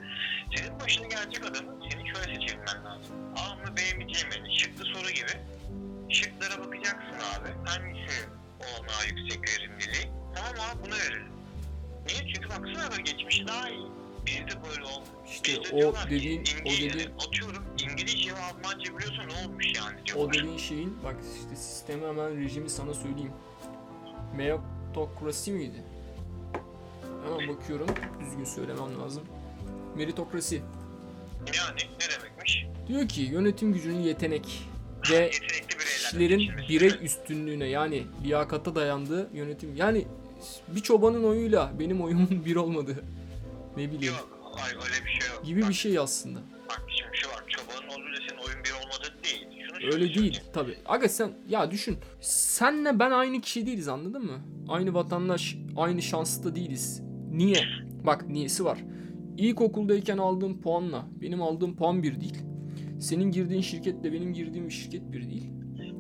[0.57, 3.17] Senin başına gelecek adamın seni şöyle seçebilmen lazım.
[3.37, 4.59] A mı B mi C mi?
[4.59, 5.33] Şıklı soru gibi.
[6.11, 7.49] Şıklara bakacaksın abi.
[7.65, 8.29] Hangisi
[8.61, 10.11] olana yüksek verimliliği?
[10.35, 11.33] Tamam abi bunu verelim.
[12.07, 12.35] Niye?
[12.35, 13.87] Çünkü baksana böyle geçmişi daha iyi.
[14.27, 15.27] Bizde böyle olmuyor.
[15.27, 20.07] işte Bizde o dediğin o dediğin Atıyorum İngilizce ve Almanca biliyorsan ne olmuş yani o
[20.07, 20.35] diyorlar.
[20.35, 23.33] dediğin şeyin bak işte sistemi hemen rejimi sana söyleyeyim.
[24.37, 25.83] Meritokrasi miydi?
[27.25, 27.87] Hemen bakıyorum.
[28.21, 29.23] Düzgün söylemem lazım.
[29.97, 30.55] Meritokrasi.
[31.57, 32.67] Yani ne demekmiş?
[32.89, 34.69] Diyor ki yönetim gücünün yetenek
[35.11, 35.31] ve
[35.79, 39.77] kişilerin birey üstünlüğüne yani liyakata dayandığı yönetim.
[39.77, 40.07] Yani
[40.69, 43.05] bir çobanın oyuyla benim oyumun bir olmadığı.
[43.77, 45.45] Ne bileyim Yok, ay öyle bir şey yok.
[45.45, 46.39] gibi Bak, bir şey aslında.
[46.69, 49.47] Bak şimdi şu var, çobanın oyuyla senin oyun bir olmadığı değil.
[49.69, 50.79] Şunu Öyle değil tabi.
[50.87, 51.99] Aga sen ya düşün.
[52.21, 54.41] Senle ben aynı kişi değiliz anladın mı?
[54.69, 57.03] Aynı vatandaş, aynı şanslı değiliz.
[57.31, 57.65] Niye?
[58.07, 58.79] Bak niyesi var.
[59.37, 62.39] İlkokuldayken aldığım puanla benim aldığım puan bir değil.
[63.01, 65.51] Senin girdiğin şirketle benim girdiğim şirket bir değil.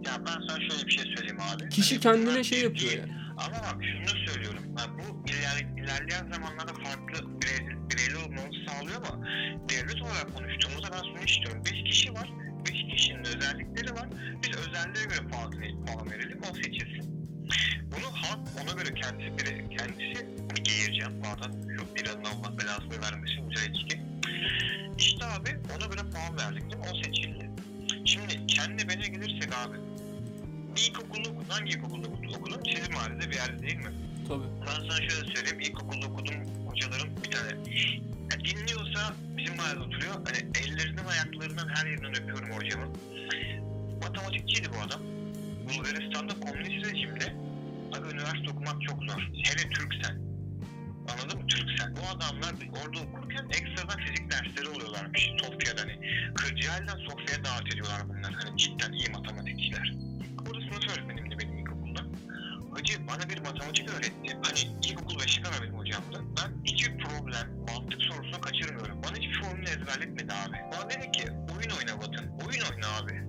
[0.06, 1.68] Ya ben sana şöyle bir şey söyleyeyim abi.
[1.68, 3.12] Kişi Hani kendine şey yapıyor yani.
[3.36, 4.62] Ama bak şunu söylüyorum.
[4.78, 9.26] Ben bu iler, ilerleyen zamanlarda farklı birey, bireyli olmamızı sağlıyor ama
[9.68, 11.62] devlet olarak konuştuğumuzda ben şunu istiyorum.
[11.64, 12.32] 5 kişi var.
[12.66, 14.08] 5 kişinin özellikleri var.
[14.42, 15.50] Biz özelliğe göre puan,
[15.86, 16.40] puan verelim.
[16.50, 17.14] O seçilsin.
[17.82, 21.22] Bunu halk ona göre kendisi biri, kendisi bunu geğireceğim.
[21.22, 21.52] Pardon.
[21.76, 23.50] Şu bir adına Allah belasını vermesin.
[23.50, 23.74] Güzel.
[24.98, 26.64] İşte abi ona göre puan verdik?
[26.92, 27.50] O seçildi.
[28.04, 29.76] Şimdi kendi bene gelirsek abi.
[30.76, 31.44] Bir ilkokulda okudun.
[31.48, 32.62] Hangi ilkokulda okudun?
[32.74, 33.92] Sizin mahallede bir yerde değil mi?
[34.28, 34.42] Tabi.
[34.60, 35.60] Ben sana şöyle söyleyeyim.
[35.60, 36.34] İlkokulda okudum
[36.66, 37.50] hocalarım bir tane.
[38.32, 40.14] Ya dinliyorsa bizim mahallede oturuyor.
[40.14, 42.86] Hani ellerinden ayaklarından her yerinden öpüyorum hocamı.
[44.02, 45.00] Matematikçiydi bu adam.
[45.68, 47.26] Bulgaristan'da komünist rejimde
[47.96, 49.20] abi üniversite okumak çok zor.
[49.44, 50.18] Hele Türksen.
[51.12, 51.96] Anladın mı Türksen?
[51.96, 55.98] Bu adamlar orada okurken ekstradan fizik dersleri oluyorlarmış Sofya'da hani.
[56.34, 58.32] Kırcaali'den Sofya'ya davet ediyorlar bunlar.
[58.32, 59.94] Hani cidden iyi matematikçiler.
[60.84, 62.00] Sınıf öğretmenimdi benim ilkokulda.
[62.70, 64.38] Hoca bana bir matematik öğretti.
[64.42, 66.22] Hani ilkokul 5'e kadar benim hocamdı.
[66.36, 69.02] Ben hiçbir problem, mantık sorusunu kaçırmıyorum.
[69.02, 70.56] Bana hiçbir formülü ezberletmedi abi.
[70.72, 72.28] Bana dedi ki oyun oyna Batın.
[72.28, 73.22] Oyun oyna abi.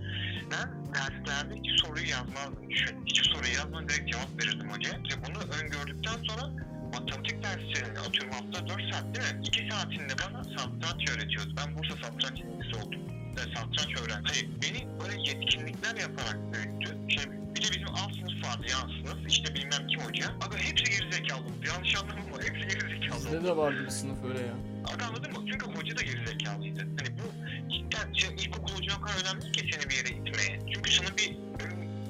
[0.51, 3.05] Ben derslerde hiç soruyu yazmazdım düşün.
[3.05, 4.95] Hiç soruyu yazmadan direkt cevap verirdim hocaya.
[4.97, 6.49] Ve bunu öngördükten sonra
[6.93, 9.47] matematik derslerini atıyorum hafta 4 saat değil mi?
[9.47, 11.53] 2 saatinde bana satranç öğretiyordu.
[11.57, 13.01] Ben Bursa satranç ilgisi oldum.
[13.35, 14.23] Ve satranç öğren.
[14.23, 17.07] Hayır beni böyle yetkinlikler yaparak büyüttü.
[17.07, 19.27] Bir de bizim alt sınıf vardı yan sınıf.
[19.27, 20.25] İşte bilmem kim hoca.
[20.41, 21.65] Aga hepsi gerizekalı oldu.
[21.67, 23.45] Yanlış anlama ama hepsi gerizekalı Bizde oldu.
[23.47, 24.55] de vardı bir sınıf öyle ya.
[24.93, 25.39] Aga anladın mı?
[25.51, 26.79] Çünkü hoca da gerizekalıydı.
[26.79, 27.25] Hani bu
[27.73, 30.59] cidden şey, ilkokul hocan kadar önemli ki seni bir yere itmeye.
[30.73, 31.37] Çünkü sana bir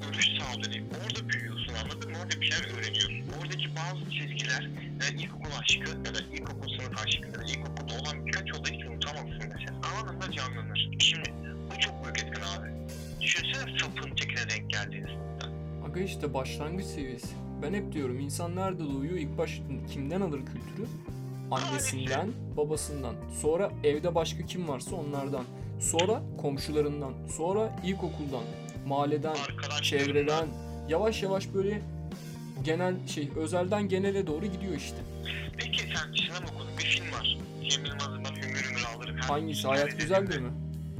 [0.06, 0.66] görüş sağlıyor.
[0.66, 2.16] Hani orada büyüyorsun anladın mı?
[2.22, 3.22] Orada bir şeyler öğreniyorsun.
[3.40, 4.62] Oradaki bazı çizgiler
[5.02, 8.84] yani ilkokul aşkı ya da ilkokul sınıf aşkı ya da ilkokulda olan birkaç olayı hiç
[8.84, 9.76] unutamazsın mesela.
[10.00, 10.90] Anında canlanır.
[10.98, 11.32] Şimdi
[11.70, 12.68] bu çok büyük etken abi.
[13.20, 15.10] Düşünsene sapın tekine denk geldiğini
[15.96, 17.34] Aga işte başlangıç seviyesi.
[17.62, 19.14] Ben hep diyorum insan nerede doğuyor?
[19.16, 19.60] İlk baş
[19.92, 20.86] kimden alır kültürü?
[21.50, 23.14] Annesinden, babasından.
[23.42, 25.44] Sonra evde başka kim varsa onlardan.
[25.80, 27.12] Sonra komşularından.
[27.36, 28.42] Sonra ilkokuldan,
[28.86, 29.36] mahalleden,
[29.82, 30.46] çevreden.
[30.88, 31.82] Yavaş yavaş böyle
[32.64, 34.96] genel şey özelden genele doğru gidiyor işte.
[35.56, 36.78] Peki sen sinema okudun.
[36.78, 37.38] Bir film var.
[37.68, 39.16] Cem Yılmaz'ın ben Hüngür Hüngür Ağlarım.
[39.16, 39.68] Her- Hangisi?
[39.68, 40.50] Hayat izlediğimde- güzeldir mi?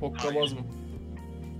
[0.01, 0.61] Hokkabaz mı?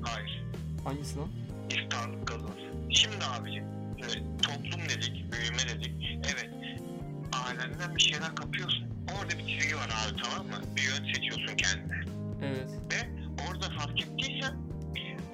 [0.03, 0.45] Hayır.
[0.85, 1.29] Hangisi lan?
[1.71, 2.66] İftarlık kazanır.
[2.97, 3.65] Şimdi abicim,
[3.99, 6.21] evet, toplum dedik, büyüme dedik.
[6.35, 6.51] Evet,
[7.33, 8.87] ailenden bir şeyler kapıyorsun.
[9.15, 10.61] Orada bir çizgi var abi tamam mı?
[10.77, 12.01] Bir yön seçiyorsun kendine.
[12.43, 12.71] Evet.
[12.93, 13.11] Ve
[13.49, 14.57] orada fark ettiysen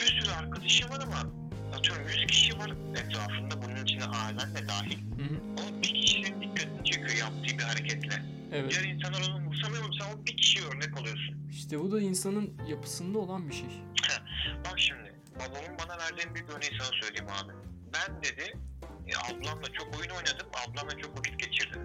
[0.00, 1.32] bir sürü arkadaşın var ama
[1.76, 4.98] atıyorum 100 kişi var etrafında bunun içine ailen de dahil.
[4.98, 5.36] Hı hı.
[5.56, 8.22] O bir kişinin dikkatini çekiyor yaptığı bir hareketle.
[8.52, 8.70] Evet.
[8.70, 9.94] Diğer insanlar onu umursamıyor mu?
[10.00, 11.34] Sen o bir kişiye örnek oluyorsun.
[11.50, 13.68] İşte bu da insanın yapısında olan bir şey.
[14.64, 17.52] Bak şimdi babamın bana verdiği büyük örneği sana söyleyeyim abi.
[17.94, 18.58] Ben dedi
[19.08, 21.82] e, ablamla çok oyun oynadım, ablamla çok vakit geçirdim.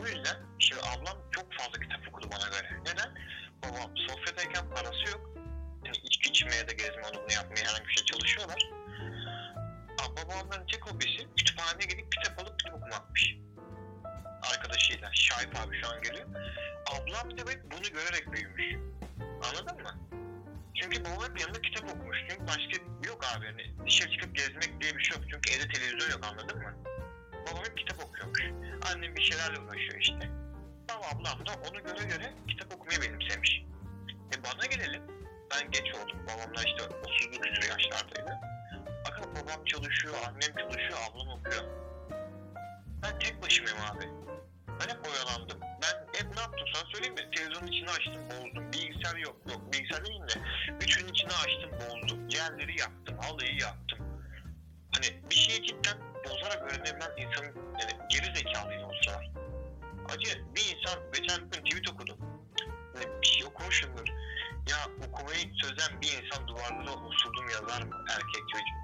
[0.00, 2.80] O yüzden şimdi ablam çok fazla kitap okudu bana göre.
[2.86, 3.14] Neden?
[3.62, 5.30] Babam sofradayken parası yok.
[5.84, 8.70] Yani içki içmeye de gezme onu bunu yapmaya herhangi bir şey çalışıyorlar.
[9.98, 13.36] Ama babamların tek hobisi kütüphaneye gidip kitap alıp kitap okumakmış.
[14.52, 15.10] Arkadaşıyla.
[15.14, 16.26] Şahip abi şu an geliyor.
[16.86, 18.76] Ablam da bunu görerek büyümüş.
[19.20, 20.21] Anladın mı?
[20.82, 22.18] Çünkü babam hep yanında kitap okumuş.
[22.28, 23.46] Çünkü başka yok abi.
[23.46, 25.26] Yani dışarı çıkıp gezmek diye bir şey yok.
[25.30, 26.74] Çünkü evde televizyon yok anladın mı?
[27.46, 28.40] Babam hep kitap okuyormuş.
[28.92, 30.30] Annem bir şeylerle uğraşıyor işte.
[30.94, 33.64] Ama ablam da onu göre göre kitap okumayı benimsemiş.
[34.32, 35.02] E bana gelelim.
[35.50, 36.18] Ben geç oldum.
[36.26, 38.38] Babamla işte 30'lu küsur yaşlardaydı.
[39.08, 41.64] Bakın babam çalışıyor, annem çalışıyor, ablam okuyor.
[43.02, 44.04] Ben tek başımayım abi.
[44.82, 45.60] Ben hep oyalandım.
[45.60, 47.30] Ben hep ne yaptım sana söyleyeyim mi?
[47.36, 48.72] Televizyonun içini açtım, bozdum.
[48.72, 49.72] Bilgisayar yok, yok.
[49.72, 50.34] Bilgisayar değil de
[50.80, 52.28] Üçünün içine açtım, bozdum.
[52.28, 53.98] Yerleri yaktım, halıyı yaktım.
[54.94, 58.92] Hani bir şeyi cidden bozarak öğrenebilen insanın yani geri zekalıydı o.
[60.08, 62.18] Acı bir insan geçen gün tweet okudum.
[62.94, 64.08] Hani bir şey okumuşumdur.
[64.70, 68.76] Ya okumayı sözen bir insan duvarlara osurdum yazar mı erkek çocuk?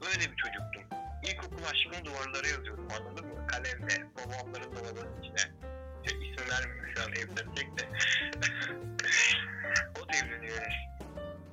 [0.00, 0.87] Böyle bir çocuktum.
[1.32, 3.46] İlkokul aşkını duvarlara yazıyordum anladın mı?
[3.46, 5.40] Kalemle, babamların dolabının içine.
[6.04, 7.88] Ya isim vermiyorum şu an evlenecek de.
[10.02, 10.62] o da evleniyor.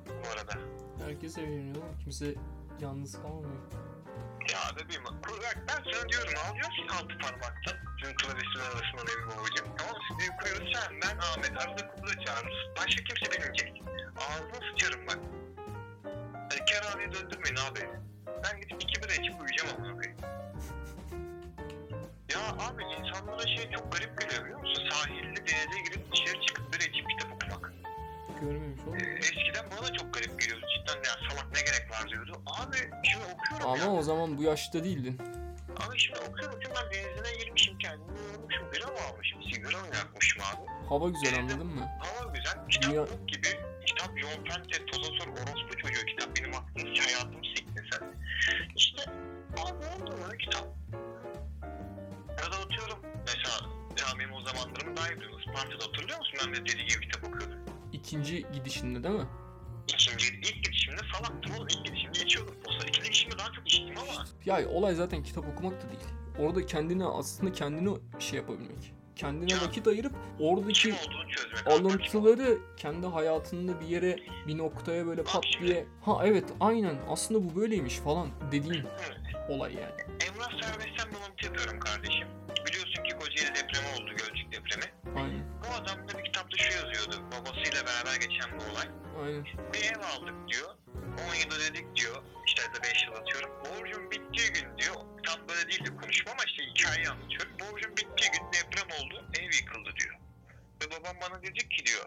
[0.06, 0.58] Bu arada.
[1.04, 1.98] Herkes evleniyor oğlum.
[2.02, 2.34] Kimse
[2.80, 3.62] yalnız kalmıyor.
[4.52, 5.14] Ya bebeğim bak
[5.68, 7.76] ben sana diyorum alıyorsun altı parmaktan.
[8.02, 9.76] Tüm klavyesin arasından evi babacığım.
[9.78, 9.96] Tamam?
[10.08, 12.76] Sizi kuruyoruz sen ben Ahmet arada kubla çağırırız.
[12.76, 13.82] Başka kimse bilmeyecek.
[14.16, 15.18] Ağzını sıçarım bak.
[15.18, 16.10] E,
[16.50, 17.80] Hani kerhaneye döndürmeyin abi.
[18.44, 20.16] Ben gidip iki bira içip uyuyacağım amına koyayım.
[22.32, 24.82] Ya abi insanlara şey çok garip geliyor biliyor musun?
[24.90, 27.72] Sahilde denize girip dışarı çıkıp bira içip kitap okumak.
[28.40, 28.96] Görmemiş oğlum.
[28.96, 32.42] Ee, eskiden bana da çok garip geliyordu cidden ya salak ne gerek var diyordu.
[32.46, 33.90] Abi şimdi okuyorum Ama ya.
[33.92, 35.20] o zaman bu yaşta değildin.
[35.76, 38.72] Abi şimdi okuyorum ki ben denizine girmişim kendimi yormuşum.
[38.72, 39.42] Bira mı almışım?
[39.52, 40.88] Sigara mı yakmışım abi?
[40.88, 41.88] Hava güzel anladın mı?
[42.00, 42.68] Hava güzel.
[42.70, 43.48] Kitap Dünya- gibi.
[43.86, 46.36] Kitap John Fante, Toza Sor, Orospu Çocuğu kitap.
[46.36, 48.14] Benim aklım hayatımı sikti sen.
[48.76, 49.02] İşte
[49.52, 50.66] abi oldu mu kitap?
[52.38, 52.98] Ya da atıyorum.
[53.26, 55.38] Mesela benim o zamanlarımı daha iyi biliyorsun.
[55.40, 56.34] Isparta'da hatırlıyor musun?
[56.46, 57.58] Ben de deli gibi kitap okuyordum.
[57.92, 59.26] İkinci gidişinde değil mi?
[59.88, 61.68] İkinci, ilk gidişimde salaktım oğlum.
[61.68, 62.54] İlk gidişimde içiyordum.
[62.64, 64.26] Sıra ikinci gidişimde daha çok içtim ama.
[64.44, 66.04] Ya olay zaten kitap okumak da değil.
[66.38, 68.92] Orada kendine aslında kendini şey yapabilmek.
[69.16, 70.94] Kendine vakit ayırıp oradaki
[71.66, 77.60] alıntıları kendi hayatında bir yere bir noktaya böyle pat diye ha evet aynen aslında bu
[77.60, 78.84] böyleymiş falan dediğin
[79.48, 80.00] olay yani.
[80.28, 82.28] Emrah Serbest'ten bulantı yapıyorum kardeşim.
[82.66, 84.92] Biliyorsun ki Kocaeli depremi oldu, Gölcük depremi.
[85.16, 85.44] Aynen.
[85.62, 87.16] Bu adam da bir kitapta şu yazıyordu.
[87.32, 88.88] Babasıyla beraber geçen bir olay.
[89.24, 89.44] Aynen.
[89.44, 90.70] Bir ev aldık diyor.
[91.30, 92.16] 10 yıl ödedik diyor.
[92.46, 93.50] İşte de 5 yıl atıyorum.
[93.64, 94.96] Borcum bittiği gün diyor.
[95.26, 97.52] Tam böyle değil de konuşma ama işte hikayeyi anlatıyorum.
[97.60, 99.16] Borcum bittiği gün deprem oldu.
[99.40, 100.14] Ev yıkıldı diyor.
[100.82, 102.06] Ve babam bana dedi ki diyor.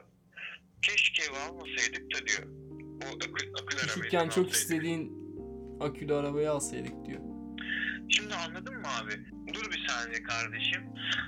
[0.81, 2.43] Keşke ev almasaydık da diyor.
[3.03, 5.03] O akıl, akıl arabayı Küçükken çok alsaydık." istediğin
[5.79, 7.19] akülü arabayı alsaydık diyor.
[8.09, 9.13] Şimdi anladın mı abi?
[9.53, 10.83] Dur bir saniye kardeşim.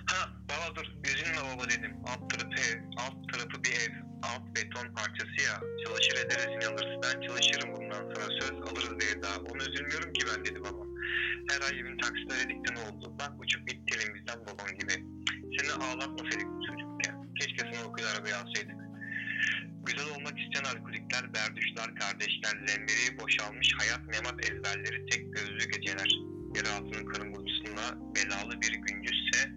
[0.05, 1.95] Ha baba dur üzülme baba dedim.
[2.07, 3.93] Alt tarafı alt tarafı bir ev.
[4.23, 5.61] Alt beton parçası ya.
[5.85, 7.01] Çalışır ederiz inanırız.
[7.03, 8.27] Ben çalışırım bundan sonra.
[8.39, 9.37] Söz alırız bir ev daha.
[9.37, 10.87] Ona üzülmüyorum ki ben dedi babam.
[11.49, 13.13] Her ay evin taksitler ödedikten oldu.
[13.19, 14.95] Bak uçup gitti elimizden babam gibi.
[15.57, 17.33] Seni ağlatmasaydık çocukken.
[17.39, 18.81] Keşke sana okul arabayı alsaydık.
[19.85, 26.65] Güzel olmak isteyen alkolikler, berduşlar, kardeşler, zemberi, boşalmış hayat, memat ezberleri, tek gözlü geceler yer
[26.65, 27.81] altının kırmızısında
[28.15, 29.49] belalı bir gündüzse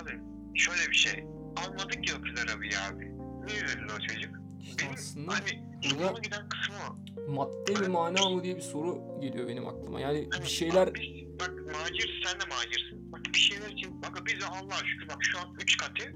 [0.00, 0.10] abi
[0.54, 1.24] şöyle bir şey
[1.56, 3.04] almadık ya o kız arabayı abi.
[3.46, 4.34] Niye üzüldü o çocuk?
[4.62, 5.64] İşte benim aslında hani
[5.98, 7.32] burada- giden kısmı o.
[7.32, 10.00] madde mi mana mı diye bir soru geliyor benim aklıma.
[10.00, 13.12] Yani Hani bir şeyler bak, biz- bak macir sen de macirsin.
[13.12, 16.12] Bak bir şeyler için bak biz Allah'a şükür bak şu an 3 katı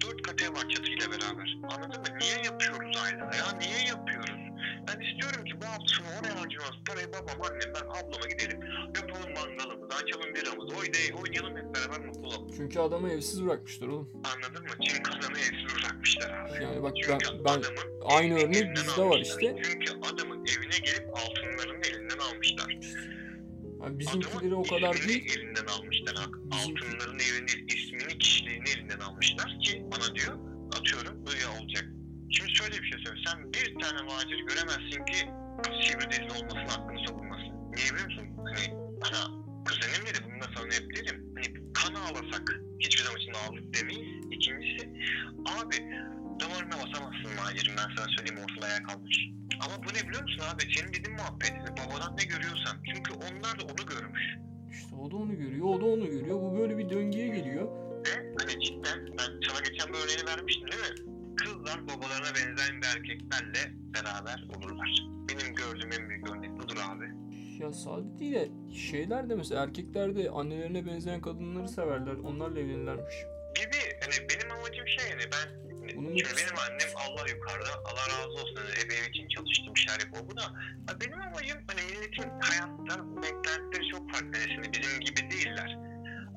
[0.00, 1.58] 4 katı var çatıyla beraber.
[1.62, 2.18] Anladın mı?
[2.20, 3.52] Niye yapıyoruz ailede ya?
[3.58, 4.45] Niye yapıyoruz
[4.88, 8.60] ben istiyorum ki bu hafta sonu oraya harcıyoruz parayı babam annem ben ablama gidelim
[8.96, 14.08] yapalım mangalımızı açalım biramızı oynayalım, oynayalım hep beraber mutlu olalım çünkü adamı evsiz bırakmışlar oğlum.
[14.14, 14.68] Anladın mı?
[14.88, 16.64] Çünkü adamı evsiz bırakmışlar abi.
[16.64, 17.62] Yani bak Çünkü ben, ben
[18.04, 19.56] aynı örnek bizde var işte.
[19.62, 22.78] Çünkü adamın evine gelip altınlarını elinden almışlar.
[23.82, 25.36] Yani bizimkileri o kadar değil.
[25.36, 26.14] elinden almışlar.
[26.50, 30.38] Altınların evini ismini, kişiliğini elinden almışlar ki bana diyor,
[30.78, 31.84] atıyorum böyle olacak.
[32.30, 33.26] Şimdi şöyle bir şey söyleyeyim.
[33.26, 35.18] Sen bir tane macir göremezsin ki
[35.82, 37.52] sivri dilli olmasın, aklını savunmasın.
[37.76, 38.26] Niye biliyor musun?
[38.44, 38.64] Hani
[39.02, 39.20] bana
[39.66, 41.34] kuzenim dedi, bunu da sana hep derim.
[41.34, 44.24] Hani kan ağlasak hiçbir zaman için ağladık demeyiz.
[44.30, 44.88] İkincisi,
[45.56, 45.76] abi
[46.40, 49.16] damarına basamazsın macirin ben sana söyleyeyim ortada ayağa kalmış.
[49.60, 50.62] Ama bu ne biliyor musun abi?
[50.74, 51.52] Senin dediğin muhabbet.
[51.78, 52.76] Babadan ne görüyorsan.
[52.86, 54.22] Çünkü onlar da onu görmüş.
[54.72, 56.36] İşte o da onu görüyor, o da onu görüyor.
[56.40, 57.66] Bu böyle bir döngüye geliyor.
[58.06, 61.15] Ve hani cidden ben sana geçen bir örneğini vermiştim değil mi?
[61.36, 65.02] Kızlar babalarına benzeyen bir erkeklerle beraber olurlar.
[65.28, 67.04] Benim gördüğüm en büyük örnek budur abi.
[67.62, 72.14] Ya sadece değil de şeyler de mesela erkekler de annelerine benzeyen kadınları severler.
[72.14, 73.14] Onlarla evlenirlermiş.
[73.54, 75.66] Gibi hani benim amacım şey yani ben
[75.96, 78.56] Bunun Şimdi benim annem Allah yukarıda, Allah razı olsun.
[78.56, 80.22] Yani hep ev için çalıştım, şeyler yapıyor.
[80.30, 80.44] Bu da
[81.00, 84.38] benim amacım hani milletin hayattan beklentileri çok farklı.
[84.38, 85.78] Yani şimdi bizim gibi değiller.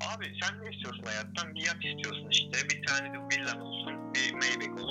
[0.09, 1.55] Abi sen ne istiyorsun hayattan?
[1.55, 2.57] Bir yat istiyorsun işte.
[2.69, 4.88] Bir tane de villan olsun, bir Maybach olsun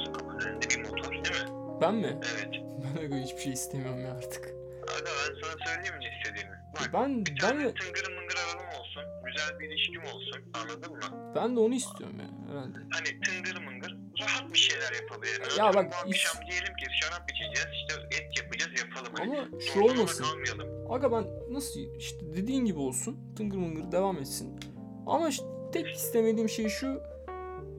[1.81, 2.19] Ben mi?
[2.37, 2.55] Evet.
[2.85, 4.45] Ben öyle hiçbir şey istemiyorum ya artık.
[4.47, 6.57] Aga ben sana söyleyeyim mi istediğimi?
[6.75, 10.41] Bak Ben bir ben tane de, tıngır mıngır arabam olsun, güzel bir ilişkim olsun.
[10.55, 11.33] Anladın mı?
[11.37, 12.79] ben de onu istiyorum ya herhalde.
[12.91, 15.43] Hani tıngır mıngır rahat bir şeyler yapabilirim.
[15.59, 19.13] Ya Atıyorum bak, bu iş- akşam diyelim ki şarap içeceğiz, işte et yapacağız yapalım.
[19.19, 20.25] Hani Ama şu Zorlama olmasın.
[20.25, 20.93] kalmayalım.
[20.93, 21.25] Aga ben
[21.55, 23.35] nasıl işte dediğin gibi olsun.
[23.37, 24.61] Tıngır mıngır devam etsin.
[25.07, 27.03] Ama işte tek istemediğim şey şu.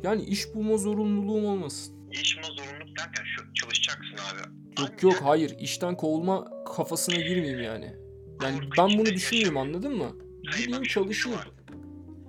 [0.03, 2.09] Yani iş bulma zorunluluğum olmasın.
[2.11, 3.28] İşime zorunluluk derken şu.
[4.81, 7.93] Yok yok hayır işten kovulma kafasına girmeyeyim yani.
[8.43, 9.55] Yani ben bunu yaşamayın.
[9.55, 10.09] anladın mı?
[10.57, 11.39] Gideyim çalışayım.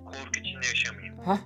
[0.05, 1.13] Korku içinde yaşamayın.
[1.25, 1.37] Heh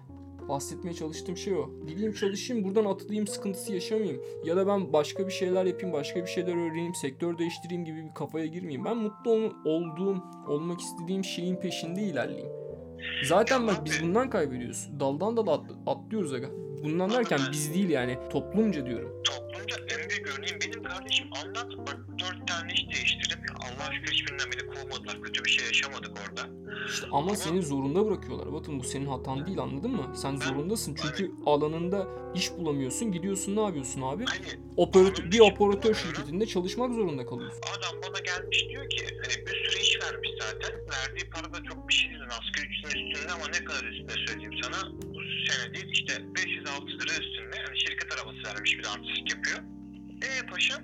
[0.49, 1.69] bahsetmeye çalıştığım şey o.
[1.87, 4.21] Gideyim çalışayım buradan atılayım sıkıntısı yaşamayayım.
[4.45, 8.13] Ya da ben başka bir şeyler yapayım başka bir şeyler öğreneyim sektör değiştireyim gibi bir
[8.13, 8.85] kafaya girmeyeyim.
[8.85, 12.49] Ben mutlu ol- olduğum olmak istediğim şeyin peşinde ilerleyeyim.
[13.23, 14.89] Zaten bak biz bundan kaybediyoruz.
[14.99, 16.47] Daldan dala at- atlıyoruz aga.
[16.83, 19.23] Bundan derken biz değil yani toplumca diyorum.
[19.67, 24.47] Toplumda en büyük örneğim benim kardeşim anlat bak dört tane iş değiştirip Allah'a şükür hiçbirinden
[24.51, 25.21] beni kovmadılar.
[25.21, 26.49] Kötü bir şey yaşamadık orada.
[26.89, 28.53] İşte ama seni zorunda bırakıyorlar.
[28.53, 30.13] Batın bu senin hatan değil anladın mı?
[30.15, 33.11] Sen zorundasın çünkü alanında iş bulamıyorsun.
[33.11, 34.25] Gidiyorsun ne yapıyorsun abi?
[34.25, 34.45] Hani
[34.77, 37.61] Operatör, bir operatör şirketinde çalışmak zorunda kalıyorsun.
[37.79, 40.71] adam bana gelmiş diyor ki hani bir sürü iş vermiş zaten.
[40.79, 42.21] Verdiği para da çok bir şey değil.
[42.25, 44.91] Asgari ücretin üstünde ama ne kadar üstünde söyleyeyim sana.
[45.01, 46.13] Bu sene değil işte
[46.79, 47.55] 500-600 lira üstünde.
[47.57, 49.59] Yani şirket arabası vermiş bir de artistlik yapıyor.
[50.23, 50.81] Eee paşam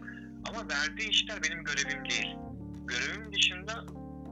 [0.49, 2.35] ama verdiği işler benim görevim değil.
[2.87, 3.73] Görevim dışında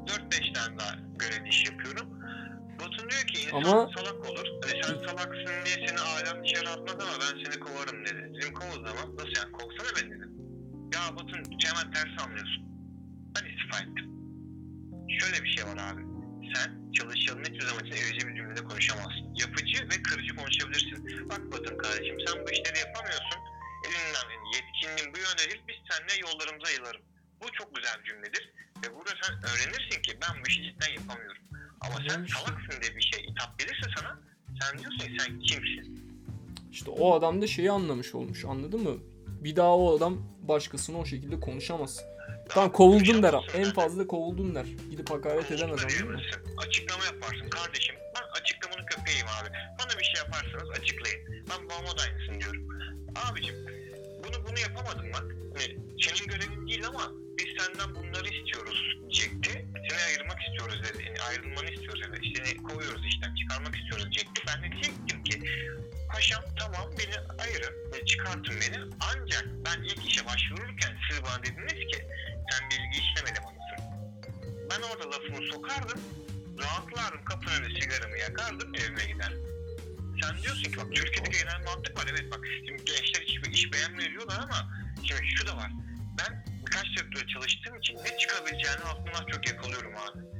[0.08, 2.08] 4-5 tane daha görev iş yapıyorum.
[2.80, 4.46] Batın diyor ki insan Ama- salak olur.
[4.64, 8.32] Hani sen salaksın diye seni ailem dışarı atmaz ama ben seni kovarım dedi.
[8.36, 9.16] Dedim kov o zaman.
[9.16, 10.32] Nasıl yani kovsana beni dedim.
[10.94, 12.64] Ya Batın hemen ters anlıyorsun.
[13.36, 14.10] Ben istifa ettim.
[15.20, 16.02] Şöyle bir şey var abi.
[16.56, 19.36] Sen çalışanın hiçbir zaman için evici bir cümlede konuşamazsın.
[19.36, 21.30] Yapıcı ve kırıcı konuşabilirsin.
[21.30, 23.40] Bak Batın kardeşim sen bu işleri yapamıyorsun.
[23.86, 27.02] Elinden yetkinliğin bu yönde değil biz seninle yollarımıza ayıralım.
[27.42, 28.54] Bu çok güzel bir cümledir.
[28.84, 31.44] Ve burada sen öğrenirsin ki ben bu işi cidden yapamıyorum.
[31.82, 34.20] Ama sen salaksın diye bir şey hitap gelirse sana
[34.62, 36.10] sen diyorsun ki sen kimsin?
[36.72, 38.98] İşte o adam da şeyi anlamış olmuş anladın mı?
[39.28, 42.04] Bir daha o adam başkasına o şekilde konuşamaz.
[42.50, 43.36] Tamam kovuldun der.
[43.54, 44.66] En fazla kovuldun der.
[44.92, 46.22] Gidip hakaret edemez anladın mı?
[46.58, 47.96] Açıklama yaparsın kardeşim.
[48.16, 49.50] Ben açıklamanın köpeğiyim abi.
[49.80, 51.20] Bana bir şey yaparsanız açıklayın.
[51.50, 52.68] Ben babama da aynısını diyorum.
[53.16, 53.56] Abicim
[54.24, 55.26] bunu bunu yapamadın bak.
[55.56, 59.66] Hani senin görevin değil ama biz senden bunları istiyoruz diyecekti.
[59.90, 61.04] Seni ayırmak istiyoruz dedi.
[61.08, 62.34] Yani ayrılmanı istiyoruz dedi.
[62.36, 64.42] Seni kovuyoruz işten çıkarmak istiyoruz diyecekti.
[64.48, 65.36] Ben de diyecektim ki
[66.14, 68.78] Paşam tamam beni ayırın ve çıkartın beni.
[69.00, 72.08] Ancak ben ilk işe başvururken siz bana dediniz ki
[72.52, 73.80] sen bilgi işlem elemanısın.
[74.70, 76.00] Ben orada lafımı sokardım,
[76.60, 79.34] rahatlardım, kapının önünde sigaramı yakardım, evime gider.
[80.22, 82.06] Sen diyorsun ki bak Türkiye'de genel mantık var.
[82.12, 84.70] Evet bak şimdi gençler hiç iş beğenmiyor diyorlar ama
[85.04, 85.72] şimdi şu da var.
[86.18, 90.39] Ben birkaç sektörde çalıştığım için ne çıkabileceğini aklımdan çok yakalıyorum abi.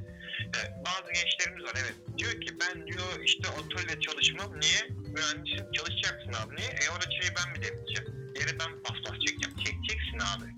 [0.56, 2.18] Ee, bazı gençlerimiz var evet.
[2.18, 4.60] Diyor ki ben diyor işte otelde çalışmam.
[4.60, 4.80] Niye?
[4.90, 6.56] Mühendisin çalışacaksın abi.
[6.56, 6.68] Niye?
[6.68, 8.34] E orada ben mi demeyeceğim?
[8.40, 9.56] Yere ben paspas çekeceğim.
[9.56, 10.50] Çekeceksin abi.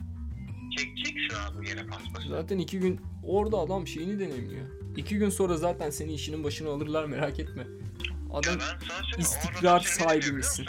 [0.77, 2.29] Çekeceksin abi yere paspası.
[2.29, 4.67] Zaten iki gün orada adam şeyini deneyimliyor.
[4.97, 7.67] İki gün sonra zaten seni işinin başına alırlar merak etme.
[8.33, 8.59] Adam
[9.19, 10.67] istikrar sahibi misin?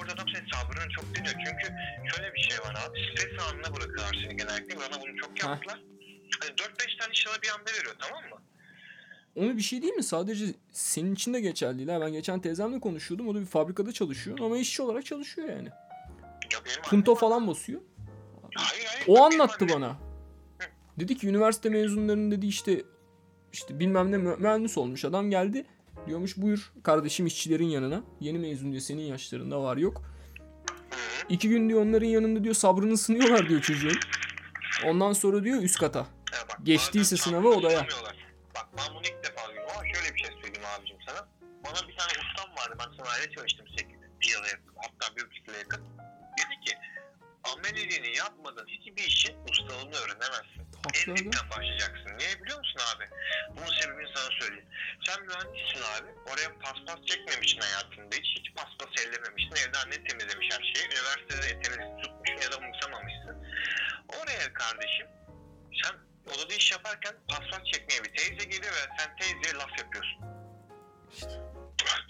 [0.00, 1.34] Orada adam senin sabrını çok deniyor.
[1.34, 1.74] Çünkü
[2.14, 2.98] şöyle bir şey var abi.
[3.12, 4.76] Stres anına bırakıyorlar seni genellikle.
[4.76, 5.82] Bana bunu çok yaptılar.
[6.40, 8.39] Hani 4-5 tane iş sana bir anda veriyor tamam mı?
[9.36, 10.02] Onu bir şey değil mi?
[10.02, 11.88] Sadece senin için de geçerli değil.
[11.88, 12.00] ha.
[12.00, 13.28] Ben geçen teyzemle konuşuyordum.
[13.28, 15.68] O da bir fabrikada çalışıyor ama işçi olarak çalışıyor yani.
[16.52, 17.80] Ya Punto falan basıyor.
[18.56, 19.04] Hayır hayır.
[19.08, 19.96] O anlattı annem- bana.
[21.00, 22.82] Dedi ki üniversite mezunlarının dedi işte
[23.52, 25.64] işte bilmem ne mü- mühendis olmuş adam geldi.
[26.06, 28.02] Diyormuş buyur kardeşim işçilerin yanına.
[28.20, 30.02] Yeni mezun diyor senin yaşlarında var yok.
[31.28, 33.98] İki gün diyor onların yanında diyor sabrını sınıyorlar diyor çocuğun.
[34.86, 35.98] Ondan sonra diyor üst kata.
[35.98, 36.06] Ya
[36.50, 37.86] bak, Geçtiyse sabrını odaya.
[38.54, 39.02] Bak ben bunu
[40.74, 41.28] abicim sana.
[41.64, 42.76] Bana bir tane ustam vardı.
[42.78, 43.96] Ben sanayide çalıştım 8
[44.30, 44.74] yıla yakın.
[44.76, 45.84] Hatta bir buçuk yakın.
[46.38, 46.78] Dedi ki
[47.44, 50.60] ameliyini yapmadan hiçbir işin ustalığını öğrenemezsin.
[50.94, 52.18] En dipten başlayacaksın.
[52.18, 53.04] Niye biliyor musun abi?
[53.56, 54.68] Bunun sebebini sana söyleyeyim.
[55.06, 56.08] Sen mühendissin abi.
[56.30, 58.28] Oraya paspas çekmemişsin hayatında hiç.
[58.38, 59.68] Hiç paspas ellememişsin.
[59.68, 60.86] Evde annen temizlemiş her şeyi.
[60.86, 63.36] Üniversitede temiz tutmuşsun ya da umursamamışsın.
[64.08, 65.06] Oraya kardeşim
[65.82, 65.94] sen
[66.32, 70.39] odada iş yaparken paspas çekmeye bir teyze geliyor ve sen teyzeye laf yapıyorsun.
[71.14, 71.30] İşte.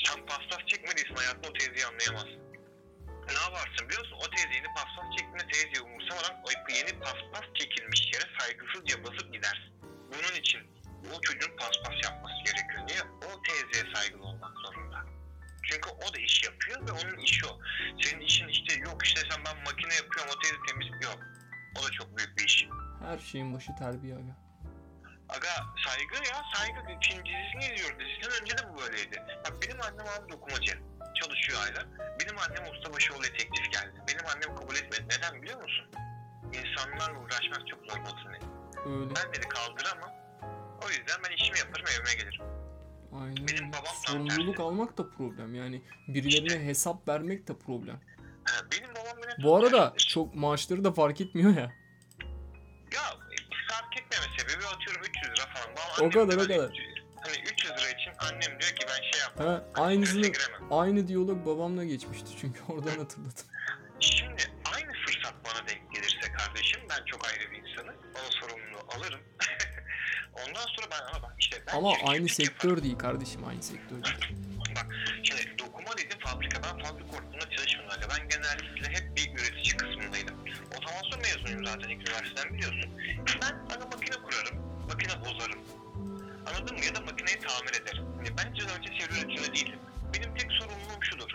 [0.07, 2.40] Sen paspas çekmediysen hayatında o teyzeyi anlayamazsın.
[3.26, 4.18] Ne yaparsın biliyor musun?
[4.24, 6.48] O teyze yeni paspas çektiğinde teyzeyi umursamadan o
[6.78, 9.72] yeni paspas çekilmiş yere saygısızca basıp gidersin.
[10.12, 10.61] Bunun için
[11.12, 12.82] o çocuğun paspas yapması gerekiyor.
[12.86, 13.03] Niye?
[13.28, 14.98] O teyzeye saygılı olmak zorunda.
[15.62, 17.60] Çünkü o da iş yapıyor ve onun işi o.
[18.02, 21.18] Senin işin işte yok işte sen ben makine yapıyorum o teyze temiz yok.
[21.78, 22.66] O da çok büyük bir iş.
[23.06, 24.49] Her şeyin başı terbiye aga.
[25.36, 25.48] Aga
[25.86, 26.81] saygı ya saygı.
[26.86, 27.98] Film dizisini izliyoruz.
[28.01, 29.23] Dizisinden önce de bu böyleydi.
[29.44, 30.78] Bak benim annem abi dokumacı.
[31.20, 31.86] Çalışıyor hala.
[32.20, 33.94] Benim annem ustabaşıoğlu teklif geldi.
[34.09, 35.05] Benim annem kabul etmedi.
[35.11, 35.86] Neden biliyor musun?
[36.59, 38.44] İnsanlarla uğraşmak çok zor Batın dedi.
[38.86, 39.11] Öyle.
[39.16, 40.11] Ben dedi kaldıramam.
[40.86, 42.44] O yüzden ben işimi yaparım evime gelirim.
[43.12, 43.48] Aynen.
[43.48, 44.62] Benim babam tam Sorumluluk tersi.
[44.62, 45.55] almak da problem.
[45.55, 48.01] Yani birilerine hesap vermek de problem.
[48.44, 50.09] Ha, benim babam beni Bu arada tersi.
[50.09, 51.73] çok maaşları da fark etmiyor ya.
[52.94, 53.02] Ya
[54.51, 55.77] sebebi atıyorum 300 lira falan.
[55.77, 56.70] Babam O kadar, o kadar.
[56.70, 59.47] 300 Hani 300 lira için annem diyor ki ben şey yapmam.
[59.47, 59.64] Ha,
[59.97, 60.72] strese giremem.
[60.72, 63.44] aynı diyalog babamla geçmişti çünkü oradan hatırladım.
[64.01, 64.43] Şimdi
[64.74, 67.94] aynı fırsat bana denk gelirse kardeşim ben çok ayrı bir insanım.
[68.20, 69.20] Onun sorumluluğu alırım.
[70.32, 72.28] Ondan sonra ben ama bak işte ben Ama aynı yaparım.
[72.28, 74.16] sektör değil kardeşim aynı sektör değil.
[74.77, 74.86] Bak
[75.24, 77.89] şimdi dokuma dediğim fabrika ben fabrika ortamında çalışmadım.
[77.90, 78.09] hala.
[78.18, 80.39] Ben genellikle hep bir üretici kısmındaydım.
[80.76, 82.90] Otomasyon mezunuyum zaten ilk üniversiteden biliyorsun.
[83.42, 84.56] Ben ana makine kurarım,
[84.88, 85.59] makine bozarım.
[86.47, 86.84] Anladın mı?
[86.84, 88.05] Ya da makineyi tamir ederim.
[88.16, 89.78] Hani ben hiç önce seri üretimde değilim.
[90.14, 91.30] Benim tek sorumluluğum şudur.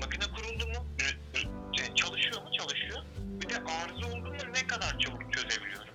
[0.00, 0.86] Makine kuruldu mu,
[1.94, 3.02] çalışıyor mu, çalışıyor.
[3.40, 5.94] Bir de arıza oldu mu ne kadar çabuk çözebiliyorum.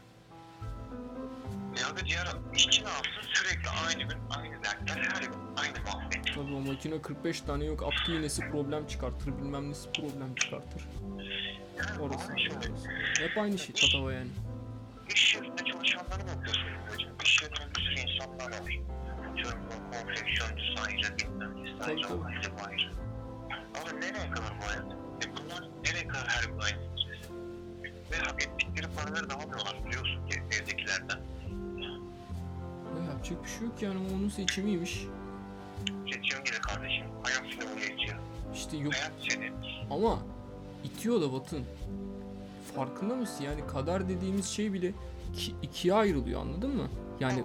[1.81, 3.21] Ya da diğer işçi ne yapsın?
[3.33, 6.25] Sürekli aynı gün, aynı dertler, her gün aynı muhabbet.
[6.35, 10.83] Tabii o makine 45 tane yok atkı iğnesi problem çıkartır bilmem nesi problem çıkartır.
[12.01, 12.27] Orası.
[12.39, 12.89] şöyle, orası.
[13.19, 14.29] Hep aynı şey tatava yani.
[15.15, 17.11] İş yerinde çalışanları bakıyorsun hocam.
[17.23, 18.79] İş yerinde bir sürü insanlar var.
[19.31, 19.59] Atıyorum
[19.91, 22.61] konfeksiyoncusu ayrı, bilmem nesi ayrı, tabii.
[22.67, 22.91] ayrı.
[23.81, 24.85] Ama nereye kadar bu hayat?
[25.25, 27.27] E bunlar nereye kadar her gün aynı gideceğiz?
[28.11, 31.19] Ve hak ettikleri paraları da almıyorlar biliyorsun ki evdekilerden.
[32.97, 35.05] Ya yapacak bir şey yok yani onun seçimiymiş.
[36.13, 37.05] Seçiyorum gibi kardeşim.
[37.23, 38.19] Hayat seni bunu geçiyor.
[38.53, 39.51] İşte yok Hayat seni.
[39.91, 40.19] ama
[40.83, 41.63] itiyor da Batın.
[42.75, 43.43] Farkında mısın?
[43.43, 44.93] Yani kader dediğimiz şey bile
[45.33, 46.87] iki, ikiye ayrılıyor anladın mı?
[47.19, 47.43] Yani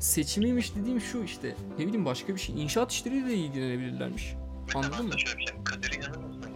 [0.00, 1.54] seçimiymiş dediğim şu işte.
[1.78, 2.62] Ne bileyim başka bir şey.
[2.62, 4.34] İnşaat işleriyle de ilgilenebilirlermiş.
[4.74, 5.18] Anladın mı?
[5.18, 5.56] şöyle bir şey.
[5.64, 6.52] Kadere inanır mısın?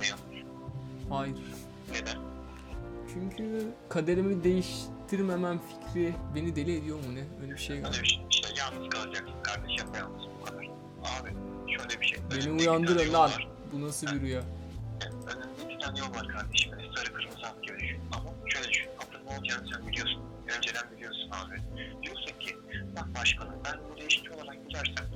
[1.11, 1.37] Hayır.
[1.93, 2.23] Neden?
[3.13, 7.25] Çünkü kaderimi değiştirmemem fikri beni deli ediyor mu ne?
[7.43, 8.03] Öyle bir şey galiba.
[8.03, 8.27] Bir şey.
[8.31, 9.87] İşte yalnız kalacaksın kardeşim.
[9.99, 10.65] Yalnız bu kadar.
[11.03, 11.31] Abi
[11.77, 12.19] şöyle bir şey.
[12.31, 13.31] Beni uyandırın lan.
[13.73, 14.43] Bu nasıl bir rüya?
[15.83, 16.73] Tane yol var kardeşim.
[16.73, 18.01] Hani sarı kırmızı at gibi düşün.
[18.13, 18.89] Ama şöyle düşün.
[18.99, 20.23] Atın ne olacağını sen biliyorsun.
[20.57, 21.57] Önceden biliyorsun abi.
[22.03, 22.57] Diyorsun ki
[22.97, 25.07] bak başkanım ben buraya işçi olarak gidersem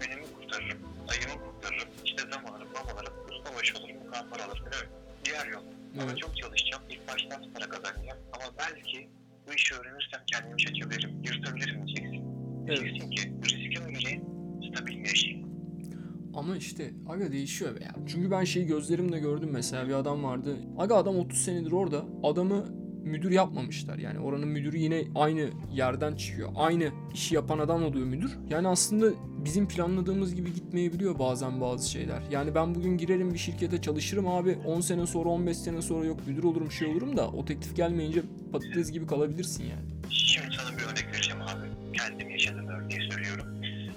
[0.00, 0.78] günümü kurtarırım.
[1.10, 1.88] Ayımı kurtarırım.
[2.04, 3.14] İşte zam alırım, bam alırım.
[3.30, 4.64] Ustabaşı olurum, mukafer alırım.
[4.64, 4.88] Mi?
[5.24, 5.62] Diğer yol.
[5.94, 6.18] Ama Evet.
[6.18, 6.82] çok çalışacağım.
[6.90, 8.18] İlk başta az para kazanacağım.
[8.32, 9.10] Ama belki
[9.46, 11.22] bu işi öğrenirsem kendimi çekebilirim.
[11.24, 12.24] Yırtabilirim diyeceksin.
[12.68, 12.78] Evet.
[12.80, 14.24] Diyeceksin ki mi gireyim?
[14.68, 15.39] Stabil mi yaşayayım?
[16.34, 17.94] Ama işte aga değişiyor be ya.
[18.06, 20.56] Çünkü ben şeyi gözlerimle gördüm mesela bir adam vardı.
[20.78, 22.04] Aga adam 30 senedir orada.
[22.22, 22.64] Adamı
[23.04, 23.98] müdür yapmamışlar.
[23.98, 26.48] Yani oranın müdürü yine aynı yerden çıkıyor.
[26.56, 28.38] Aynı işi yapan adam oluyor müdür.
[28.50, 29.10] Yani aslında
[29.44, 32.22] bizim planladığımız gibi gitmeyebiliyor bazen bazı şeyler.
[32.30, 34.58] Yani ben bugün girerim bir şirkete çalışırım abi.
[34.66, 38.22] 10 sene sonra 15 sene sonra yok müdür olurum şey olurum da o teklif gelmeyince
[38.52, 40.10] patates gibi kalabilirsin yani.
[40.10, 41.96] Şimdi sana bir örnek vereceğim abi.
[41.98, 43.46] Kendim yaşadığım örneği söylüyorum.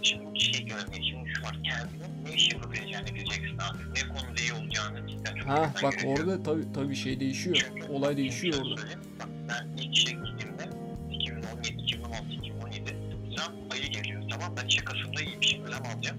[0.01, 1.03] Şimdi bu kişiyi görmeye
[1.43, 1.57] var.
[1.63, 3.77] Kendinin ne iş yapabileceğini bileceksin abi.
[3.95, 6.19] Ne konuda iyi olacağını cidden çok Ha bak gerekiyor.
[6.19, 7.55] orada tabii tabii şey değişiyor.
[7.55, 8.81] Çünkü Olay değişiyor şöyle orada.
[9.19, 10.69] Bak ben ilk işe gittiğimde
[11.11, 12.95] 2017, 2016, 2017
[13.37, 14.23] zam ayı geliyor.
[14.29, 16.17] Tamam ben işe Kasım'da iyiymişim zam alacağım.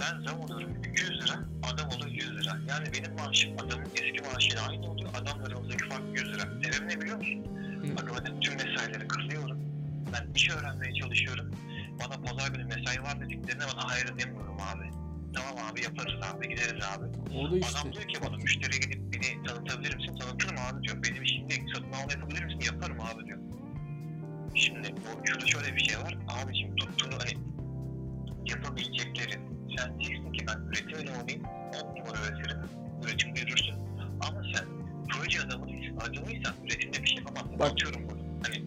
[0.00, 2.58] Ben zam alıyorum 200 lira, adam oluyor 100 lira.
[2.68, 5.10] Yani benim maaşım adamın eski maaşıyla aynı oluyor.
[5.14, 6.42] Adamla aramızdaki fark 100 lira.
[6.42, 7.44] Sebebi ne biliyor musun?
[7.82, 7.96] Hı.
[7.96, 9.58] Bak ben tüm mesaileri kırıyorum.
[10.12, 11.50] Ben iş öğrenmeye çalışıyorum.
[12.00, 14.90] Bana pazar günü mesai var dediklerine bana hayır demiyorum abi.
[15.34, 17.06] Tamam abi yaparız abi gideriz abi.
[17.38, 17.78] Orada işte.
[17.78, 20.16] Adam diyor ki bana müşteriye gidip beni tanıtabilir misin?
[20.20, 21.02] Tanıtırım abi diyor.
[21.02, 21.62] Benim işim değil.
[21.74, 22.60] Satın alma yapabilir misin?
[22.72, 23.38] Yaparım abi diyor.
[24.54, 26.18] Şimdi bu, şurada şöyle bir şey var.
[26.28, 27.34] Abicim tuttuğunu hani
[28.50, 29.40] yapabileceklerin.
[29.78, 31.42] Sen diyeceksin ki ben üretim elemanıyım.
[31.84, 32.58] 10 numara üretirim.
[33.04, 33.74] Üretim yürürsün.
[34.20, 34.64] Ama sen
[35.10, 37.58] proje adamıysan, adamıysan üretimde bir şey yapamazsın.
[37.58, 37.70] Bak.
[37.72, 38.20] Atıyorum bunu.
[38.42, 38.64] Hani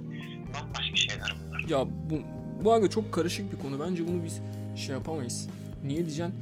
[0.53, 1.59] bambaşka şeyler bunlar.
[1.69, 2.21] Ya bu,
[2.63, 3.79] bu arada çok karışık bir konu.
[3.79, 4.41] Bence bunu biz
[4.75, 5.49] şey yapamayız.
[5.83, 6.35] Niye diyeceksin?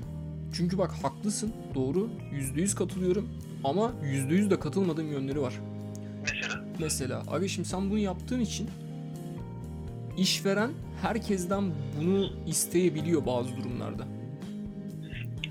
[0.53, 1.53] Çünkü bak haklısın.
[1.75, 2.09] Doğru.
[2.33, 3.29] %100 katılıyorum.
[3.63, 5.53] Ama %100 de katılmadığım yönleri var.
[6.21, 8.69] Mesela Mesela abi şimdi sen bunu yaptığın için
[10.17, 10.71] işveren
[11.01, 14.03] herkesten bunu isteyebiliyor bazı durumlarda.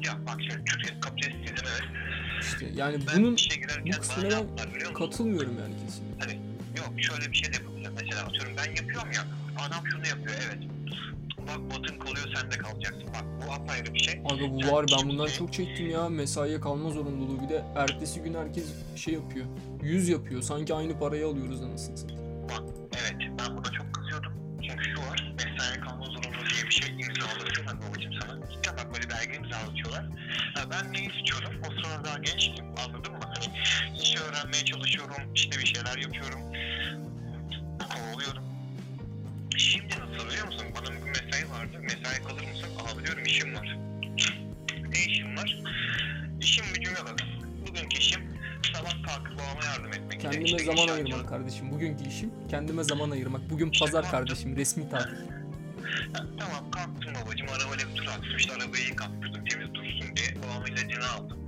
[0.07, 2.43] ya bak şimdi Türkiye kapitalist sistemi evet.
[2.43, 4.31] İşte yani Ben bunun işe girerken bu kısmına
[4.89, 6.39] ben katılmıyorum yani kesinlikle.
[6.79, 7.93] Yok şöyle bir şey de yapabilirim.
[8.01, 9.25] Mesela atıyorum ben yapıyorum ya.
[9.59, 10.59] Adam şunu yapıyor evet.
[11.39, 13.07] Bak batın kalıyor sen de kalacaksın.
[13.15, 14.15] Bak bu apayrı bir şey.
[14.31, 18.21] Aga bu Sen var ben bundan çok çektim ya mesaiye kalma zorunluluğu bir de ertesi
[18.23, 18.65] gün herkes
[18.97, 19.47] şey yapıyor.
[19.83, 22.49] Yüz yapıyor sanki aynı parayı alıyoruz anasını satayım.
[22.49, 22.63] Bak
[23.03, 24.33] evet ben buna çok kızıyordum.
[24.63, 25.35] Çünkü şu var.
[25.39, 28.39] Mesai kalma zorunluluğu diye bir şey imzalatıyorlar babacım sana.
[28.51, 30.05] İşte bak böyle belge imzalatıyorlar.
[30.55, 31.61] Ha, ben ne istiyorum?
[31.69, 33.19] O sırada daha gençtim anladın mı?
[33.35, 33.47] Hani
[34.03, 35.17] işi öğrenmeye çalışıyorum.
[35.35, 36.41] işte bir şeyler yapıyorum.
[37.95, 38.54] Kovalıyorum.
[39.57, 40.67] Şimdi nasıl biliyor musun?
[40.77, 41.79] Bana bugün mesai vardı.
[41.83, 42.69] Mesai kalır mısın?
[42.79, 43.79] Abi diyorum işim var.
[44.89, 45.59] Ne işim var?
[46.41, 47.21] İşim gücüme bak.
[47.69, 48.21] Bugünkü işim
[48.75, 50.21] sabah kalkıp babama yardım etmek.
[50.21, 51.71] Kendime İşte zaman ayırmak kardeşim.
[51.71, 53.51] Bugünkü işim kendime zaman ayırmak.
[53.51, 55.17] Bugün pazar kardeşim resmi tatil.
[56.15, 61.09] Tamam kalktım babacım arabayla bir tur attım işte arabayı yıkattırdım temiz dursun diye babamın ilacını
[61.11, 61.39] aldım.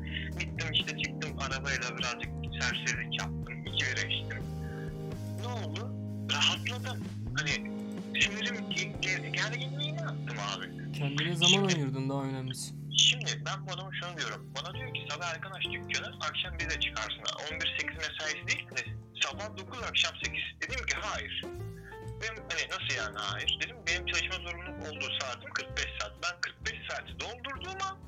[0.40, 2.30] Gittim işte çıktım arabayla birazcık
[2.60, 4.42] serserilik yaptım iki bira içtim.
[5.40, 5.92] Ne oldu?
[6.32, 7.04] Rahatladım.
[7.36, 7.70] Hani
[8.22, 10.92] sinirim ge- ge- gerginliğini attım abi.
[10.92, 12.74] Kendine zaman ayırdın daha önemlisi.
[12.98, 14.50] Şimdi ben bu adama şunu diyorum.
[14.56, 17.22] Bana diyor ki sabah erken aç dükkanı, akşam 1'de çıkarsın.
[17.50, 18.82] 11-8 mesaisi değil de
[19.22, 20.42] sabah 9 akşam 8.
[20.62, 21.42] Dedim ki hayır.
[22.22, 23.58] Benim hani nasıl yani hayır?
[23.62, 26.12] Dedim benim çalışma zorunluluk olduğu saatim 45 saat.
[26.22, 27.98] Ben 45 saati doldurduğum an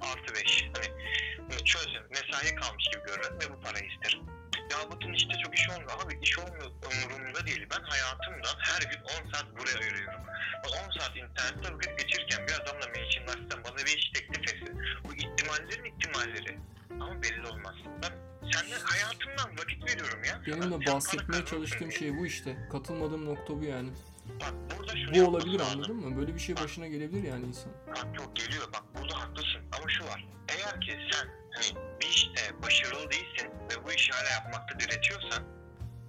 [0.00, 0.64] artı 5.
[0.74, 2.02] Hani çözün.
[2.10, 4.20] Mesai kalmış gibi görürüm ve bu parayı isterim.
[4.70, 5.90] Ya bakın işte çok iş olmuyor.
[6.04, 7.66] Abi iş olmuyor umurumda değil.
[7.70, 10.20] Ben hayatımdan her gün 10 saat buraya ayırıyorum.
[10.64, 14.72] Bu 10 saat internette vakit geçirirken bir adamla mentionlaşsam bana bir iş teklif etse.
[15.04, 16.58] Bu ihtimallerin ihtimalleri.
[16.90, 17.74] Ama belli olmaz.
[18.02, 18.12] Ben
[18.52, 20.42] senden hayatımdan vakit veriyorum ya.
[20.46, 21.98] Benim de bahsetmeye çalıştığım diye.
[21.98, 22.68] şey bu işte.
[22.72, 23.90] Katılmadığım nokta bu yani.
[24.40, 24.52] Bak
[25.14, 25.78] Bu olabilir lazım.
[25.78, 26.16] anladın mı?
[26.20, 27.72] Böyle bir şey başına gelebilir yani insan.
[27.88, 30.24] Bak yok geliyor bak burada haklısın ama şu var.
[30.48, 31.66] Eğer ki sen hani
[32.00, 35.42] bir işte başarılı değilsin ve bu işi hala yapmakta diretiyorsan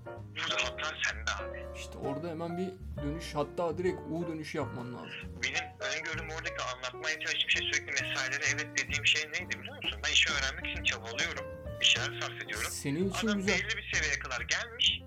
[0.06, 1.66] burada hata sende abi.
[1.76, 2.70] İşte orada hemen bir
[3.04, 5.10] dönüş hatta direkt U dönüşü yapman lazım.
[5.44, 10.00] Benim öngörüm oradaki anlatmaya çalıştığım şey sürekli mesailere evet dediğim şey neydi biliyor musun?
[10.06, 11.46] Ben işi öğrenmek için çabalıyorum.
[11.80, 12.68] Bir şeyler sarf ediyorum.
[12.72, 13.56] Senin için Adam güzel.
[13.60, 15.02] belli bir seviyeye kadar gelmiş.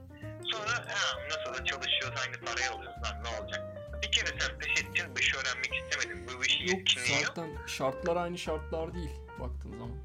[0.52, 3.62] Sonra ha, nasıl da çalışıyoruz aynı parayı alıyoruz lan ne olacak?
[4.02, 6.26] Bir kere sen pes ettin bu işi öğrenmek istemedim.
[6.38, 7.24] Bu işi Yok yetkinliği yok.
[7.26, 9.10] zaten şartlar aynı şartlar değil
[9.40, 9.96] baktığın zaman.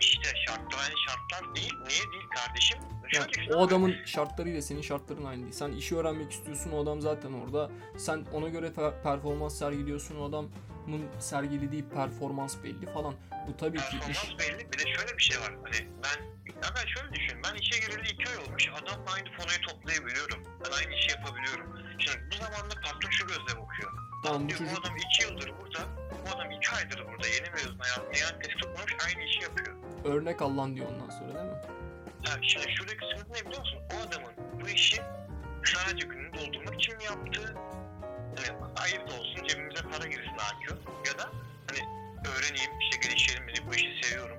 [0.00, 1.74] İşte şartlar aynı şartlar değil.
[1.88, 2.78] Niye değil kardeşim?
[3.12, 5.52] Şöyle düşün o adamın şartlarıyla senin şartların aynı değil.
[5.52, 7.70] Sen işi öğrenmek istiyorsun o adam zaten orada.
[7.98, 10.50] Sen ona göre pe- performans sergiliyorsun o adamın
[11.18, 13.14] sergilediği performans belli falan.
[13.48, 14.06] Bu tabii ki iş.
[14.06, 14.72] Performans belli.
[14.72, 15.50] Bir de şöyle bir şey var.
[15.64, 16.24] Hani ben
[16.62, 17.38] ya ben şöyle düşün.
[17.44, 18.68] Ben işe gireli iki ay olmuş.
[18.68, 20.38] Adamla aynı fonoyu toplayabiliyorum.
[20.64, 21.66] Ben aynı işi yapabiliyorum.
[21.98, 23.92] Şimdi bu zamanda patron şu gözle bakıyor.
[24.24, 25.80] Tamam bu Diyor, bu çocuk adam iki yıldır burada.
[26.26, 27.26] Bu adam iki aydır burada.
[27.28, 29.76] Yeni mezun hayatında yani test tutmamış aynı işi yapıyor.
[30.04, 31.60] Örnek Allah'ın diyor ondan sonra değil mi?
[32.24, 33.78] Ha, şimdi şuradaki sıkıntı ne biliyor musun?
[33.94, 35.02] O adamın bu işi
[35.64, 37.54] sadece gününü doldurmak için mi yaptığı?
[38.36, 40.76] Hani ayıp da olsun cebimize para girsin akıyor.
[41.06, 41.30] Ya da
[41.70, 41.80] hani
[42.28, 44.38] öğreneyim işte gelişelim beni bu işi seviyorum.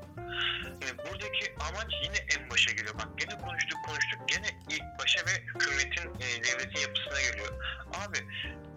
[0.64, 2.94] Hani buradaki amaç yine en başa geliyor.
[2.96, 7.54] Bak gene konuştuk konuştuk gene ilk başa ve hükümetin e, devletin yapısına geliyor.
[8.02, 8.18] Abi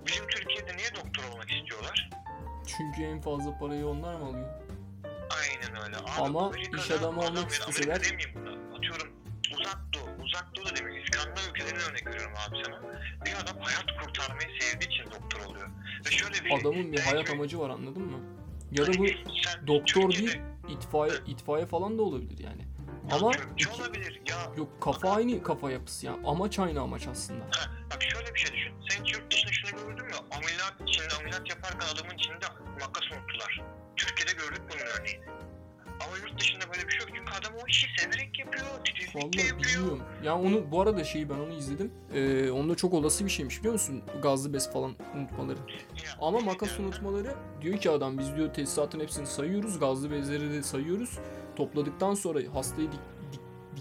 [0.07, 2.11] bizim Türkiye'de niye doktor olmak istiyorlar?
[2.67, 4.64] Çünkü en fazla parayı onlar mı alıyor?
[5.31, 5.97] Aynen öyle.
[5.97, 8.77] Abi, Ama Amerika'da iş adamı adam olmak isteseler- demeyeyim buna.
[8.79, 9.13] Atıyorum
[9.61, 10.25] uzak doğu.
[10.25, 11.05] Uzak doğu da demek.
[11.09, 12.81] İskandinav ülkelerine örnek veriyorum abi sana.
[13.25, 15.69] Bir adam hayat kurtarmayı sevdiği için doktor oluyor.
[16.07, 16.51] Ve şöyle bir.
[16.61, 18.19] Adamın bir belki hayat amacı var anladın mı?
[18.73, 19.07] Ya da bu
[19.45, 22.63] sen doktor Türkiye'de- değil itfaiye itfaiye falan da olabilir yani.
[23.11, 24.21] Ya Ama iki- olabilir.
[24.31, 26.13] Ya yok kafa aynı kafa yapısı ya.
[26.27, 27.45] Amaç aynı amaç aslında.
[27.45, 28.73] ha, bak şöyle bir şey düşün.
[28.89, 30.13] Sen hiç yurt dışında şunu gördün mü?
[30.31, 32.47] Ameliyat içinde ameliyat yaparken adamın içinde
[32.81, 33.63] makas unuttular.
[33.97, 35.25] Türkiye'de gördük bunun örneğini.
[36.07, 37.09] Ama yurt dışında böyle bir şey yok.
[37.17, 38.65] Çünkü adam o işi severek yapıyor.
[38.85, 39.75] Titizlikle Vallahi yapıyor.
[39.75, 40.03] bilmiyorum.
[40.25, 41.93] Ya onu bu arada şeyi ben onu izledim.
[42.15, 44.03] Ee, onda çok olası bir şeymiş biliyor musun?
[44.23, 45.59] Gazlı bez falan unutmaları.
[45.59, 49.79] Ya, Ama evet makas unutmaları diyor ki adam biz diyor tesisatın hepsini sayıyoruz.
[49.79, 51.19] Gazlı bezleri de sayıyoruz.
[51.57, 52.89] Topladıktan sonra hastayı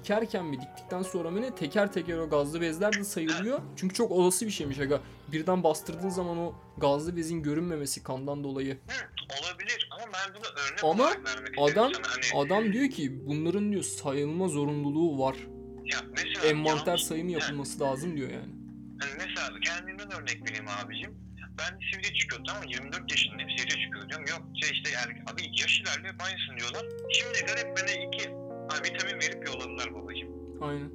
[0.04, 3.60] dikerken mi diktikten sonra mı ne teker teker o gazlı bezler de sayılıyor.
[3.76, 5.00] Çünkü çok olası bir şeymiş aga.
[5.32, 8.74] Birden bastırdığın zaman o gazlı bezin görünmemesi kandan dolayı.
[8.74, 9.04] Hı,
[9.44, 11.92] olabilir ama ben bunu örnek Ama olarak Adam.
[12.04, 15.36] Hani, adam diyor ki bunların diyor sayılma zorunluluğu var.
[15.84, 18.54] ya mesela Envanter yanlış- sayımı yapılması lazım diyor yani.
[19.00, 21.24] Hani mesela kendimden örnek vereyim abicim.
[21.60, 22.70] Ben sivri çıkıyor tamam mı?
[22.72, 24.26] 24 yaşındayım sivri çıkıyor diyorum.
[24.30, 26.86] Yok şey işte er, abi yaş ilerliyor aynısın diyorlar.
[27.14, 28.30] Şimdi garip bana iki
[28.69, 30.30] ha, vitamin verip yolladılar babacım.
[30.61, 30.91] Aynen.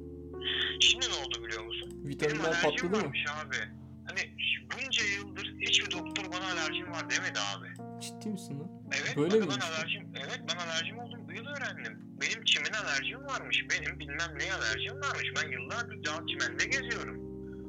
[0.79, 1.89] Şimdi ne oldu biliyor musun?
[2.05, 3.13] Vitaminler alerjim patladı mı?
[3.45, 3.55] abi.
[4.07, 4.19] Hani
[4.73, 7.67] bunca yıldır hiçbir doktor bana alerjim var demedi abi.
[8.01, 8.69] Ciddi misin lan?
[8.91, 11.19] Evet, Böyle bak ben alerjim, evet ben alerjim oldum.
[11.27, 11.97] Bu yıl öğrendim.
[12.21, 13.65] Benim çimen alerjim varmış.
[13.71, 15.27] Benim bilmem neye alerjim varmış.
[15.35, 17.19] Ben yıllardır dağ çimende geziyorum.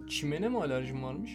[0.09, 1.31] Çimene mi alerjin varmış?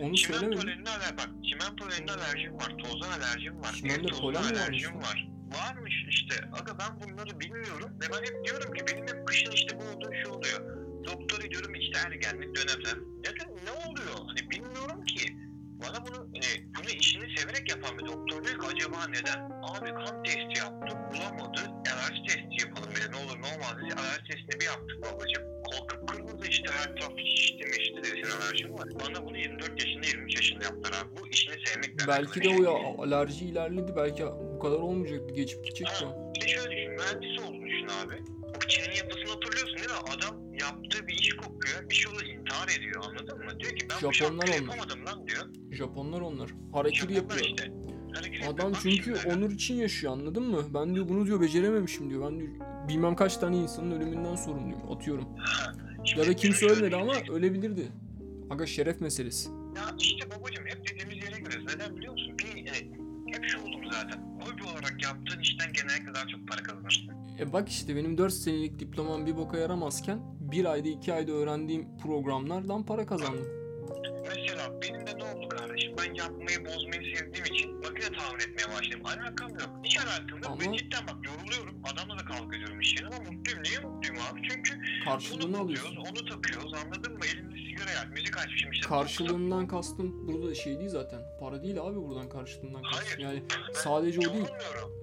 [0.00, 0.60] Onu Çimen söylemedin.
[0.62, 1.28] polenine aler bak.
[1.50, 2.74] Çimen polenine alerjim var.
[2.78, 3.72] Tozdan alerjim var.
[3.72, 5.28] Çimende polen mi alerjim varmış var.
[5.54, 6.34] Varmış işte.
[6.52, 7.90] Aga ben bunları bilmiyorum.
[8.02, 10.60] Ve ben hep diyorum ki benim hep kışın işte bu olduğu şu oluyor.
[11.04, 12.58] Doktora diyorum işte ergenlik.
[13.24, 14.16] Ya diyorum ne oluyor?
[14.26, 15.45] Hani bilmiyorum ki.
[15.82, 19.40] Bana bunu, hani, bunu işini severek yapan bir doktor diyor ki acaba neden?
[19.62, 21.60] Abi kan testi yaptık bulamadı.
[21.92, 23.06] Alerji testi yapalım dedi.
[23.12, 23.94] Ne olur ne olmaz dedi.
[24.00, 25.42] Alerji testini bir yaptık babacığım.
[25.66, 28.08] Kol kıpkırmızı işte her taraf şişti mişti dedi.
[28.08, 28.88] Senin alerjin var.
[29.00, 31.10] Bana bunu 24 yaşında 23 yaşında yaptılar abi.
[31.20, 33.92] Bu işini sevmekle Belki de bir o şey ya alerji ilerledi.
[33.96, 34.24] Belki
[34.54, 35.34] bu kadar olmayacaktı.
[35.34, 36.34] Geçip gidecekti o.
[36.34, 38.35] Bir de şöyle düşün, mühendis olduğunu düşün abi.
[38.68, 39.94] Çin'in yapısını hatırlıyorsun değil mi?
[40.16, 43.60] Adam yaptığı bir iş kopuyor, bir şey olur intihar ediyor anladın mı?
[43.60, 44.76] Diyor ki ben bu Japonlar şarkıyı onlar.
[44.76, 45.46] yapamadım lan diyor.
[45.72, 46.50] Japonlar onlar.
[46.72, 47.46] Harekiri Japonlar yapıyor.
[47.46, 47.72] işte.
[48.48, 48.76] Adam yapıyor.
[48.82, 50.62] Çünkü onur için yaşıyor anladın mı?
[50.74, 52.30] Ben diyor bunu diyor becerememişim diyor.
[52.30, 52.48] Ben diyor
[52.88, 54.92] bilmem kaç tane insanın ölümünden sorumluyum.
[54.92, 55.28] Atıyorum.
[56.04, 57.88] şimdi Ya da kimse ölmedi ama ölebilirdi.
[58.50, 59.48] Aga şeref meselesi.
[59.48, 61.74] Ya işte babacım hep dediğimiz yere giriyoruz.
[61.74, 62.36] Neden biliyor musun?
[62.38, 62.72] Bir, e,
[63.32, 64.18] hep şu oldum zaten.
[64.40, 67.10] hobi olarak yaptığın işten genellikle daha çok para kazanırsın.
[67.40, 71.98] E bak işte benim 4 senelik diplomam bir boka yaramazken bir ayda 2 ayda öğrendiğim
[71.98, 73.65] programlardan para kazandım.
[74.28, 75.92] Mesela benim de ne oldu kardeşim?
[75.98, 79.00] Ben yapmayı bozmayı sevdiğim için makine tamir etmeye başladım.
[79.04, 79.70] Alakam yok.
[79.84, 80.46] Hiç alakam yok.
[80.46, 81.80] Ama- Ve cidden bak yoruluyorum.
[81.92, 83.62] Adamla da kavga ediyorum iş yerine ama mutluyum.
[83.62, 84.40] Niye mutluyum abi?
[84.50, 84.72] Çünkü
[85.04, 85.96] Karşılığını alıyorsun.
[85.96, 86.72] alıyoruz, onu takıyoruz.
[86.74, 87.20] Anladın mı?
[87.34, 88.88] Elimde sigara yak, müzik açmışım işte.
[88.88, 91.20] Karşılığından kastım burada şey değil zaten.
[91.40, 93.00] Para değil abi buradan karşılığından kastım.
[93.06, 93.18] Hayır.
[93.18, 94.44] Yani Ben sadece o değil.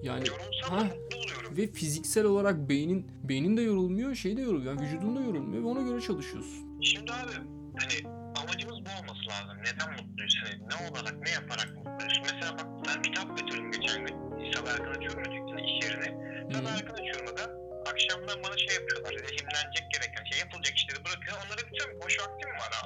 [0.02, 1.56] Yani Yorulsam ha da mutlu oluyorum.
[1.56, 4.74] ve fiziksel olarak beynin beynin de yorulmuyor, şey de yoruluyor.
[4.74, 6.80] Yani vücudun da yorulmuyor ve ona göre çalışıyorsun.
[6.82, 7.32] Şimdi abi
[7.78, 9.56] hani amacımız bu olması lazım.
[9.66, 10.34] Neden mutluyuz?
[10.44, 12.18] Hani ne olarak, ne yaparak mutluyuz?
[12.22, 14.16] Mesela bak ben kitap götürdüm geçen gün.
[14.54, 16.08] Sabah erken açıyorum ötekini iş yerine.
[16.52, 17.44] Sabah erken açıyorum da
[17.90, 19.12] akşamdan bana şey yapıyorlar.
[19.12, 21.36] Lehimlenecek gereken şey yapılacak işleri bırakıyor.
[21.46, 22.00] Onlara bitiyorum.
[22.04, 22.84] Boş vaktim var ha.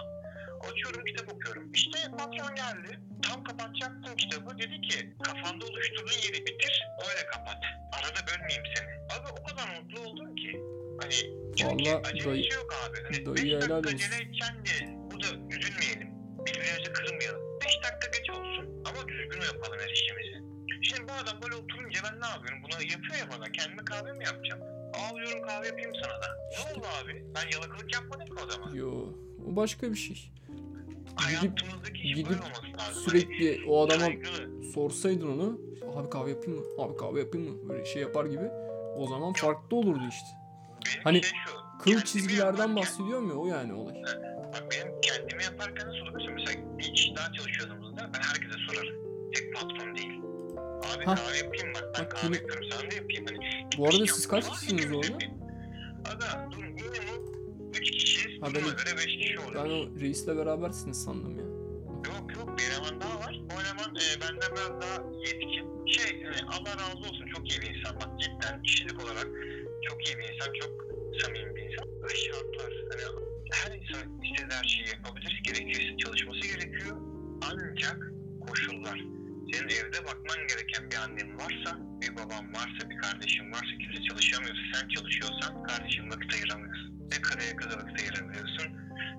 [0.69, 1.73] Açıyorum kitap okuyorum.
[1.73, 2.91] İşte patron geldi.
[3.23, 4.59] Tam kapatacaktım kitabı.
[4.59, 6.75] Dedi ki kafanda oluşturduğun yeri bitir.
[7.09, 7.59] Öyle kapat.
[7.97, 8.89] Arada bölmeyeyim seni.
[9.15, 10.61] Abi o kadar mutlu oldum ki.
[11.01, 11.15] Hani
[11.59, 12.97] çünkü Vallahi acelesi dayı- yok abi.
[13.05, 16.09] Hani dayı 5 helal dakika acele edeceksin diye burada üzülmeyelim.
[16.47, 17.40] Birbirimizi kırmayalım.
[17.65, 20.39] 5 dakika geç olsun ama düzgün yapalım her işimizi.
[20.82, 22.59] Şimdi bu adam böyle oturunca ben ne yapıyorum?
[22.65, 23.53] Buna yapıyor ya bana.
[23.53, 24.62] Kendime kahve mi yapacağım?
[24.95, 26.27] Ağlıyorum kahve yapayım sana da.
[26.51, 27.24] Ne oldu abi?
[27.35, 28.74] Ben yalakalık yapmadım ki o zaman.
[28.74, 28.90] Yo,
[29.53, 30.32] o başka bir şey.
[32.15, 33.03] Gidip lazım.
[33.05, 34.62] Sürekli o adama saygılı.
[34.74, 35.61] sorsaydın onu,
[35.97, 36.66] abi kahve yapayım mı?
[36.78, 37.69] Abi kahve yapayım mı?
[37.69, 38.45] Böyle şey yapar gibi.
[38.97, 40.28] O zaman farklı olurdu işte.
[40.86, 41.59] Benim Hani şey şu.
[41.78, 44.03] Kıl çizgilerden bahsediyorum ya o yani olay.
[44.59, 46.32] Bak benim kendimi yaparken nasıl oluyor?
[46.32, 48.94] Mesela bir iş daha çalışıyordığımızda ben herkese sorarım.
[49.35, 50.20] Tek patron değil.
[50.97, 51.16] Abi Hah.
[51.16, 51.85] kahve yapayım bak.
[51.98, 52.64] Ben Bak kahve yapıyorum.
[52.70, 53.26] Sana da yapayım.
[53.26, 55.18] Hani Bu arada siz kaç kişisiniz orada?
[56.10, 58.43] Aga dur minimum 3 kişiyiz.
[58.43, 59.89] Ha, ben- göre 5 kişi Ben oluyoruz.
[59.97, 61.44] o reisle berabersiniz sandım ya.
[62.12, 63.40] Yok yok bir eleman daha var.
[63.56, 65.86] O eleman e, benden biraz daha yetkin.
[65.86, 67.97] Şey hani Allah razı olsun çok iyi bir insan.
[67.97, 69.26] Bak cidden kişilik olarak
[69.82, 70.52] çok iyi bir insan.
[70.52, 70.70] Çok
[71.22, 71.86] samimi bir insan.
[72.02, 72.72] Ve şartlar.
[72.90, 73.02] Hani
[73.53, 75.41] her insan istediği her şeyi yapabilir.
[75.45, 76.97] Gerekiyorsa çalışması gerekiyor.
[77.51, 77.99] Ancak
[78.49, 78.99] koşullar.
[79.53, 84.62] Senin evde bakman gereken bir annen varsa, bir baban varsa, bir kardeşin varsa, kimse çalışamıyorsa,
[84.75, 86.89] sen çalışıyorsan kardeşin vakit ayıramıyorsun.
[87.12, 88.69] Ne karaya kadar vakit ayırabiliyorsun,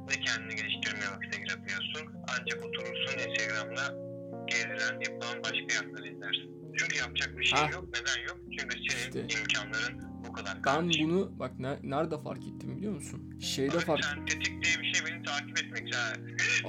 [0.10, 2.04] ne kendini geliştirmeye vakit ayırabiliyorsun.
[2.34, 3.86] Ancak oturursun Instagram'da
[4.48, 6.50] gezilen, yapılan başka yaptığı izlersin.
[6.78, 7.70] Çünkü yapacak bir şey Ha.
[7.72, 7.86] yok.
[7.96, 8.40] Neden yok?
[8.60, 9.40] Çünkü senin İşte.
[9.40, 10.56] imkanların bu kadar.
[10.56, 11.10] Ben kardeşim.
[11.10, 13.40] bunu bak ne- nerede fark ettim biliyor musun?
[13.42, 15.96] Şeyde fark Sentetik diye bir şey beni takip etmek.
[15.96, 16.14] Ha.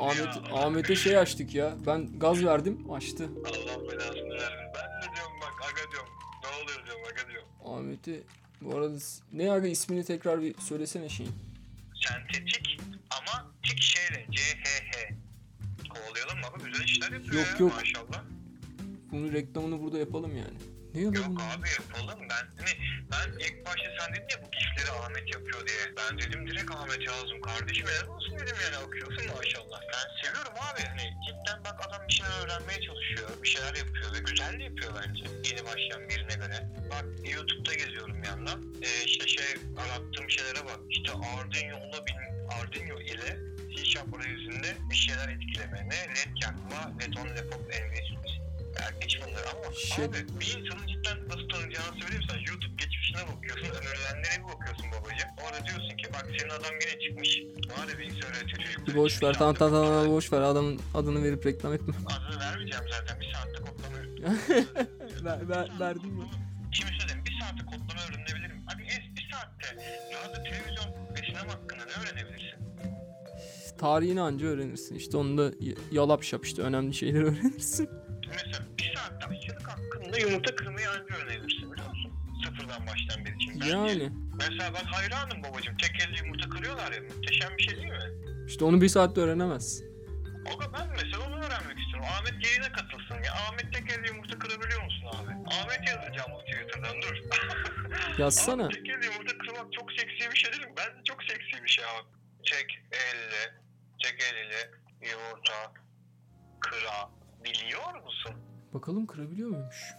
[0.00, 0.28] Ahmet.
[0.52, 1.76] Ahmet'e şey açtık ya.
[1.86, 3.24] Ben gaz verdim, açtı.
[3.24, 4.58] Allah belasını versin.
[4.74, 6.08] Ben de diyorum bak aga diyorum.
[6.44, 7.48] Ne oluyor diyorum aga diyorum.
[7.64, 8.22] Ahmet'i
[8.60, 11.32] bu arada s- ne aga ismini tekrar bir söylesene şeyin.
[12.08, 15.14] Sentetik ama tik şeyle CHH.
[15.88, 16.70] Kovalayalım mı abi?
[16.72, 17.74] Güzel işler yapıyor Yok, ya yok.
[17.76, 18.24] maşallah.
[19.12, 20.58] Bunu reklamını burada yapalım yani.
[20.94, 21.42] Ne Yok bunu?
[21.42, 22.20] abi yapalım.
[22.30, 22.72] Ben hani
[23.12, 25.82] ben ilk başta sen dedin ya bu gifleri Ahmet yapıyor diye.
[25.96, 27.40] Ben dedim direkt Ahmet yazdım.
[27.40, 29.80] Kardeşim helal olsun dedim yani okuyorsun maşallah.
[29.92, 30.82] Ben seviyorum abi.
[30.88, 33.30] Hani cidden bak adam bir şeyler öğrenmeye çalışıyor.
[33.42, 35.24] Bir şeyler yapıyor ve güzel de yapıyor bence.
[35.50, 36.68] Yeni başlayan birine göre.
[36.90, 37.04] Bak
[37.34, 38.74] YouTube'da geziyorum yandan.
[38.82, 40.80] Ee, işte şey arattığım şeylere bak.
[40.88, 42.16] İşte Arduino'la bin,
[42.56, 43.50] Arduino ile
[43.84, 45.88] C yüzünde bir şeyler etkileme.
[45.88, 46.14] Ne?
[46.14, 47.70] LED yakma, LED on laptop
[49.00, 53.66] geç bunları ama Şey- abi bir insanın cidden nasıl tanıyacağını söyleyeyim sen YouTube geçmişine bakıyorsun,
[53.66, 55.30] önerilenlere bir bakıyorsun babacığım.
[55.44, 57.38] Orada diyorsun ki bak senin adam gene çıkmış.
[57.38, 58.86] Ya bilgisayar öğretiyor çocuklara.
[58.86, 61.94] Bir boş ver tamam tamam tamam boş ver adamın adını verip reklam etme.
[62.06, 63.96] Adını vermeyeceğim zaten bir saatte kodlama.
[65.24, 66.26] ver, ver, verdim ya.
[66.72, 68.62] Şimdi söyleyeyim bir saatte kodlama öğrenebilirim.
[68.66, 72.50] Hadi es bir saatte radyo, televizyon ve sinema hakkında ne öğrenebilirsin?
[73.78, 74.94] Tarihini anca öğrenirsin.
[74.94, 75.52] İşte onu da
[75.92, 77.88] yalap şap işte önemli şeyleri öğrenirsin.
[78.30, 82.12] Mesela bir saatte aşçılık hakkında yumurta kırmayı anca öğrenebilirsin biliyor musun?
[82.44, 83.60] Sıfırdan baştan beri için.
[83.60, 85.76] Bence- Yani Mesela ben hayranım babacığım.
[85.76, 87.00] Tek elle yumurta kırıyorlar ya.
[87.02, 87.98] Muhteşem bir şey değil mi?
[88.48, 89.90] işte onu bir saatte öğrenemezsin.
[90.54, 92.08] Aga ben mesela onu öğrenmek istiyorum.
[92.18, 93.32] Ahmet yayına katılsın ya.
[93.32, 95.30] Ahmet tek elle yumurta kırabiliyor musun abi?
[95.54, 97.16] Ahmet yazacağım o Twitter'dan dur.
[98.18, 98.66] Yazsana.
[98.66, 100.72] Abi tek elle yumurta kırmak çok seksi bir şey değil mi?
[100.76, 102.08] Bence çok seksi bir şey abi.
[102.50, 103.54] Tek elle,
[104.04, 104.70] tek el ile
[105.10, 105.72] yumurta
[107.44, 108.34] kırabiliyor musun?
[108.74, 109.94] Bakalım kırabiliyor muymuş?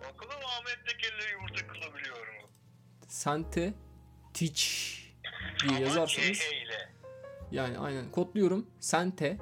[0.00, 2.48] Bakalım Ahmet tek elle yumurta kırabiliyor mu?
[3.08, 3.74] Sente
[4.34, 4.62] Teach
[5.62, 6.92] diye Ama yazarsanız CH ile.
[7.50, 8.70] yani aynen kodluyorum.
[8.80, 9.38] Sente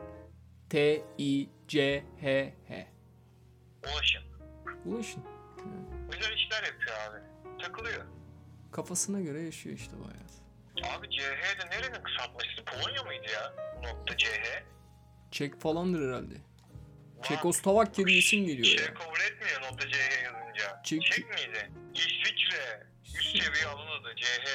[0.71, 2.89] T I C H H.
[3.85, 4.23] Ulaşın.
[4.87, 5.25] Ulaşın.
[6.13, 7.19] Güzel işler yapıyor abi.
[7.63, 8.05] Takılıyor.
[8.73, 10.31] Kafasına göre yaşıyor işte bu hayat.
[10.99, 11.21] Abi CH
[11.61, 12.65] de nerenin kısaltması?
[12.67, 13.53] Polonya mıydı ya?
[13.83, 14.63] Nokta CH.
[15.31, 16.35] Çek falandır herhalde.
[17.21, 18.95] Lan, Çekoslovakya diye isim geliyor ya.
[18.95, 20.81] kabul etmiyor nokta CH yazınca.
[20.85, 21.71] Çek, Çek miydi?
[21.95, 22.87] İsviçre.
[23.05, 24.49] Üst seviye alınadı CH.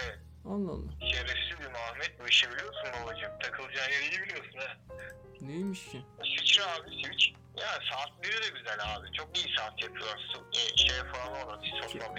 [0.46, 0.92] Allah Allah.
[1.12, 3.32] Şerefsiz bir Ahmet bu işi biliyorsun babacığım.
[3.44, 4.78] Takılacağın yeri iyi biliyorsun ha.
[5.42, 6.02] Neymiş ki?
[6.24, 7.26] İsviçre abi Switch.
[7.58, 9.12] Ya saatleri de güzel abi.
[9.14, 10.20] Çok iyi saat yapıyorlar.
[10.34, 11.64] Su- E, şey falan olan.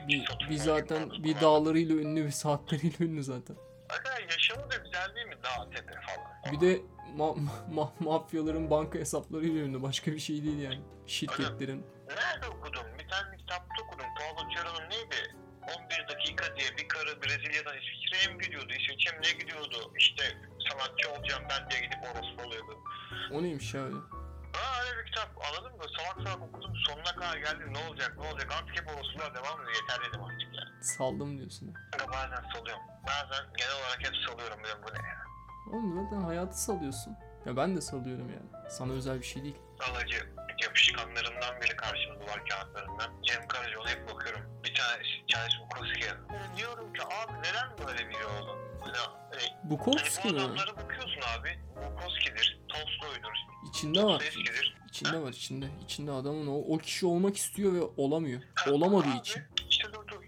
[0.08, 3.56] Bir, bir zaten bir dağlarıyla ünlü bir saatleriyle ünlü zaten.
[3.88, 5.36] Aga yaşamı da güzel değil mi?
[5.42, 6.52] Dağ tepe falan.
[6.52, 6.80] Bir de
[7.16, 7.36] ma-
[7.74, 9.82] ma- mafyaların banka hesaplarıyla ünlü.
[9.82, 10.80] Başka bir şey değil yani.
[11.06, 11.86] Şirketlerin.
[12.08, 12.82] Nerede okudum?
[12.98, 14.06] Bir tane kitapta okudum.
[14.18, 15.36] Paulo Coelho'nun neydi?
[15.62, 18.72] 11 dakika diye bir karı Brezilya'dan İsviçre'ye mi gidiyordu?
[18.72, 19.92] İsviçre'ye mi ne gidiyordu?
[19.98, 20.22] İşte
[20.70, 22.78] sanatçı olacağım ben diye gidip orospu oluyordu.
[23.32, 23.96] O neymiş ya öyle?
[24.52, 25.84] Ha öyle bir kitap anladın mı?
[25.96, 29.76] Salak salak okudum sonuna kadar geldim ne olacak ne olacak artık hep orospular devam ediyor
[29.82, 30.62] yeter dedim artık ya.
[30.82, 31.74] Saldım diyorsun.
[32.00, 32.82] Ama bazen salıyorum.
[33.06, 35.25] Bazen genel olarak hep salıyorum diyorum bu ne ya.
[35.72, 37.16] Oğlum zaten hayatı salıyorsun.
[37.46, 38.70] Ya ben de salıyorum yani.
[38.70, 39.56] Sana özel bir şey değil.
[39.90, 40.16] Alıcı
[40.62, 43.22] yapışkanlarından biri karşımda duvar kağıtlarından.
[43.22, 44.40] Cem Karaca ona hep bakıyorum.
[44.64, 46.06] Bir tane Charles Bukowski'ye.
[46.08, 48.58] Yani diyorum ki abi neden böyle biri oldu?
[48.80, 48.96] Hani,
[49.30, 50.44] hani Bukowski Hani bu mi?
[50.44, 51.58] adamlara bakıyorsun abi.
[51.76, 53.32] Bukowski'dir, Tolstoy'dur,
[53.68, 54.22] İçinde var.
[54.88, 55.66] İçinde var içinde.
[55.84, 58.42] İçinde adamın o, o kişi olmak istiyor ve olamıyor.
[58.70, 59.42] Olamadığı abi, için.
[59.70, 60.22] İşte dur dur.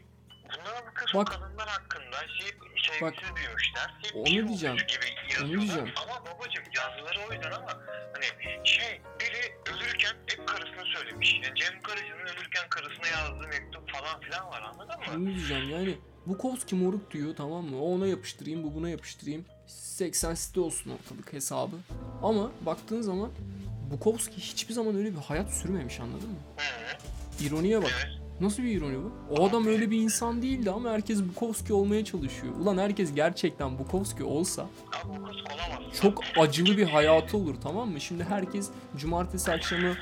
[0.44, 1.26] Bunlara bakıyorsun Bak.
[1.26, 2.50] kadınlar hakkında şey,
[2.86, 3.36] sevgisiz Bak.
[3.36, 3.94] büyümüşler.
[4.02, 4.76] Hep Onu diyeceğim.
[4.76, 5.92] Gibi Onu diyeceğim.
[5.96, 7.80] Ama babacım yazıları o yüzden ama
[8.12, 11.34] hani şey biri ölürken hep karısına söylemiş.
[11.44, 15.06] Yani Cem Karaca'nın ölürken karısına yazdığı mektup falan filan var anladın mı?
[15.14, 15.98] Bunu diyeceğim yani.
[16.26, 17.82] Bukowski moruk diyor tamam mı?
[17.82, 19.44] O ona yapıştırayım bu buna yapıştırayım.
[19.66, 21.76] 80 site olsun ortalık hesabı.
[22.22, 23.30] Ama baktığın zaman
[23.90, 26.36] Bukowski hiçbir zaman öyle bir hayat sürmemiş anladın mı?
[26.56, 27.92] Hı, İroniye bak.
[28.06, 28.17] evet.
[28.40, 29.12] Nasıl bir ironi bu?
[29.30, 32.52] O adam öyle bir insan değildi ama herkes Bukowski olmaya çalışıyor.
[32.60, 34.66] Ulan herkes gerçekten Bukowski olsa
[36.02, 38.00] çok acılı bir hayatı olur tamam mı?
[38.00, 39.94] Şimdi herkes cumartesi akşamı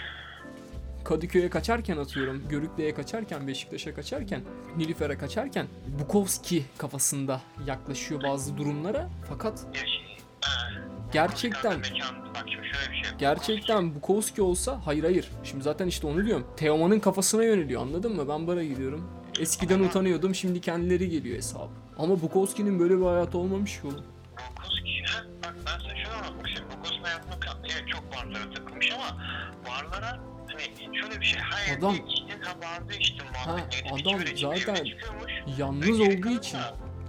[1.04, 4.40] Kadıköy'e kaçarken atıyorum, Görükle'ye kaçarken, Beşiktaş'a kaçarken,
[4.76, 5.66] Nilüfer'e kaçarken
[6.00, 9.10] Bukowski kafasında yaklaşıyor bazı durumlara.
[9.28, 9.66] Fakat
[11.20, 11.98] gerçekten şey.
[13.18, 15.28] gerçekten Bukowski olsa hayır hayır.
[15.44, 16.46] Şimdi zaten işte onu diyorum.
[16.56, 18.28] Teoman'ın kafasına yöneliyor anladın mı?
[18.28, 19.10] Ben bara gidiyorum.
[19.40, 21.68] Eskiden utanıyordum şimdi kendileri geliyor hesabı.
[21.98, 24.04] Ama Bukowski'nin böyle bir hayatı olmamış ki oğlum.
[24.56, 26.72] Bukowski, ha, bak ben sana şunu anlatmak istiyorum.
[26.76, 29.22] Bukowski'nin hayatında ka- evet, çok barlara takılmış ama
[29.68, 31.40] barlara hani şöyle bir şey.
[31.42, 33.64] Hayır, Adam- işte ha barda işte muhabbet.
[33.64, 34.86] Ha, neydi, adam zaten.
[35.58, 36.58] Yalnız olduğu için,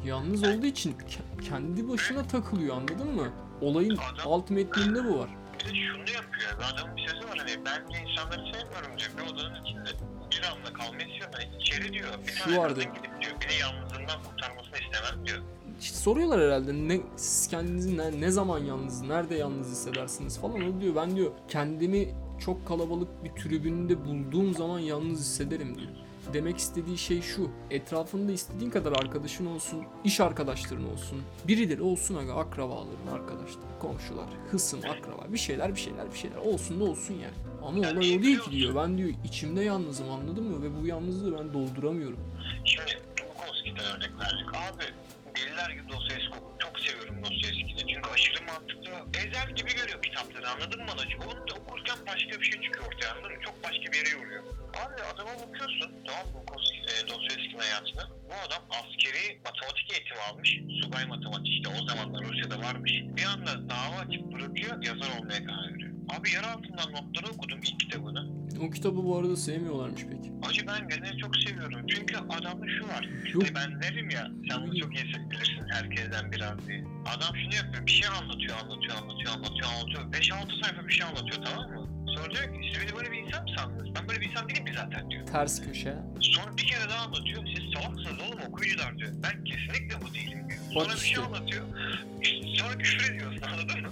[0.06, 3.28] yalnız olduğu için ke- kendi başına takılıyor anladın mı?
[3.62, 5.30] Olayın Adam- alt metninde bu var.
[5.60, 6.72] Bir de şunu yapıyor.
[6.74, 9.10] Adamın bir sözü var hani ben insanları sevmiyorum diyor.
[9.18, 9.90] Bir odanın içinde
[10.32, 11.34] bir anda kalmayı istiyorum.
[11.34, 12.08] Hani içeri diyor.
[12.28, 12.80] Bir Şu tane vardı.
[12.80, 13.34] kadın gidip diyor.
[13.42, 15.38] Beni yalnızlığından kurtarmasını istemem diyor.
[15.82, 20.56] İşte soruyorlar herhalde ne siz kendinizi ne, ne zaman yalnız, nerede yalnız hissedersiniz falan.
[20.78, 22.16] O diyor ben diyor kendimi
[22.46, 25.90] çok kalabalık bir tribünde bulduğum zaman yalnız hissederim diyor.
[26.34, 27.50] Demek istediği şey şu.
[27.72, 31.22] Etrafında istediğin kadar arkadaşın olsun, iş arkadaşların olsun.
[31.48, 36.80] Birileri olsun aga akrabaların, arkadaşlar, komşular, hısım, akraba bir şeyler bir şeyler bir şeyler olsun
[36.80, 37.34] da olsun yani.
[37.64, 38.76] Ama olay o değil ki diyor.
[38.76, 40.64] Ben diyor içimde yalnızım anladın mı?
[40.64, 42.20] Ve bu yalnızlığı ben dolduramıyorum.
[42.66, 44.48] Şimdi Bukowski'den örnek verdik.
[44.56, 44.84] Abi
[45.36, 47.94] deliler gibi Dostoyevski oku- çok seviyorum Dostoyevski'yi.
[47.94, 49.20] Çünkü aşırı mantıklı.
[49.20, 51.22] Ezel gibi görüyor kitapları anladın mı anacığım?
[51.22, 53.44] Onu da okurken başka bir şey çıkıyor ortaya anladın mı?
[53.46, 54.44] Çok başka bir yere yoruyor.
[54.82, 56.42] Abi adama bakıyorsun tamam mı
[56.92, 58.04] e, Dostoyevski'nin hayatına.
[58.30, 60.50] Bu adam askeri matematik eğitimi almış.
[60.82, 62.94] Subay matematik işte o zamanlar Rusya'da varmış.
[63.18, 65.92] Bir anda dava açıp bırakıyor yazar olmaya karar veriyor.
[66.10, 68.38] Abi yer altından notları okudum ilk kitabını.
[68.62, 70.50] O kitabı bu arada sevmiyorlarmış pek.
[70.50, 71.88] Acı ben genelde çok seviyorum.
[71.88, 73.10] Çünkü adamda şu var.
[73.34, 73.44] Yok.
[73.44, 76.84] Hani ben derim ya, sen bunu çok iyi bilirsin herkesten biraz diye.
[77.06, 80.02] Adam şunu yapıyor, bir şey anlatıyor, anlatıyor, anlatıyor, anlatıyor, anlatıyor.
[80.12, 81.88] 5-6 sayfa bir şey anlatıyor tamam mı?
[82.16, 83.96] Sonra diyor ki, siz beni böyle bir insan mı sandınız?
[83.96, 85.26] Ben böyle bir insan değilim ki zaten diyor.
[85.28, 85.96] Ters köşe.
[86.20, 89.12] Sonra bir kere daha anlatıyor, siz salaksınız oğlum okuyucular diyor.
[89.24, 90.60] Ben kesinlikle bu değilim diyor.
[90.74, 91.66] Sonra bir şey anlatıyor,
[92.58, 93.90] sonra küfür ediyorsun anladın mı?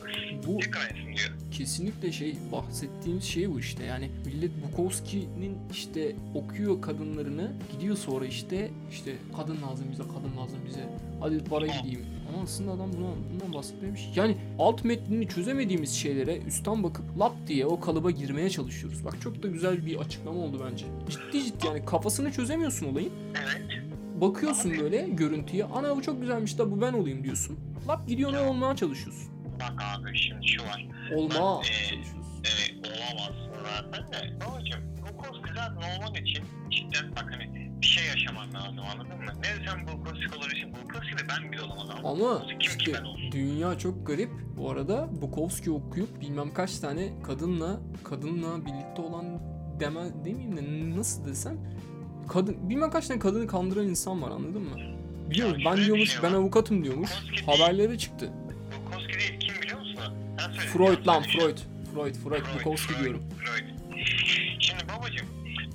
[0.48, 1.32] Bu diyor.
[1.52, 8.72] kesinlikle şey bahsettiğimiz şey bu işte yani millet Bukowski'nin işte okuyor kadınlarını gidiyor sonra işte
[8.92, 10.90] işte kadın lazım bize kadın lazım bize
[11.22, 16.84] hadi para gideyim ama aslında adam bundan, bundan bahsetmemiş yani alt metnini çözemediğimiz şeylere üstten
[16.84, 20.86] bakıp lap diye o kalıba girmeye çalışıyoruz bak çok da güzel bir açıklama oldu bence
[21.10, 23.12] ciddi ciddi yani kafasını çözemiyorsun olayın
[23.44, 23.84] Evet.
[24.22, 27.58] bakıyorsun böyle görüntüye ana bu çok güzelmiş da bu ben olayım diyorsun
[27.88, 28.50] lap gidiyorsun Ya.
[28.50, 30.88] olmaya çalışıyorsun Bak abi şimdi şu var.
[31.16, 34.40] olmaya Ben, e, çalışıyorsun Evet olamazsın zaten de.
[34.46, 39.32] Babacım bu kosküler olman için cidden bak hani bir şey yaşaman lazım anladın mı?
[39.42, 40.74] Ne sen bu koskü olabilirsin?
[40.74, 42.06] Bu koskü de ben bile olamam.
[42.06, 43.32] Ama Kim ki işte ben olsun?
[43.32, 44.30] dünya çok garip.
[44.58, 49.26] Bu arada Bukowski okuyup bilmem kaç tane kadınla kadınla birlikte olan
[49.80, 51.58] deme demeyeyim de nasıl desem
[52.28, 54.78] kadın bilmem kaç tane kadını kandıran insan var anladın mı?
[55.30, 55.64] Biliyor musun?
[55.66, 56.38] Ben diyormuş şey ben var.
[56.38, 57.10] avukatım diyormuş.
[57.12, 57.46] Koski değil.
[57.46, 58.30] Haberlere çıktı.
[58.86, 59.98] Bukowski değil kim biliyor musun?
[60.74, 61.36] Freud lan Yanlış.
[61.36, 61.58] Freud.
[61.94, 63.22] Freud, Freud, Bukowski Freud, diyorum.
[63.38, 63.66] Freud.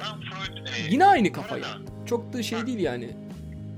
[0.01, 0.67] Ben Freud...
[0.67, 1.67] e, Yine aynı kafayı.
[1.67, 3.11] arada Çok da şey değil yani.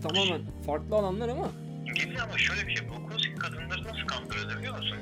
[0.02, 1.48] Tamamen farklı alanlar ama
[1.94, 2.88] Geliyor ama şöyle bir şey.
[2.88, 4.98] Bukowski kadınları nasıl kandırıyordu biliyor musun?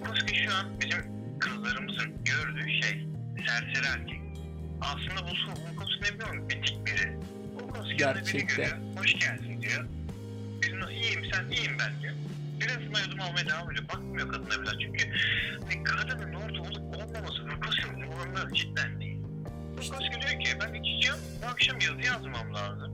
[0.00, 0.98] Bukowski şu an bizim
[1.38, 3.06] kızlarımızın gördüğü şey
[3.46, 4.20] serseri erkek.
[4.80, 6.48] Aslında bu su Bukowski ne biliyor musun?
[6.48, 7.16] Bitik biri.
[7.54, 8.76] Bukowski yanında biri görüyor.
[8.98, 9.84] Hoş geldin diyor.
[10.62, 12.14] Birine iyiyim sen iyiyim ben diyor.
[12.60, 13.88] Birazından yudum almaya devam ediyor.
[13.88, 14.70] Bakmıyor kadına bile.
[14.86, 15.04] Çünkü
[15.68, 19.00] hani kadının orada olup olmaması Bukowski'nin umurunda cidden
[19.80, 19.92] değil.
[19.92, 21.16] Bukowski diyor ki ben içeceğim.
[21.42, 22.92] Bu akşam yazı yazmam lazım.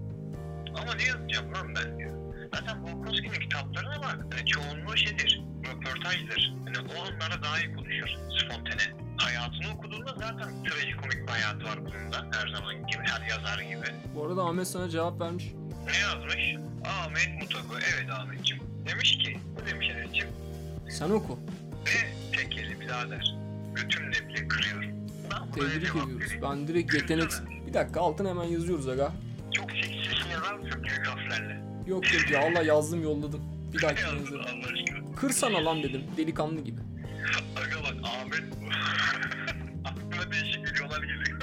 [0.77, 2.15] Ama ne yazacağım lan ben diyor.
[2.55, 4.19] Zaten Bukowski'nin kitaplarına bak.
[4.32, 5.43] Hani çoğunluğu şeydir.
[5.66, 6.52] Röportajdır.
[6.65, 8.09] Hani o onlara daha iyi konuşur.
[8.40, 9.05] Spontane.
[9.16, 12.39] Hayatını okuduğunda zaten trajikomik bir hayatı var bunun da.
[12.39, 13.02] Her zaman gibi.
[13.02, 13.86] Her yazar gibi.
[14.15, 15.44] bu arada Ahmet sana cevap vermiş.
[15.86, 16.55] Ne yazmış?
[16.85, 17.74] Ahmet Mutako.
[17.94, 18.62] Evet Ahmetciğim.
[18.86, 19.39] Demiş ki.
[19.56, 20.28] Bu demiş Enes'ciğim.
[20.90, 21.39] Sen oku.
[21.86, 23.35] Ne tekeli birader.
[23.74, 25.03] Götümle bile kırıyorum.
[25.55, 26.33] Tebrik ediyoruz.
[26.43, 27.31] Ben direkt yetenek...
[27.67, 29.13] Bir dakika altına hemen yazıyoruz aga.
[29.53, 31.61] Çok seksi yazar mısın büyük harflerle?
[31.87, 33.41] Yok yok ya Allah yazdım yolladım.
[33.75, 34.41] Bir dakika yazarım.
[34.41, 35.15] Allah aşkına?
[35.17, 36.81] Kırsana lan dedim delikanlı gibi.
[37.57, 38.65] Aga bak Ahmet bu.
[39.89, 41.41] Aklıma değişik videolar geliyor.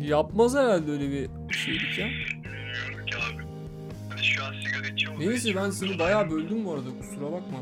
[0.08, 2.06] Yapmaz herhalde öyle bir şeylik ya.
[2.06, 3.44] Bilmiyorum ki abi.
[4.10, 5.20] Hani şu an sigara içiyor mu?
[5.20, 7.58] Neyse ben seni bayağı böldüm bu arada kusura bakma.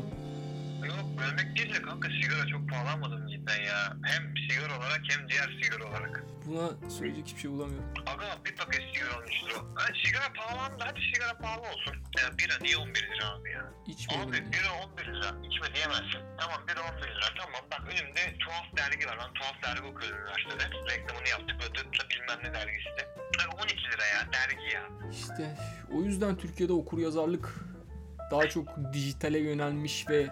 [1.17, 3.97] Bölmek değil de kanka sigara çok pahalanmadı mı cidden ya?
[4.03, 6.23] Hem sigara olarak hem diğer sigara olarak.
[6.45, 7.85] Buna söyleyecek hiçbir şey bulamıyorum.
[8.05, 9.59] Aga bir paket sigara olmuştur o.
[9.75, 11.95] Ha, sigara pahalandı hadi sigara pahalı olsun.
[12.17, 13.63] Ya bira niye 11 lira abi ya?
[13.87, 14.29] İçmeyelim.
[14.29, 14.51] Abi yani.
[14.53, 15.29] bira 11 lira.
[15.47, 16.21] İçme diyemezsin.
[16.39, 17.29] Tamam bira 11 lira.
[17.37, 19.17] Tamam bak önümde tuhaf dergi var.
[19.21, 20.63] Ben tuhaf dergi okuyorum üniversitede.
[20.91, 21.55] Reklamını yaptık.
[21.61, 23.03] Böyle dıtla bilmem ne dergisi de.
[23.43, 24.83] Abi 12 lira ya dergi ya.
[25.11, 25.57] İşte
[25.93, 27.55] o yüzden Türkiye'de okur yazarlık
[28.31, 30.29] daha çok dijitale yönelmiş ve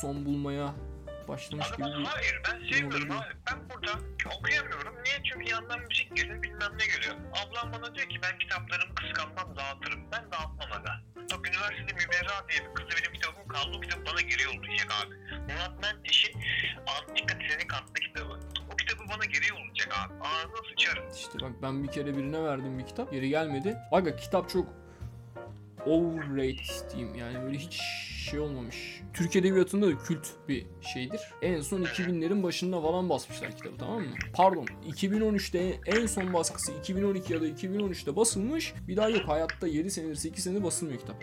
[0.00, 0.74] son bulmaya
[1.28, 3.30] başlamış gibi bir hayır ben sevmiyorum olabilir.
[3.30, 3.34] abi.
[3.50, 3.92] Ben burada
[4.38, 4.94] okuyamıyorum.
[5.04, 5.16] Niye?
[5.24, 7.14] Çünkü yandan müzik geliyor bilmem ne geliyor.
[7.32, 10.00] Ablam bana diyor ki ben kitaplarımı kıskanmam dağıtırım.
[10.12, 11.00] Ben dağıtmam aga.
[11.32, 13.76] Bak üniversitede Müberra diye bir kızı benim kitabım kaldı.
[13.76, 15.14] O kitap bana geri yollayacak abi.
[15.52, 16.40] Murat Menteş'in
[17.00, 18.40] Antika Trenik adlı kitabı.
[18.72, 20.14] O kitabı bana geri yollayacak abi.
[20.20, 21.04] Ağzına sıçarım.
[21.14, 23.12] İşte bak ben bir kere birine verdim bir kitap.
[23.12, 23.76] Geri gelmedi.
[23.92, 24.66] Aga kitap çok
[25.86, 27.14] overrated diyeyim.
[27.14, 27.80] Yani böyle hiç
[28.30, 29.00] şey olmamış.
[29.14, 31.20] Türk Edebiyatı'nda da kült bir şeydir.
[31.42, 34.14] En son 2000'lerin başında falan basmışlar kitabı tamam mı?
[34.34, 38.74] Pardon 2013'te en son baskısı 2012 ya da 2013'te basılmış.
[38.88, 41.16] Bir daha yok hayatta 7 senedir 8 senedir basılmıyor kitap.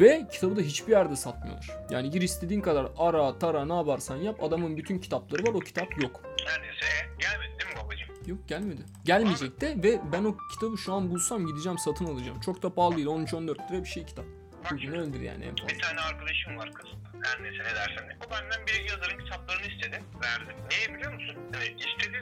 [0.00, 1.70] Ve kitabı da hiçbir yerde satmıyorlar.
[1.90, 6.02] Yani gir istediğin kadar ara tara ne yaparsan yap adamın bütün kitapları var o kitap
[6.02, 6.20] yok.
[6.24, 8.03] Neredeyse e, gelmedi değil mi babacığım?
[8.26, 8.82] Yok gelmedi.
[9.04, 12.40] Gelmeyecek de ve ben o kitabı şu an bulsam gideceğim satın alacağım.
[12.40, 14.24] Çok da pahalı değil 13-14 lira bir şey kitap.
[14.70, 15.78] Bugün öldür yani en Bir fazla.
[15.78, 16.86] tane arkadaşım var kız.
[17.24, 18.16] Her neyse ne dersen de.
[18.26, 20.02] O benden bir yazarın kitaplarını istedi.
[20.22, 20.56] Verdim.
[20.70, 21.36] Niye biliyor musun?
[21.54, 22.18] Yani istedi.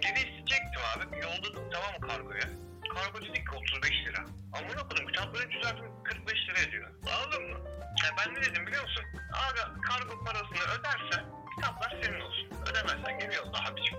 [0.00, 1.04] Geri isteyecektim abi.
[1.22, 2.48] Yolladım tamam mı kargoya?
[2.94, 4.20] Kargo dedi ki 35 lira.
[4.52, 6.88] Amına koydum kitapları düzelttim 45 lira ediyor.
[7.14, 7.58] Anladın mı?
[8.04, 9.04] Ya ben ne dedim biliyor musun?
[9.44, 11.24] Abi kargo parasını ödersen
[11.56, 12.46] kitaplar senin olsun.
[12.70, 13.98] Ödemezsen geri yolla abicim.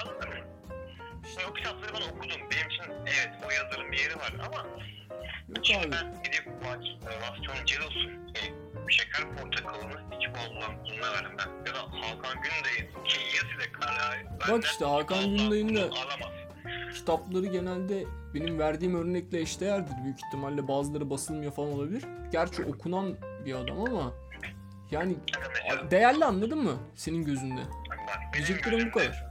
[0.00, 0.34] Anladın mı?
[1.28, 2.40] İşte o kitapları ben okudum.
[2.50, 4.66] Benim için evet o yazarın bir yeri var ama
[5.56, 5.92] Yok Şimdi abi.
[5.92, 6.84] ben gidip maç,
[7.22, 8.42] Vaston Celos'un e,
[8.92, 11.48] şeker portakalını hiç bununla verdim ben.
[11.70, 14.26] Ya da Hakan Günday'ın ki yazıyla kararı.
[14.48, 16.32] Bak işte Hakan Günday'ın da- Alamaz.
[16.94, 19.92] Kitapları genelde benim verdiğim örnekle eşdeğerdir.
[20.04, 22.04] Büyük ihtimalle bazıları basılmıyor falan olabilir.
[22.32, 24.12] Gerçi okunan bir adam ama
[24.90, 25.16] yani
[25.90, 27.60] değerli anladın mı senin gözünde?
[28.32, 29.27] Diyeceklerim bu kadar.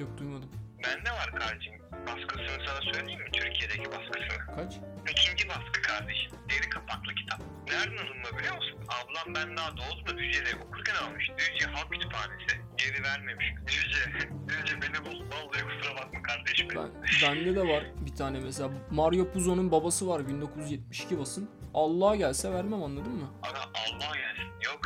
[0.00, 0.50] Yok duymadım.
[0.84, 1.74] Bende var kardeşim.
[2.06, 3.30] Baskısını sana söyleyeyim mi?
[3.32, 4.56] Türkiye'deki baskısını.
[4.56, 4.72] Kaç?
[5.10, 6.32] İkinci baskı kardeşim.
[6.50, 7.40] Deri kapaklı kitap.
[7.68, 8.78] Nereden alınma biliyor musun?
[8.88, 11.30] Ablam ben daha doğduğumda Düzce'de okurken almış.
[11.38, 12.60] Düzce Halk Kütüphanesi.
[12.76, 13.46] Geri vermemiş.
[13.66, 15.20] Düzce, Düzce beni bul.
[15.30, 16.68] Vallahi kusura bakma kardeşim.
[16.76, 16.88] Ben,
[17.22, 18.70] bende de var bir tane mesela.
[18.90, 21.50] Mario Puzo'nun babası var 1972 basın.
[21.74, 23.30] Allah'a gelse vermem anladın mı?
[23.42, 24.50] Ana Allah gelsin.
[24.66, 24.80] Yok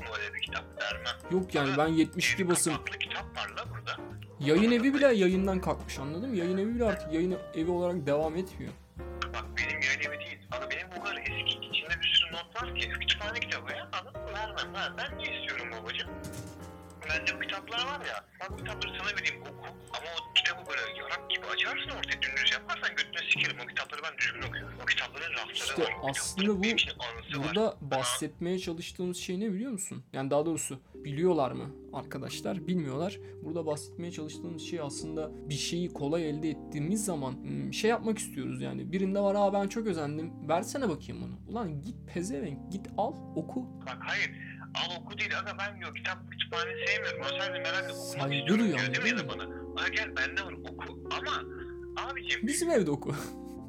[0.00, 1.14] mı öyle bir kitap vermem.
[1.30, 2.72] Yok yani ben 72 Deri basım.
[2.74, 3.96] kapaklı kitap var la burada.
[4.40, 6.36] Yayın evi bile yayından kalkmış anladın mı?
[6.36, 8.72] Yayın evi bile artık yayın evi olarak devam etmiyor.
[9.34, 10.38] Bak benim yayın evi değil.
[10.52, 12.88] Ama benim bu kadar eski içinde bir sürü not var ki.
[12.88, 13.88] Kütüphane kitabı ya.
[13.92, 14.28] Anladın mı?
[14.34, 14.74] Vermem.
[14.74, 16.10] Ha, ben ne istiyorum babacığım?
[17.04, 18.24] Bu kitaplar var ya.
[18.50, 19.66] Bu kitapları sana vereyim oku.
[19.92, 23.56] Ama o kitabı böyle yarak gibi açarsın ortaya dümdüz yaparsan götüne sikerim.
[23.64, 24.74] O kitapları ben düzgün okuyorum.
[24.82, 25.92] O kitapların rafları İşte var.
[26.10, 27.44] Aslında bu- anısı var.
[27.48, 30.04] burada bahsetmeye çalıştığımız şey ne biliyor musun?
[30.12, 32.66] Yani daha doğrusu biliyorlar mı arkadaşlar?
[32.66, 33.18] Bilmiyorlar.
[33.42, 38.62] Burada bahsetmeye çalıştığımız şey aslında bir şeyi kolay elde ettiğimiz zaman hmm, şey yapmak istiyoruz
[38.62, 38.92] yani.
[38.92, 40.48] Birinde var aa ben çok özendim.
[40.48, 41.52] Versene bakayım bunu.
[41.52, 43.66] Ulan git pezevenk git al oku.
[43.86, 44.49] Bak hayır.
[44.74, 47.20] Al oku değil aga ben diyor kitap kütüphane sevmiyorum.
[47.20, 47.84] O sadece merak.
[47.90, 49.44] Okumak Saygı istiyorum diyor, ama değil mi ya da bana?
[49.82, 50.98] Ha gel bende var oku.
[51.10, 51.32] Ama
[52.10, 53.12] abicim Bizim evde oku.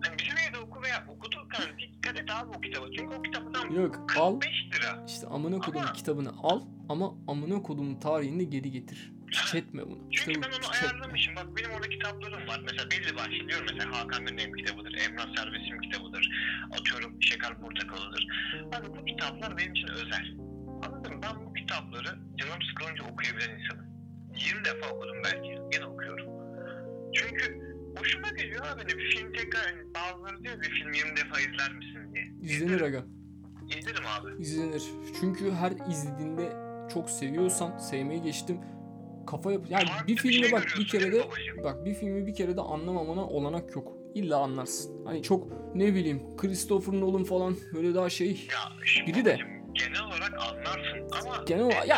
[0.06, 2.86] hani bizim evde oku veya okudurken dikkat et abi o kitaba.
[2.98, 5.04] Çünkü o kitabı tam Yok al 45 lira.
[5.08, 9.12] işte amına kodum Ama- kitabını al ama amına kodum tarihini geri getir.
[9.28, 10.00] Piç etme bunu.
[10.12, 11.36] Çünkü Kitabı ben onu ayarlamışım.
[11.36, 12.60] Bak benim orada kitaplarım var.
[12.64, 13.66] Mesela belli başlı diyorum.
[13.72, 14.94] Mesela Hakan Güney'in kitabıdır.
[14.94, 16.30] Emrah Servet'in kitabıdır.
[16.80, 18.28] Atıyorum Şeker Portakalı'dır.
[18.74, 20.26] Abi bu kitaplar benim için özel.
[20.86, 21.20] Anladın mı?
[21.24, 23.86] Ben bu kitapları canım sıkılınca okuyabilen insanım.
[24.36, 25.48] 20 defa okudum belki.
[25.74, 26.28] Yine okuyorum.
[27.14, 27.62] Çünkü
[27.98, 28.82] hoşuma gidiyor abi.
[28.82, 32.26] Hani bir film tekrar hani bazıları diyor bir film 20 defa izler misin diye.
[32.42, 33.04] İzlenir aga.
[33.80, 34.42] İzlerim abi.
[34.42, 34.84] İzlenir.
[35.20, 36.50] Çünkü her izlediğinde
[36.94, 38.58] çok seviyorsan sevmeyi geçtim.
[39.28, 41.24] Kafa yap yani Farklı bir bir filmi şey bak bir kere de
[41.64, 43.94] bak bir filmi bir kere de anlamamana olanak yok.
[44.16, 45.06] İlla anlarsın.
[45.06, 50.34] Hani çok ne bileyim Christopher Nolan falan böyle daha şey Ya Biri de- Genel olarak
[50.34, 51.98] anlarsın ama genel olarak ya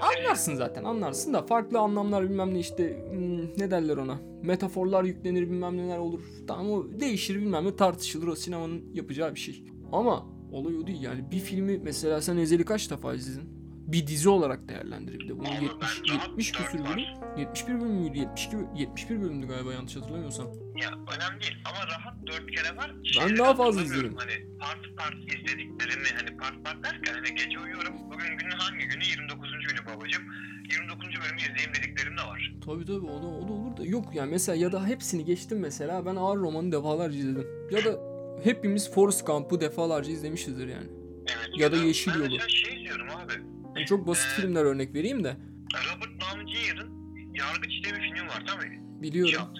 [0.00, 4.20] anlarsın zaten anlarsın da farklı anlamlar bilmem ne işte hmm, ne derler ona?
[4.42, 6.20] Metaforlar yüklenir bilmem neler olur.
[6.48, 9.64] Tamam o değişir bilmem ne tartışılır o sinemanın yapacağı bir şey.
[9.92, 11.30] Ama olay o değil yani.
[11.30, 13.57] Bir filmi mesela sen Ezel'i kaç defa izledin
[13.92, 17.04] bir dizi olarak değerlendir bir de bunun Abi 70 ben rahat 70 dört küsür bölüm
[17.38, 20.46] 71 bölüm müydü 72 böl- 71 bölümdü galiba yanlış hatırlamıyorsam
[20.82, 22.92] Ya önemli değil ama rahat dört kere var.
[22.98, 24.14] Ben Şeyleri daha fazla izledim.
[24.16, 27.94] Hani part part izlediklerimi hani part part derken hani gece uyuyorum.
[28.10, 29.04] Bugün günün hangi günü?
[29.04, 29.50] 29.
[29.50, 30.22] günü babacım.
[30.70, 31.06] 29.
[31.06, 32.52] bölümü izleyeyim dediklerim de var.
[32.64, 35.58] Tabii tabii o da, o da olur da yok yani mesela ya da hepsini geçtim
[35.60, 37.98] mesela ben Ağır Roman'ı defalarca izledim ya da
[38.44, 40.86] hepimiz Forrest Gump'ı defalarca izlemişizdir yani.
[41.26, 41.48] Evet.
[41.58, 42.28] Ya da Yeşil ben Yolu.
[42.30, 43.32] mesela şey izliyorum abi.
[43.78, 45.36] Yani çok basit filmler örnek vereyim de
[45.74, 46.98] Robert Downey Jr.'ın
[47.34, 49.02] Yargıç diye bir film var tamam mı?
[49.02, 49.34] biliyorum.
[49.34, 49.58] Şart.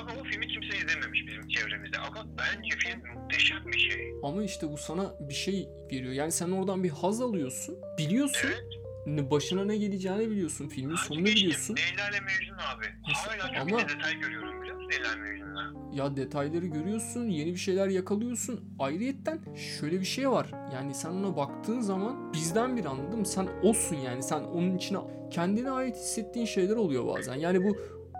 [0.00, 1.98] Ama o filmi kimse izlememiş bizim çevremizde.
[1.98, 4.12] Ama bence film muhteşem bir şey.
[4.22, 6.12] Ama işte bu sana bir şey veriyor.
[6.12, 7.76] Yani sen oradan bir haz alıyorsun.
[7.98, 8.48] Biliyorsun.
[8.48, 8.79] Evet.
[9.06, 10.68] Ne- Başına ne geleceğini biliyorsun.
[10.68, 11.42] Filmin Hadi sonunu geçtim.
[11.42, 11.76] biliyorsun.
[11.76, 12.84] Leyla ile Mecnun abi.
[13.08, 15.60] Mesela- Hala çok ama- detay görüyorum biliyor musun Leyla Mecnun'da?
[15.96, 17.24] Ya detayları görüyorsun.
[17.28, 18.74] Yeni bir şeyler yakalıyorsun.
[18.78, 19.38] Ayrıyetten
[19.80, 20.50] şöyle bir şey var.
[20.74, 23.26] Yani sen ona baktığın zaman bizden bir anladın mı?
[23.26, 24.22] Sen olsun yani.
[24.22, 24.98] Sen onun içine
[25.30, 27.34] kendine ait hissettiğin şeyler oluyor bazen.
[27.34, 27.76] Yani bu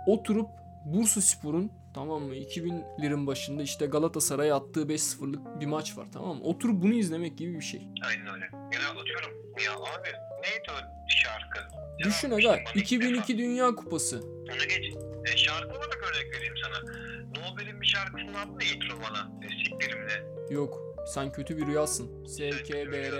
[0.07, 0.49] oturup
[0.87, 6.45] Bursa Spor'un tamam mı 2000'lerin başında işte Galatasaray'a attığı 5-0'lık bir maç var tamam mı?
[6.45, 7.89] Oturup bunu izlemek gibi bir şey.
[8.09, 8.45] Aynen öyle.
[8.53, 9.31] Ya da atıyorum
[9.65, 10.09] ya abi
[10.43, 11.61] neydi o şarkı?
[12.05, 14.21] Düşün aga işte bana ilk 2002 Dünya Kupası.
[14.55, 14.95] Ona geç.
[15.33, 16.93] E, şarkı olarak örnek vereyim sana.
[17.29, 19.33] Nobel'in bir şarkısının adı ne intro bana?
[19.45, 20.27] E, siktirimle.
[20.51, 22.25] Yok sen kötü bir rüyasın.
[22.27, 23.15] SKBR.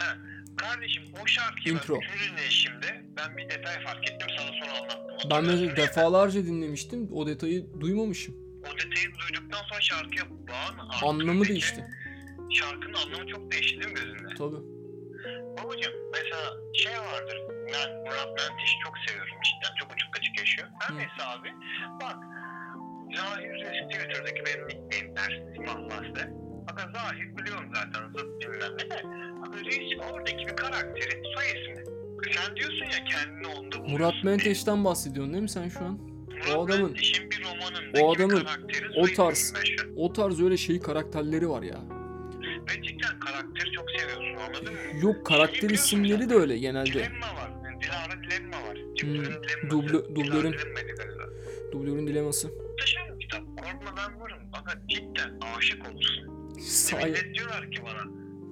[0.00, 0.16] Ha,
[0.60, 1.94] kardeşim o şarkıyı Intro.
[1.94, 5.30] ben üçüncü dinleyişimde ben bir detay fark ettim sana sonra anlattım.
[5.30, 7.08] Ben mesela defalarca dinlemiştim.
[7.12, 8.34] O detayı duymamışım.
[8.62, 11.08] O detayı duyduktan sonra şarkıya bağın.
[11.08, 11.84] Anlamı değişti.
[12.50, 14.34] Şarkının anlamı çok değişti değil mi gözünde?
[14.38, 14.56] Tabii.
[15.58, 17.38] Babacım mesela şey vardır.
[17.72, 19.74] Ben Murat Menteş'i çok seviyorum cidden.
[19.80, 20.68] Çok açık açık yaşıyor.
[20.80, 21.48] Her neyse abi.
[22.02, 22.16] Bak.
[23.16, 26.30] Zahir Twitter'daki benim nickname dersiniz mahlaslı.
[26.68, 29.02] Fakat Zahir biliyorum zaten zıt bilmem ne de.
[29.64, 31.84] Reis oradaki bir karakterin soy ismi.
[32.34, 33.90] Sen diyorsun ya kendini onda buluyorsun.
[33.92, 34.14] Murat.
[34.24, 35.98] Menteş'ten bahsediyorsun değil mi sen şu an?
[36.30, 38.46] Murat o adamın- bir romanındaki o adamın
[38.96, 39.54] o tarz-.
[39.96, 41.78] O tarz öyle şey karakterleri var ya.
[42.70, 44.80] Ve cidden karakteri çok seviyorsun anladın mı?
[45.02, 46.92] Yok karakter biliyorsun isimleri de öyle genelde.
[46.92, 47.50] Dilemma var.
[47.64, 48.76] Yani Dilara Dilemma var.
[49.00, 50.54] Hmm, dublö- dublörün.
[51.72, 52.48] Dublörün dileması.
[52.48, 53.40] Muhteşem kitap.
[53.56, 54.38] Korkma ben varım.
[54.54, 56.58] Fakat cidden aşık olursun.
[56.60, 58.02] Say Millet diyorlar ki bana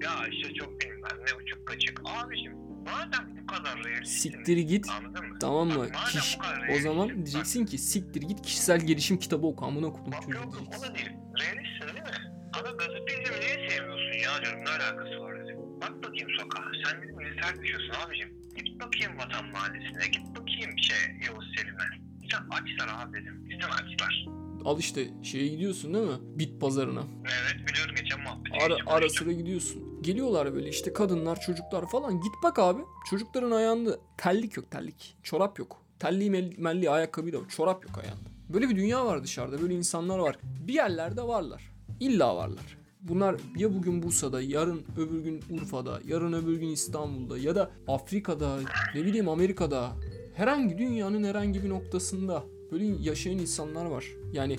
[0.02, 2.00] ya işte çok bilmem ne uçuk kaçık.
[2.04, 2.52] Abicim
[2.84, 4.30] madem bu kadar realistsin.
[4.30, 4.86] siktir git.
[4.90, 5.38] Anladın mı?
[5.40, 5.88] Tamam mı?
[5.94, 6.38] Bak, Kiş,
[6.76, 10.44] o zaman diyeceksin ki siktir git kişisel gelişim kitabı oku amına kodum Bak çocuğu yok
[10.44, 10.86] yok diyeceksin.
[10.86, 11.10] o da değil.
[11.40, 12.38] Realistsin değil mi?
[12.52, 15.56] Ama gazetecimi niye sevmiyorsun ya diyorum ne alakası var dedim.
[15.82, 16.62] Bak bakayım sokağa.
[16.84, 18.28] Sen dedim militer düşüyorsun abicim.
[18.56, 20.06] Git bakayım Vatan Mahallesi'ne.
[20.06, 20.96] Git bakayım şey
[21.26, 21.84] Yavuz Selim'e.
[22.32, 23.48] Sen açlar abi dedim.
[23.60, 24.24] Sen açlar.
[24.64, 26.16] Al işte şeye gidiyorsun değil mi?
[26.22, 27.02] Bit pazarına.
[27.24, 28.64] Evet biliyorum geçen muhabbeti.
[28.64, 30.02] Ara, ara sıra gidiyorsun.
[30.02, 32.14] Geliyorlar böyle işte kadınlar, çocuklar falan.
[32.20, 32.80] Git bak abi.
[33.10, 35.16] Çocukların ayağında terlik yok terlik.
[35.22, 35.82] Çorap yok.
[35.98, 37.50] Telli mel- melli ayakkabı da yok.
[37.50, 38.28] Çorap yok ayağında.
[38.48, 39.62] Böyle bir dünya var dışarıda.
[39.62, 40.38] Böyle insanlar var.
[40.66, 41.72] Bir yerlerde varlar.
[42.00, 42.78] İlla varlar.
[43.00, 48.58] Bunlar ya bugün Bursa'da, yarın öbür gün Urfa'da, yarın öbür gün İstanbul'da ya da Afrika'da,
[48.94, 49.92] ne bileyim Amerika'da.
[50.34, 54.04] Herhangi dünyanın herhangi bir noktasında böyle yaşayan insanlar var.
[54.32, 54.58] Yani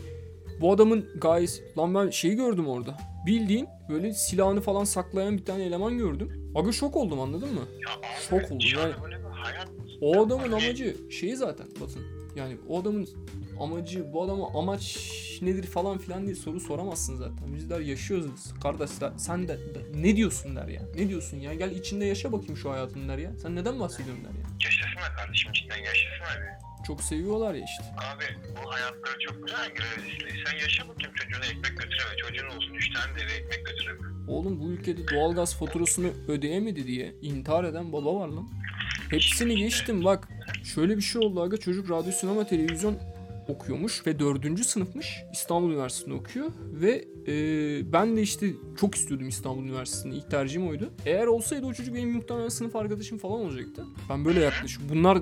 [0.62, 2.98] bu adamın gayet lan ben şeyi gördüm orada.
[3.26, 6.52] Bildiğin böyle silahını falan saklayan bir tane eleman gördüm.
[6.56, 7.62] Aga şok oldum anladın mı?
[7.88, 8.94] Ya abi, Şok oldum yani.
[10.02, 12.20] O adamın amacı şeyi zaten Batın.
[12.36, 13.10] Yani o adamın
[13.60, 14.98] amacı bu adama amaç
[15.42, 17.56] nedir falan filan diye soru soramazsın zaten.
[17.56, 19.12] Bizler yaşıyoruz kardeşler.
[19.18, 20.82] Sen de, de ne diyorsun der ya.
[20.96, 21.54] Ne diyorsun ya?
[21.54, 23.32] Gel içinde yaşa bakayım şu hayatını der ya.
[23.42, 24.46] Sen neden bahsediyorsun der ya.
[24.64, 26.69] yaşasana kardeşim cidden yaşasana abi.
[26.88, 27.84] Çok seviyorlar ya işte.
[27.98, 28.24] Abi
[28.56, 30.44] bu hayatları çok güzel görevlisi.
[30.46, 32.18] Sen yaşa bakayım çocuğuna ekmek götüreme.
[32.28, 34.00] Çocuğun olsun üç tane de eve ekmek götüreme.
[34.28, 38.50] Oğlum bu ülkede doğalgaz faturasını ödeyemedi diye intihar eden baba var lan.
[39.10, 40.28] Hepsini geçtim bak.
[40.64, 43.00] Şöyle bir şey oldu aga çocuk radyo sinema televizyon
[43.48, 45.24] okuyormuş ve dördüncü sınıfmış.
[45.34, 47.34] İstanbul Üniversitesi'nde okuyor ve e,
[47.94, 48.48] ben de işte
[48.80, 50.16] çok istiyordum İstanbul Üniversitesi'ni.
[50.16, 50.94] İlk tercihim oydu.
[51.06, 53.86] Eğer olsaydı o çocuk benim muhtemelen sınıf arkadaşım falan olacaktı.
[54.10, 54.90] Ben böyle yaklaşık.
[54.90, 55.18] Bunlar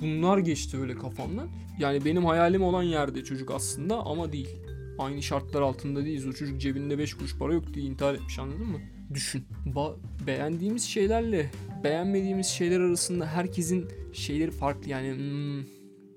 [0.00, 1.48] bunlar geçti öyle kafamdan.
[1.78, 4.56] Yani benim hayalim olan yerde çocuk aslında ama değil.
[4.98, 6.26] Aynı şartlar altında değiliz.
[6.26, 8.78] O çocuk cebinde 5 kuruş para yok diye intihar etmiş anladın mı?
[9.14, 9.44] Düşün.
[9.66, 9.96] Ba-
[10.26, 11.50] beğendiğimiz şeylerle
[11.84, 15.14] beğenmediğimiz şeyler arasında herkesin şeyleri farklı yani.
[15.14, 15.64] hmm,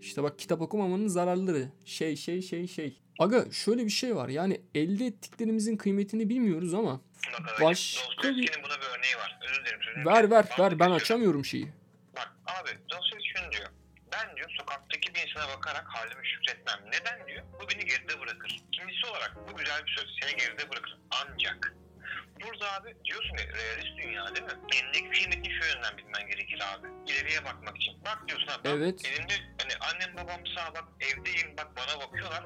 [0.01, 1.69] işte bak kitap okumamanın zararları.
[1.85, 2.99] Şey şey şey şey.
[3.19, 7.01] Aga şöyle bir şey var yani elde ettiklerimizin kıymetini bilmiyoruz ama
[7.33, 9.39] Bak Başka Dostoyevski'nin buna bir örneği var.
[9.49, 10.05] Özür dilerim.
[10.05, 11.67] ver ver ver ben açamıyorum şeyi.
[12.15, 13.32] Bak abi Dostoyevski.
[14.23, 16.79] Ben diyor sokaktaki bir insana bakarak halime şükretmem.
[16.91, 17.43] Neden diyor?
[17.61, 18.49] Bu beni geride bırakır.
[18.49, 20.17] İkincisi olarak bu güzel bir söz.
[20.21, 20.97] Seni geride bırakır.
[21.11, 21.73] Ancak
[22.43, 24.53] burada abi diyorsun ya realist dünya değil mi?
[24.73, 26.87] Elindeki kıymetini şu yönden bilmen gerekir abi.
[27.11, 28.03] İleriye bakmak için.
[28.05, 28.69] Bak diyorsun abi.
[28.69, 29.05] Evet.
[29.05, 32.43] Elimde hani annem babam sağ bak evdeyim bak bana bakıyorlar.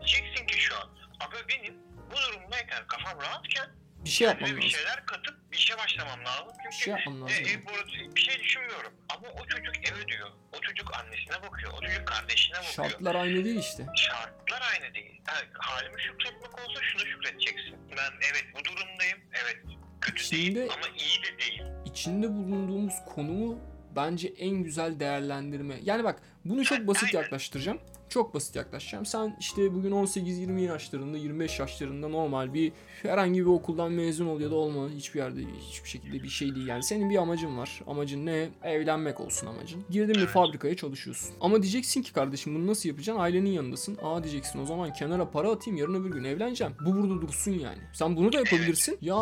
[0.00, 0.88] Diyeceksin ki şu an.
[1.20, 1.74] Abi benim
[2.10, 4.78] bu durumdayken kafam rahatken Bir şey yapmam kendime bir lazım.
[4.78, 6.46] şeyler katıp bir işe başlamam lazım.
[6.56, 7.44] Çünkü Bir şey yapmam e, lazım.
[7.44, 8.92] ev borcu bir şey düşünmüyorum.
[9.08, 10.30] Ama o çocuk eve diyor.
[10.52, 11.72] O çocuk annesine bakıyor.
[11.72, 12.72] O çocuk kardeşine bakıyor.
[12.90, 13.86] Şartlar aynı değil işte.
[13.96, 15.20] Şartlar aynı değil.
[15.28, 17.76] Yani halime şükretmek olsa şunu şükredeceksin.
[17.96, 19.18] Ben evet bu durumdayım.
[19.44, 19.56] Evet
[20.00, 21.62] kötü Şimdi- değil ama iyi de değil.
[21.84, 23.58] içinde bulunduğumuz konumu
[23.96, 25.74] bence en güzel değerlendirme.
[25.82, 27.18] Yani bak bunu çok basit Aynen.
[27.22, 27.80] yaklaştıracağım.
[28.10, 29.06] Çok basit yaklaşacağım.
[29.06, 32.72] Sen işte bugün 18-20 yaşlarında, 25 yaşlarında normal bir
[33.02, 36.66] herhangi bir okuldan mezun ol ya da olma hiçbir yerde hiçbir şekilde bir şey değil.
[36.66, 37.82] Yani senin bir amacın var.
[37.86, 38.48] Amacın ne?
[38.62, 39.84] Evlenmek olsun amacın.
[39.90, 41.30] Girdin bir fabrikaya çalışıyorsun.
[41.40, 43.22] Ama diyeceksin ki kardeşim bunu nasıl yapacaksın?
[43.22, 43.98] Ailenin yanındasın.
[44.02, 46.72] Aa diyeceksin o zaman kenara para atayım yarın öbür gün evleneceğim.
[46.86, 47.78] Bu burada dursun yani.
[47.92, 48.98] Sen bunu da yapabilirsin.
[49.00, 49.16] Ya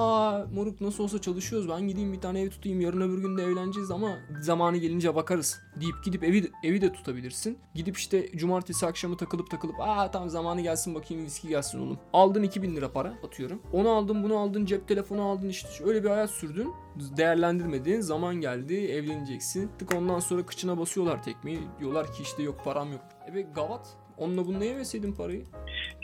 [0.55, 1.69] moruk nasıl olsa çalışıyoruz.
[1.69, 5.61] Ben gideyim bir tane ev tutayım yarın öbür gün de evleneceğiz ama zamanı gelince bakarız
[5.81, 7.59] deyip gidip evi evi de tutabilirsin.
[7.75, 11.99] Gidip işte cumartesi akşamı takılıp takılıp aa tamam zamanı gelsin bakayım viski gelsin oğlum.
[12.13, 13.63] Aldın 2000 lira para atıyorum.
[13.73, 16.75] Onu aldın bunu aldın cep telefonu aldın işte öyle bir hayat sürdün.
[17.17, 19.71] Değerlendirmedin zaman geldi evleneceksin.
[19.79, 21.61] Tık ondan sonra kıçına basıyorlar tekmeyi.
[21.81, 23.01] Diyorlar ki işte yok param yok.
[23.37, 23.97] E gavat.
[24.19, 25.45] Onunla bununla yemeseydin parayı.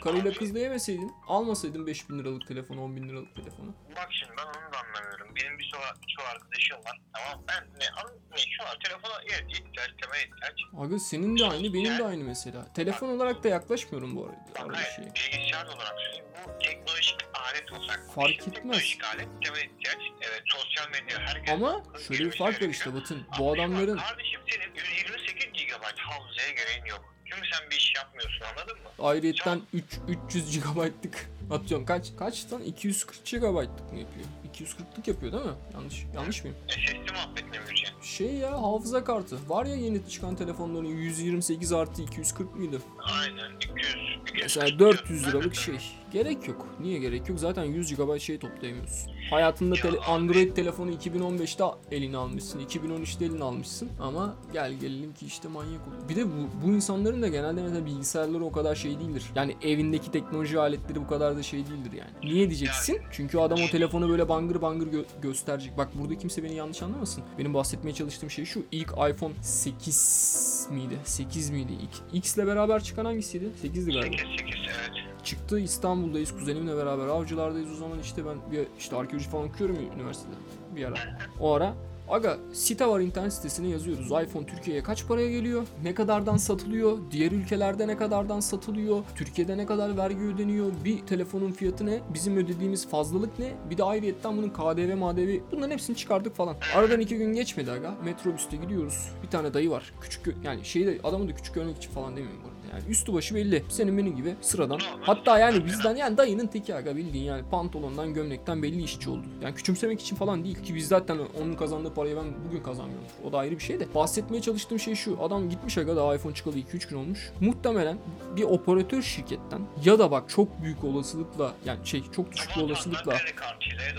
[0.03, 1.11] Karıyla kızla yemeseydin.
[1.27, 3.75] Almasaydın 5000 liralık telefonu 10 bin liralık telefonu.
[3.95, 5.35] Bak şimdi ben onu da anlamıyorum.
[5.35, 5.81] Benim bir çoğu,
[6.17, 7.01] çoğu arkadaşım var.
[7.13, 10.59] Tamam ben ne, an- ne şu an telefona evet ihtiyaç temel ihtiyaç.
[10.77, 12.73] Aga senin de aynı benim de aynı mesela.
[12.73, 15.05] Telefon olarak da yaklaşmıyorum bu arada, Bak hayır şeye.
[15.37, 16.25] bilgisayar olarak söyleyeyim.
[16.47, 18.03] Bu teknolojik alet olacak.
[18.15, 18.53] Fark etmez.
[18.53, 19.97] Teknolojik alet temel ihtiyaç.
[20.21, 21.53] Evet sosyal medya herkes.
[21.53, 23.23] Ama şöyle bir fark var işte Batın.
[23.39, 27.14] Bu adamların Kardeşim senin 128 GB hafızaya gereğin yok.
[27.25, 29.05] Çünkü sen bir iş yapmıyorsun anladın mı?
[29.05, 29.83] ayrıyetten 3
[30.27, 34.25] 300 GB'lık atıyorum kaç kaçtan 240 GB'lık mı yapıyor?
[34.61, 35.51] 240'lık yapıyor değil mi?
[35.73, 36.57] Yanlış yanlış mıyım?
[36.67, 37.65] SSD muhabbetine mi?
[38.01, 39.37] Şey ya hafıza kartı.
[39.47, 42.81] Var ya yeni çıkan telefonların 128 artı 240 mıydı?
[42.99, 43.95] Aynen 200.
[44.21, 45.75] 240 Mesela 400 Ben de liralık şey.
[46.13, 46.67] Gerek yok.
[46.79, 47.39] Niye gerek yok?
[47.39, 49.11] Zaten 100 GB şey toplayamıyorsun.
[49.29, 49.99] Hayatında Ya tele-.
[49.99, 51.63] Android telefonu 2015'te
[51.95, 52.59] eline almışsın.
[52.59, 53.89] 2013'te eline almışsın.
[54.01, 56.09] Ama gel gelelim ki işte manyak oluyor.
[56.09, 59.23] Bir de bu, bu insanların da genelde mesela bilgisayarları o kadar şey değildir.
[59.35, 62.33] Yani evindeki teknoloji aletleri bu kadar da şey değildir yani.
[62.33, 63.01] Niye diyeceksin?
[63.11, 65.77] Çünkü adam o telefonu böyle bangır bangır gö- gösterecek.
[65.77, 67.23] Bak burada kimse beni yanlış anlamasın.
[67.39, 68.63] Benim bahsetmeye çalıştığım şey şu.
[68.71, 70.97] İlk iPhone 8 miydi?
[71.03, 71.71] 8 miydi?
[71.73, 73.49] İlk- X ile beraber çıkan hangisiydi?
[73.63, 74.17] 8'di galiba.
[74.17, 75.05] 8 8 evet.
[75.23, 79.93] Çıktı İstanbul'dayız kuzenimle beraber avcılardayız o zaman işte ben bir işte arkeoloji falan okuyorum ya
[79.95, 80.33] üniversitede
[80.75, 80.95] bir ara.
[81.39, 81.73] O ara
[82.09, 84.05] Aga site var internet sitesine yazıyoruz.
[84.05, 85.63] iPhone Türkiye'ye kaç paraya geliyor?
[85.83, 86.97] Ne kadardan satılıyor?
[87.11, 89.03] Diğer ülkelerde ne kadardan satılıyor?
[89.15, 90.71] Türkiye'de ne kadar vergi ödeniyor?
[90.85, 91.99] Bir telefonun fiyatı ne?
[92.13, 93.53] Bizim ödediğimiz fazlalık ne?
[93.69, 96.55] Bir de ayrıyetten bunun KDV, MADV bunların hepsini çıkardık falan.
[96.75, 97.95] Aradan iki gün geçmedi aga.
[98.05, 99.09] Metrobüste gidiyoruz.
[99.23, 99.93] Bir tane dayı var.
[100.01, 102.54] Küçük yani şeyi adamı da küçük görmek için falan demiyorum bu arada.
[102.75, 103.63] Yani üstü başı belli.
[103.69, 104.79] Senin benim gibi sıradan.
[105.01, 109.23] Hatta yani bizden yani dayının teki aga bildiğin yani pantolondan gömlekten belli işçi oldu.
[109.41, 113.07] Yani küçümsemek için falan değil ki biz zaten onun kazandığı parayı ben bugün kazanmıyorum.
[113.29, 113.93] O da ayrı bir şey de.
[113.95, 115.17] Bahsetmeye çalıştığım şey şu.
[115.21, 117.31] Adam gitmiş aga daha iPhone çıkalı 2-3 gün olmuş.
[117.41, 117.97] Muhtemelen
[118.35, 123.13] bir operatör şirketten ya da bak çok büyük olasılıkla yani şey çok düşük bir olasılıkla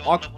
[0.06, 0.30] Ak-.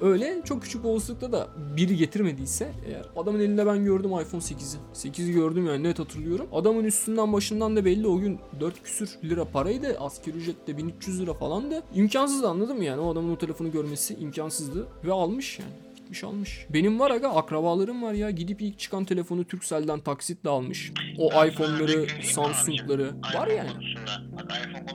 [0.00, 4.78] Öyle çok küçük bir olasılıkla da biri getirmediyse eğer adamın elinde ben gördüm iPhone 8'i.
[4.94, 6.46] 8'i gördüm yani net hatırlıyorum.
[6.52, 9.96] Adamın üstünden başından da belli o gün 4 küsür lira paraydı.
[10.00, 11.82] Asker ücret de 1300 lira falan da.
[11.94, 15.72] İmkansızdı anladın mı yani o adamın o telefonu görmesi imkansızdı ve almış yani.
[15.96, 16.66] Gitmiş almış.
[16.70, 20.92] Benim var aga akrabalarım var ya gidip ilk çıkan telefonu Turkcell'den taksitle almış.
[21.18, 23.70] O iPhone'ları, Samsung'ları var yani.
[23.70, 24.93] Konusunda,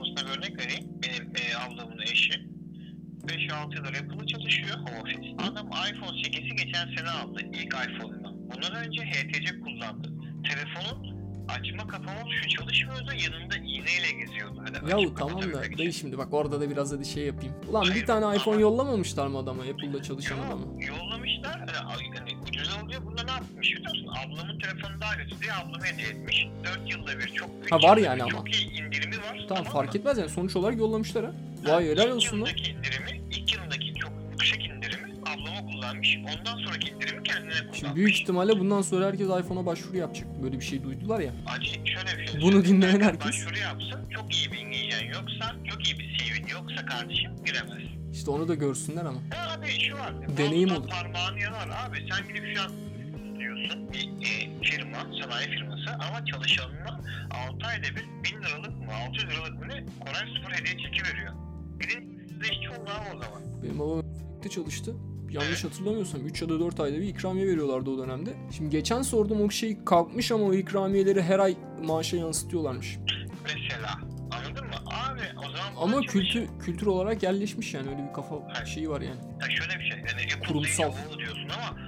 [3.30, 5.34] 5-6 yıldır Apple'da çalışıyor home office.
[5.38, 8.34] Adam iPhone 8'i geçen sene aldı ilk iPhone'unu.
[8.54, 10.08] Bundan önce HTC kullandı.
[10.48, 14.62] Telefonun açma kapama tuşu çalışmıyordu yanında iğneyle geziyordu.
[14.66, 15.90] Hani açıp tamam da için.
[15.90, 17.54] şimdi bak orada da biraz hadi şey yapayım.
[17.68, 20.66] Ulan bir Hayır, tane ama- iPhone yollamamışlar mı adama Apple'da çalışan adama?
[20.86, 21.58] yollamışlar.
[21.58, 21.70] Hani,
[22.18, 22.39] hani
[22.84, 23.06] ucuz oluyor.
[23.06, 24.08] Bunda ne yapmış biliyor musun?
[24.24, 26.46] Ablamın telefonu daha kötü diye ablama hediye etmiş.
[26.64, 28.30] 4 yılda bir çok büyük Ha, var yani ama.
[28.32, 29.44] Çok iyi indirimi var.
[29.48, 29.70] Tamam mı?
[29.70, 31.32] fark etmez yani sonuç olarak yollamışlar ha.
[31.64, 32.48] Vay helal olsun lan.
[32.48, 33.69] indirimi, ilk yılındaki
[35.80, 36.18] kullanmış.
[36.18, 37.78] Ondan sonraki indirimi kendine kullanmış.
[37.78, 40.42] Şimdi büyük ihtimalle bundan sonra herkes iPhone'a başvuru yapacak.
[40.42, 41.32] Böyle bir şey duydular ya.
[41.46, 42.40] Acı şöyle bir şey.
[42.40, 44.10] Bunu dinleyen Herkes Başvuru yapsın.
[44.10, 47.82] Çok iyi bir İngilizcen yoksa, çok iyi bir CV'nin yoksa kardeşim giremez.
[48.12, 49.20] İşte onu da görsünler ama.
[49.32, 50.12] Ya abi şu var.
[50.36, 50.88] Deneyim olur.
[50.88, 52.06] Parmağını yalar abi.
[52.10, 52.70] Sen gidip şu an
[53.38, 57.00] diyorsun bir e, firma, sanayi firması ama çalışanına
[57.48, 61.32] 6 ayda bir 1000 liralık mı 600 liralık mı ne Koray Sıfır hediye çeki veriyor.
[61.80, 63.42] Gidin işçi olun abi o zaman.
[63.62, 64.02] Benim babam
[64.44, 64.94] de çalıştı.
[65.30, 68.30] Yanlış hatırlamıyorsam 3 ya da 4 ayda bir ikramiye veriyorlardı o dönemde.
[68.56, 72.98] Şimdi geçen sordum o şey kalkmış ama o ikramiyeleri her ay maaşa yansıtıyorlarmış.
[73.44, 73.94] Mesela
[74.30, 74.74] anladın mı?
[74.86, 79.20] Abi o zaman Ama kültür kültür olarak yerleşmiş yani öyle bir kafa şeyi var yani.
[79.40, 79.98] Ya şöyle bir şey.
[79.98, 80.92] Yani Kurumsal.
[81.18, 81.78] diyorsun ama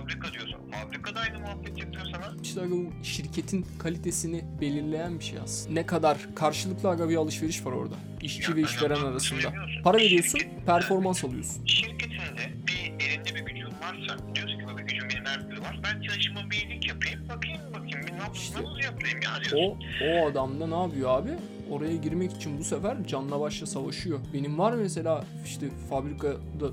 [0.00, 0.56] fabrika diyorsun.
[0.70, 2.32] Fabrika da aynı muhabbet yapıyor sana.
[2.42, 5.74] İşte aga bu şirketin kalitesini belirleyen bir şey aslında.
[5.74, 7.94] Ne kadar karşılıklı aga bir alışveriş var orada.
[8.22, 9.52] İşçi Ya ve işveren ama arasında.
[9.84, 11.66] Para veriyorsun, Şirket- performans alıyorsun.
[11.66, 15.80] Şirketinde bir elinde bir gücün varsa diyorsun ki bu bir gücün benim her türlü var.
[15.84, 17.28] Ben çalışıma bir iyilik yapayım.
[17.28, 19.78] Bakayım bakayım bir ne İşte yapayım ya diyorsun.
[20.02, 21.30] O, o adam da ne yapıyor abi?
[21.70, 24.18] Oraya girmek için bu sefer canla başla savaşıyor.
[24.34, 26.66] Benim var mesela işte fabrikada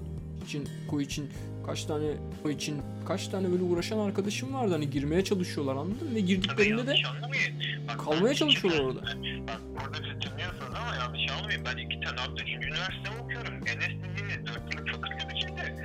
[0.45, 1.29] için, koy için
[1.65, 2.05] kaç tane
[2.43, 6.15] koy için kaç tane böyle uğraşan arkadaşım vardı hani girmeye çalışıyorlar anladın mı?
[6.15, 6.95] Ve girdiklerinde de.
[7.87, 9.01] Bak, kalmaya çalışıyorlar orada.
[9.47, 11.65] Bak burada siz dinliyorsunuz ama yanlış anlamayın.
[11.65, 13.53] Ben iki tane hatta üçüncü üniversite okuyorum.
[13.53, 15.75] Enes dediğiniz dört yıllık fakülte bitirdi.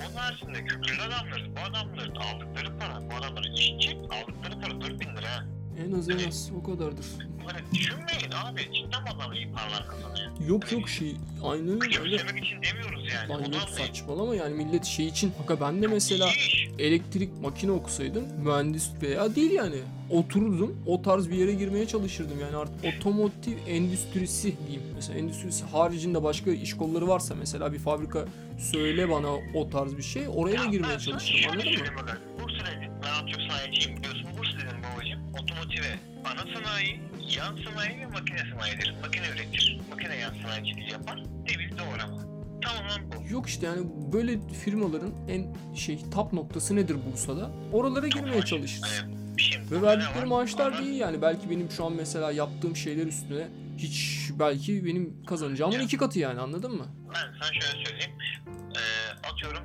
[0.00, 1.48] Onun haricinde kültürlü adamlarız.
[1.56, 5.61] Bu adamların aldıkları para, bu adamların işçi aldıkları para 4000 lira.
[5.78, 7.06] En az en az o kadardır.
[7.46, 8.60] Böyle düşünmeyin abi.
[8.74, 10.30] Cidden adam iyi paralar kazanıyor.
[10.48, 11.78] Yok yok şey aynen öyle.
[11.78, 13.28] Küçümsemek için demiyoruz yani.
[13.28, 13.86] Lan Onu yok anlayın.
[13.86, 15.32] saçmalama yani millet şey için.
[15.44, 16.68] Aga ben de mesela İyi iş.
[16.78, 19.76] elektrik makine okusaydım mühendis veya değil yani
[20.10, 26.22] otururdum o tarz bir yere girmeye çalışırdım yani artık otomotiv endüstrisi diyeyim mesela endüstrisi haricinde
[26.22, 28.24] başka iş kolları varsa mesela bir fabrika
[28.58, 32.00] söyle bana o tarz bir şey oraya da girmeye çalışırım şöyle anladın mı?
[32.02, 32.18] bakın.
[32.42, 32.92] Bursa'daydım.
[33.04, 34.26] Ben atıyorum sanayiciyim biliyorsun.
[34.38, 35.11] Bursa'daydım babacığım.
[35.32, 37.00] Otomotive, ana sanayi,
[37.36, 38.94] yan sanayi ve makine sanayidir.
[39.02, 39.80] Makine üretir.
[39.90, 41.22] Makine yan sanayiciliği yapar.
[41.48, 42.22] Devir doğrama.
[42.62, 43.32] Tamamen bu.
[43.32, 47.50] Yok işte yani böyle firmaların en şey tap noktası nedir Bursa'da?
[47.72, 49.02] Oralara girmeye Çok çalışırız.
[49.04, 51.22] Hani şimdi Ve verdikleri maaşlar Ama değil yani.
[51.22, 53.48] Belki benim şu an mesela yaptığım şeyler üstüne
[53.78, 56.86] hiç belki benim kazanacağımın iki katı yani anladın mı?
[57.14, 58.12] Ben sana şöyle söyleyeyim.
[58.76, 59.62] Ee, atıyorum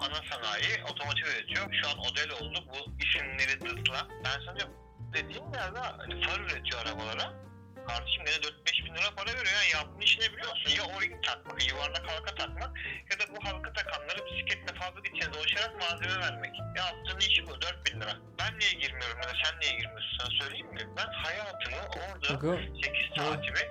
[0.00, 1.74] ana sanayi otomotiv üretiyor.
[1.82, 2.64] Şu an model oldu.
[2.68, 4.08] Bu isimleri dızla.
[4.24, 4.74] Ben sana diyorum
[5.12, 7.48] dediğim yerde hani far üretiyor arabalara.
[7.88, 9.54] Kardeşim gene 4-5 bin lira para veriyor.
[9.58, 10.70] Yani yaptığın iş ne biliyor musun?
[10.78, 12.70] Ya o-ring takmak, yuvarlak halka takmak
[13.10, 16.54] ya da bu halka takanları bisikletle fabrika içine dolaşarak malzeme vermek.
[16.76, 18.16] Yaptığın iş bu 4 bin lira.
[18.38, 20.82] Ben niye girmiyorum ya da sen niye girmiyorsun sana söyleyeyim mi?
[20.96, 23.62] Ben hayatımı orada Aga 8 saatimi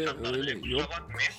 [0.00, 0.68] Öyle, öyle.
[0.68, 0.88] Yok.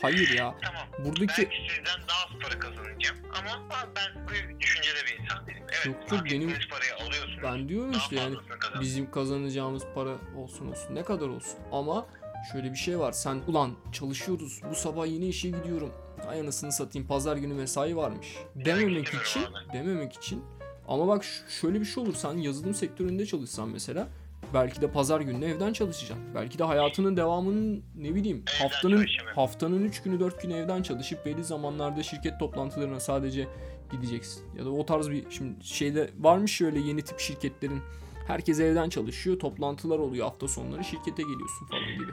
[0.02, 0.56] hayır ya.
[0.64, 0.88] Tamam.
[1.06, 5.64] Buradaki Belki sizden daha az para kazanacağım ama ben bu düşüncede bir insan değilim.
[5.86, 7.38] Evet, Yok, benim- parayı alıyorsunuz.
[7.44, 8.36] ben diyorum işte yani
[8.82, 12.06] bizim kazanacağımız para olsun olsun ne kadar olsun ama
[12.52, 15.92] şöyle bir şey var sen ulan çalışıyoruz bu sabah yine işe gidiyorum
[16.28, 19.44] ay anasını satayım pazar günü mesai varmış dememek için
[19.74, 20.44] dememek için
[20.88, 21.26] ama bak
[21.62, 24.08] şöyle bir şey olur sen yazılım sektöründe çalışsan mesela
[24.54, 26.26] belki de pazar günü evden çalışacaksın.
[26.36, 29.06] Belki de hayatının devamının ne bileyim Evden haftanın
[29.36, 33.48] haftanın 3 günü 4 günü evden çalışıp belli zamanlarda şirket toplantılarına sadece
[33.92, 34.44] gideceksin.
[34.58, 37.82] Ya da o tarz bir şimdi şeyde varmış şöyle yeni tip şirketlerin
[38.28, 39.40] herkes evden çalışıyor.
[39.40, 42.12] Toplantılar oluyor hafta sonları şirkete geliyorsun falan gibi.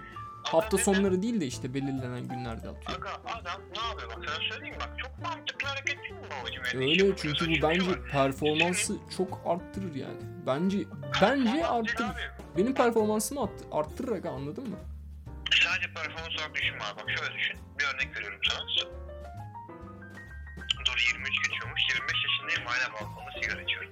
[0.52, 2.98] Hafta sonları değil de işte belirlenen günlerde atıyor.
[2.98, 6.62] Aga adam ne yapıyor bak sana söyleyeyim bak çok mantıklı hareket değil mi babacım?
[6.74, 10.20] Yani Öyle çünkü bu şu bence performansı çok arttırır yani.
[10.46, 10.78] Bence
[11.22, 12.30] bence arttırır.
[12.56, 14.76] Benim performansımı arttır, arttırır aga anladın mı?
[15.64, 17.00] Sadece performans olarak düşünme abi.
[17.00, 17.56] Bak şöyle düşün.
[17.78, 18.60] Bir örnek veriyorum sana.
[20.86, 21.82] Dur 23 geçiyormuş.
[21.94, 23.90] 25 yaşındayım hala balkonda sigara içiyorum.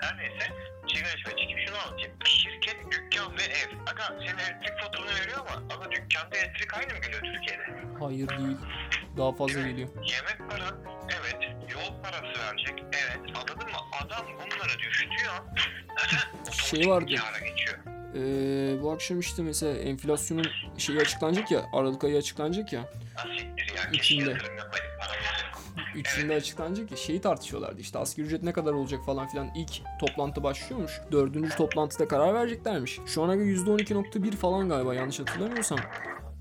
[0.00, 0.52] Her neyse
[0.88, 2.12] sigara içmeye çıkıp şunu anlatayım.
[2.24, 3.68] Şirket, dükkan ve ev.
[3.86, 7.64] Aga senin elektrik faturanı veriyor ama ama dükkanda elektrik aynı mı geliyor Türkiye'de?
[8.00, 8.56] Hayır değil.
[9.16, 9.88] Daha fazla geliyor.
[10.04, 10.78] Yemek paran
[11.20, 11.42] evet.
[11.72, 13.36] Yol parası verecek evet.
[13.36, 13.78] Anladın mı?
[14.04, 15.34] Adam bunları düştüyor.
[16.52, 17.06] Şey vardı.
[17.06, 17.78] Geçiyor.
[18.16, 20.46] Ee, bu akşam işte mesela enflasyonun
[20.78, 22.80] şeyi açıklanacak ya, Aralık ayı açıklanacak ya.
[23.16, 23.82] Asiktir ya.
[23.90, 24.30] Keşke İçinde.
[24.30, 24.86] yatırım yapayım
[25.74, 25.98] paramızı.
[25.98, 30.42] Üçünde açıklanacak ya şeyi tartışıyorlardı işte asgari ücret ne kadar olacak falan filan ilk toplantı
[30.42, 31.00] başlıyormuş.
[31.12, 32.98] Dördüncü toplantıda karar vereceklermiş.
[33.06, 35.78] Şu ana göre %12.1 falan galiba yanlış hatırlamıyorsam.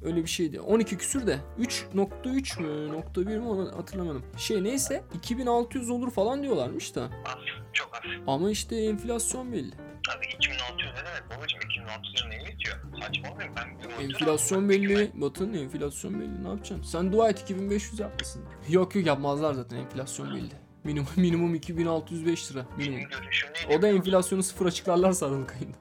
[0.04, 0.60] Öyle bir şeydi.
[0.62, 4.24] 12 küsür de 3.3 mü nokta 1 mi onu hatırlamadım.
[4.38, 7.02] Şey neyse 2600 olur falan diyorlarmış da.
[7.26, 7.36] Az.
[7.74, 8.02] Çok az.
[8.28, 9.74] Ama işte enflasyon belli.
[10.10, 12.78] Abi 2600 ne demek babacım 2600 ne yetiyor?
[13.02, 15.12] Saçmalıyım ben bir monitör Enflasyon belli.
[15.14, 16.44] Batın enflasyon belli.
[16.44, 16.82] Ne yapacaksın?
[16.84, 18.52] Sen dua et 2500 yapmasınlar.
[18.70, 20.54] Yok yok yapmazlar zaten enflasyon belli.
[20.84, 22.66] Minimum, minimum 2605 lira.
[22.78, 22.98] Minimum.
[23.00, 23.78] Benim görüşüm neydi?
[23.78, 25.78] O da enflasyonu sıfır açıklarlarsa Aralık ayında.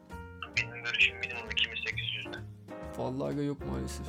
[0.57, 2.39] Benim görüşüm minimum 2800'de.
[2.99, 4.07] Vallahi aga yok maalesef.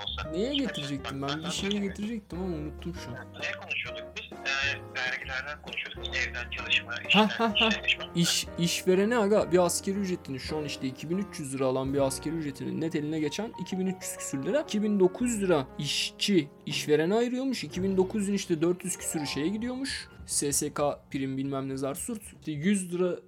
[0.00, 0.30] 2800 ne olsa.
[0.30, 1.38] Neye getirecektim ben?
[1.44, 3.16] Bir şeye getirecektim ama unuttum şu an.
[3.16, 4.38] Ne konuşuyorduk biz?
[4.38, 6.16] Ee, vergilerden konuşuyorduk.
[6.16, 7.70] Evden çalışma, Ha, işten, ha, ha.
[7.70, 8.04] çalışma.
[8.14, 12.80] İş, işverene aga bir askeri ücretini şu an işte 2300 lira alan bir askeri ücretinin
[12.80, 14.60] net eline geçen 2300 küsür lira.
[14.60, 17.64] 2900 lira işçi işverene ayırıyormuş.
[17.64, 20.08] 2900'ün işte 400 küsürü şeye gidiyormuş.
[20.26, 22.22] SSK prim bilmem ne zar surt.
[22.22, 23.20] İşte 100 liraya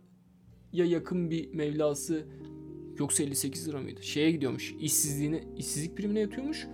[0.73, 2.27] yakın bir mevlası
[2.99, 4.03] yoksa 58 lira mıydı?
[4.03, 4.75] Şeye gidiyormuş.
[4.81, 6.67] işsizliğine, işsizlik primine yatıyormuş.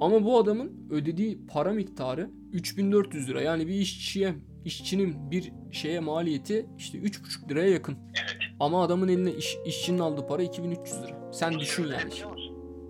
[0.00, 3.42] Ama bu adamın ödediği para miktarı 3400 lira.
[3.42, 4.34] Yani bir işçiye,
[4.64, 7.96] işçinin bir şeye maliyeti işte 3,5 liraya yakın.
[8.08, 8.42] Evet.
[8.60, 11.32] Ama adamın eline iş, işçinin aldığı para 2300 lira.
[11.32, 12.12] Sen Bunun düşün yani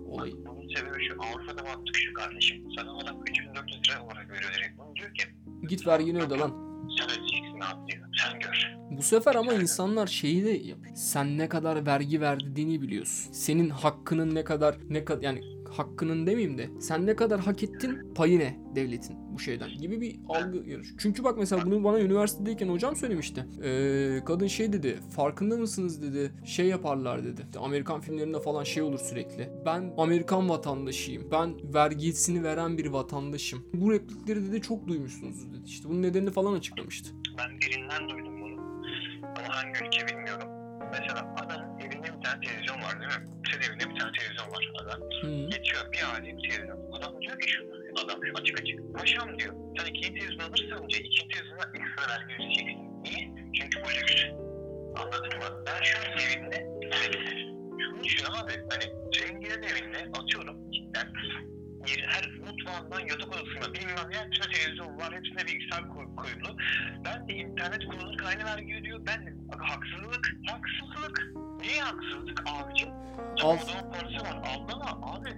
[0.07, 0.33] olayı.
[0.45, 1.13] Bunun sebebi şu.
[1.13, 2.63] Avrupa'da mantık şu kardeşim.
[2.77, 4.77] Sana adam 3400 lira olarak veriyor direkt.
[4.77, 5.23] Bunu diyor ki
[5.67, 6.68] Git vergini öde lan.
[7.03, 8.07] Abi diyor.
[8.23, 8.77] Sen gör.
[8.91, 10.95] Bu sefer ama insanlar şeyi de yapıyor.
[10.95, 13.33] Sen ne kadar vergi verdiğini biliyorsun.
[13.33, 18.13] Senin hakkının ne kadar ne kadar yani hakkının demeyeyim de sen ne kadar hak ettin
[18.15, 20.89] payı ne devletin bu şeyden gibi bir algı yarış.
[20.97, 23.45] Çünkü bak mesela bunu bana üniversitedeyken hocam söylemişti.
[23.63, 27.41] Ee, kadın şey dedi farkında mısınız dedi şey yaparlar dedi.
[27.45, 29.49] İşte Amerikan filmlerinde falan şey olur sürekli.
[29.65, 31.31] Ben Amerikan vatandaşıyım.
[31.31, 33.65] Ben vergisini veren bir vatandaşım.
[33.73, 35.63] Bu replikleri dedi çok duymuşsunuz dedi.
[35.65, 37.09] İşte bunun nedenini falan açıklamıştı.
[37.37, 38.61] Ben birinden duydum bunu.
[39.23, 40.47] Ama hangi ülke bilmiyorum.
[40.91, 41.68] Mesela evinde
[42.19, 43.27] bir tane televizyon var değil mi?
[43.51, 45.01] Senin evinde bir tane televizyon var adam.
[45.21, 45.49] Hı.
[45.49, 45.97] Geçiyor bir
[46.37, 46.91] bir televizyon.
[46.91, 47.63] Adam diyor ki şu,
[48.03, 48.95] adam şu açık açık.
[48.97, 53.03] Paşam diyor, sen ikinci televizyon alırsan diyor, ikinci televizyona ekstra vergi ödeyeceksin.
[53.03, 53.23] Niye?
[53.53, 54.23] Çünkü bu lüks.
[54.95, 55.63] Anladın mı?
[55.67, 57.17] Ben şu an evimde, hani,
[57.81, 58.85] şunu düşün abi, hani
[59.19, 60.57] zenginlerin evinde atıyorum,
[60.95, 61.09] yani
[61.87, 66.57] her mutfağından yatak odasına bilmem ne hepsine televizyon var, hepsine bilgisayar koy- koyulu.
[67.05, 68.99] Ben de internet kullanırken aynı vergi ödüyor.
[69.07, 71.27] Ben de haksızlık, haksızlık.
[71.61, 72.89] Niye haksızlık abicim?
[73.43, 73.57] Al.
[73.93, 75.29] Parası var, aldana abi.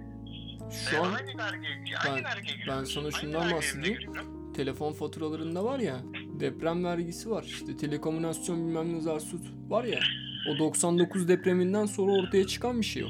[0.90, 4.12] Şu an aynı vergiye, aynı ben- vergiye ben sana şundan bahsedeyim.
[4.56, 5.96] telefon faturalarında var ya
[6.40, 7.42] deprem vergisi var.
[7.42, 10.00] İşte telekomünasyon bilmem ne zarsut var ya.
[10.50, 13.08] O 99 depreminden sonra ortaya çıkan bir şey o.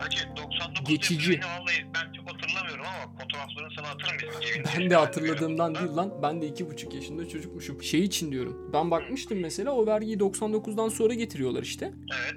[0.00, 1.40] Hacı 99 Geçici.
[1.40, 4.68] vallahi ben çok hatırlamıyorum ama fotoğraflarını sana atarım evinde.
[4.78, 6.12] Ben de hatırladığımdan değil lan.
[6.22, 7.82] Ben de iki buçuk yaşında çocukmuşum.
[7.82, 8.70] Şey için diyorum.
[8.72, 11.92] Ben bakmıştım mesela o vergiyi 99'dan sonra getiriyorlar işte.
[12.20, 12.34] Evet.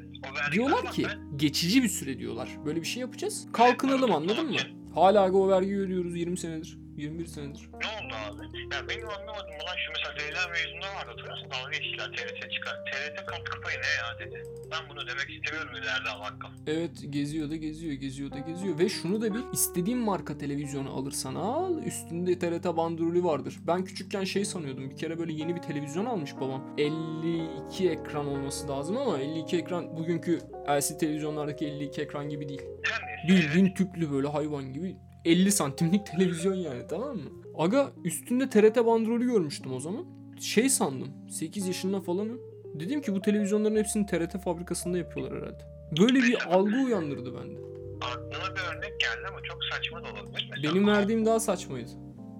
[0.51, 2.49] Diyorlar ki ben- geçici bir süre diyorlar.
[2.65, 3.47] Böyle bir şey yapacağız.
[3.53, 4.57] Kalkınalım anladın mı?
[4.95, 6.77] Hala o vergiyi ödüyoruz 20 senedir.
[6.97, 7.69] 21 senedir.
[7.81, 8.75] Ne oldu abi?
[8.75, 12.75] Ya benim anlamadım ulan şu mesela Leyla mezunu vardı hatırlıyorsun dalga geçtiler TRT çıkar.
[12.85, 14.43] TRT katkı payı ne ya dedi.
[14.71, 16.51] Ben bunu demek istemiyorum ileride hakkım.
[16.67, 18.79] Evet geziyor da geziyor, geziyor da geziyor.
[18.79, 23.55] Ve şunu da bil, istediğin marka televizyonu alırsan al, üstünde TRT bandrolü vardır.
[23.67, 26.75] Ben küçükken şey sanıyordum, bir kere böyle yeni bir televizyon almış babam.
[26.77, 30.39] 52 ekran olması lazım ama 52 ekran bugünkü
[30.69, 32.61] LCD televizyonlardaki 52 ekran gibi değil.
[32.61, 33.47] Neyse.
[33.47, 37.29] Bildiğin tüplü böyle hayvan gibi 50 santimlik televizyon yani tamam mı?
[37.57, 40.05] Aga üstünde TRT bandrolü görmüştüm o zaman.
[40.39, 42.41] Şey sandım 8 yaşında falanım.
[42.73, 45.63] Dedim ki bu televizyonların hepsini TRT fabrikasında yapıyorlar herhalde.
[45.99, 47.59] Böyle bir algı uyandırdı bende.
[48.01, 50.49] Aklıma bir örnek geldi ama çok saçma da olabilir.
[50.51, 51.89] Mesela Benim verdiğim daha saçmaydı.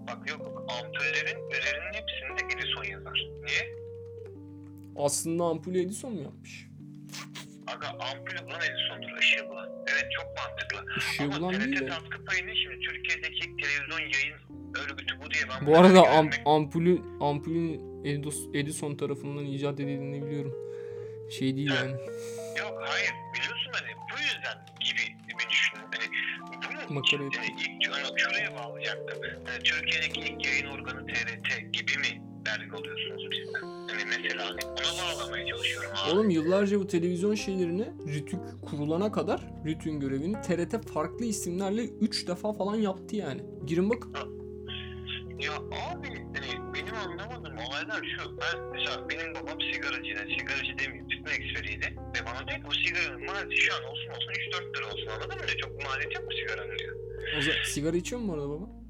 [0.07, 3.30] Bak yok ampullerin üzerinin hepsinde Edison yazar.
[3.43, 3.76] Niye?
[4.95, 6.68] Aslında ampulü Edison mu yapmış?
[7.68, 9.69] Aga ampulü bulan Edison'dur, ışığı bulan.
[9.91, 10.85] Evet çok mantıklı.
[10.98, 11.85] Işığı Ama bulan değil de.
[11.85, 14.38] katkı payını şimdi Türkiye'deki televizyon yayın
[14.84, 20.26] örgütü bu diye ben Bu arada am- görmek- ampulü ampulün Edis- Edison tarafından icat edildiğini
[20.26, 20.53] biliyorum.
[21.31, 21.91] Şey değil yani.
[22.60, 25.77] Yok hayır biliyorsun hani bu yüzden gibi bir düşün.
[25.77, 26.06] Hani
[26.64, 29.18] bunu Makara hani ilk hani şuraya bağlayacaktım.
[29.45, 32.22] Hani Türkiye'deki ilk yayın organı TRT gibi mi
[32.60, 33.62] vergi alıyorsunuz bizden?
[33.62, 36.12] Hani mesela hani ona bağlamaya çalışıyorum abi.
[36.12, 38.40] Oğlum yıllarca bu televizyon şeylerini Rütük
[38.70, 43.42] kurulana kadar Rütük'ün görevini TRT farklı isimlerle 3 defa falan yaptı yani.
[43.66, 44.14] Girin bakın.
[45.40, 48.38] Ya abi hani benim anlamadığım olaylar şu.
[48.38, 50.20] Ben mesela benim babam sigaracıydı.
[50.40, 51.08] Sigaracı demeyeyim.
[51.10, 51.86] Tütün eksperiydi.
[51.86, 55.38] Ve bana diyor ki bu sigaranın maliyeti şu an olsun olsun 3-4 lira olsun anladın
[55.38, 55.48] mı?
[55.48, 55.58] diyor.
[55.60, 56.96] Çok maliyeti yok bu sigaranın diyor.
[57.38, 58.82] O zaman sigara içiyor mu bu arada baba?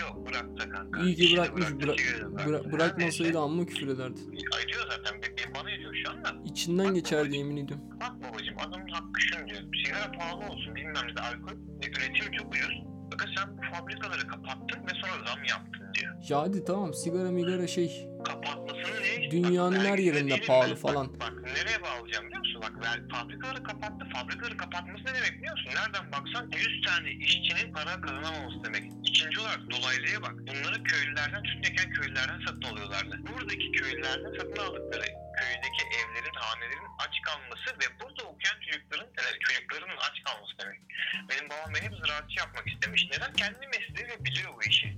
[0.00, 1.00] Yok bıraktı kanka.
[1.02, 1.64] İyi ki bırakmış.
[1.66, 4.20] bıraktı, Bıra- bıra- bırakmasaydı amma küfür ederdi.
[4.56, 5.22] Ay diyor zaten.
[5.22, 6.34] Bir, bana ediyor şu anda.
[6.44, 7.84] İçinden geçerdi yemin ediyorum.
[8.00, 9.60] Bak babacım adamın hakkı şunu diyor.
[9.84, 12.82] Sigara pahalı olsun bilmem ne alkol ve üretim çok ucuz.
[13.20, 16.14] Fakat sen bu fabrikaları kapattın ve sonra zam yaptın diyor.
[16.28, 19.30] Ya hadi tamam sigara migara şey Kapatmasını niye?
[19.30, 20.76] Dünyanın Bak, her yerinde değilim pahalı ben.
[20.76, 21.12] falan.
[21.12, 22.62] Bak, bak nereye bağlayacağım biliyor musun?
[22.62, 24.04] Bak ver, fabrikaları kapattı.
[24.14, 25.72] Fabrikaları kapatması ne demek biliyor musun?
[25.74, 28.84] Nereden baksan 100 tane işçinin para kazanamaması demek.
[29.04, 30.34] İkinci olarak dolaylıya bak.
[30.38, 33.20] Bunları köylülerden, tütün köylülerden satın alıyorlardı.
[33.26, 35.06] Buradaki köylülerden satın aldıkları
[35.40, 40.80] köydeki evlerin, hanelerin aç kalması ve burada okuyan çocukların, yani çocukların aç kalması demek.
[41.28, 43.09] Benim babam beni bir ziraatçı yapmak istemiş.
[43.10, 43.32] Neden?
[43.32, 44.96] Kendi mesleği ve biliyor bu işi.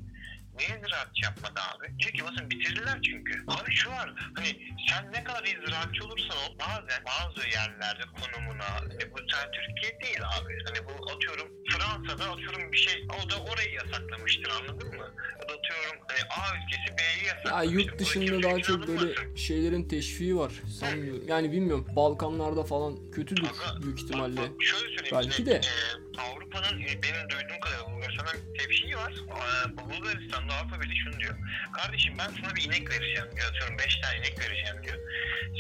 [0.59, 1.97] Niye ziraatçı yapmadı abi?
[1.99, 3.45] Ki basın bitirdiler çünkü.
[3.49, 4.49] Abi şu var hani
[4.91, 10.01] sen ne kadar iyi ziraatçı olursan ol bazen bazı yerlerde konumuna hani bu sen Türkiye
[10.01, 10.59] değil abi.
[10.67, 15.15] Hani bu atıyorum Fransa'da atıyorum bir şey o da orayı yasaklamıştır anladın mı?
[15.43, 17.73] Ya da atıyorum hani A ülkesi B'yi Ya yasaklamıştır.
[17.79, 21.23] yurt Buna dışında daha çok böyle şeylerin teşviği var sanmıyorum.
[21.29, 24.37] Yani bilmiyorum Balkanlarda falan kötüdür Aga, büyük ihtimalle.
[24.37, 25.55] Bak, bak, şöyle söyleyeyim Belki de.
[25.55, 29.13] e, Avrupa'nın e, benim duyduğum kadarıyla Bulgaristan'ın tevşiği var.
[29.13, 31.35] E, Bulgaristan'da Avrupa Birliği şunu diyor.
[31.73, 33.29] Kardeşim ben sana bir inek vereceğim.
[33.39, 34.99] Ya atıyorum 5 tane inek vereceğim diyor.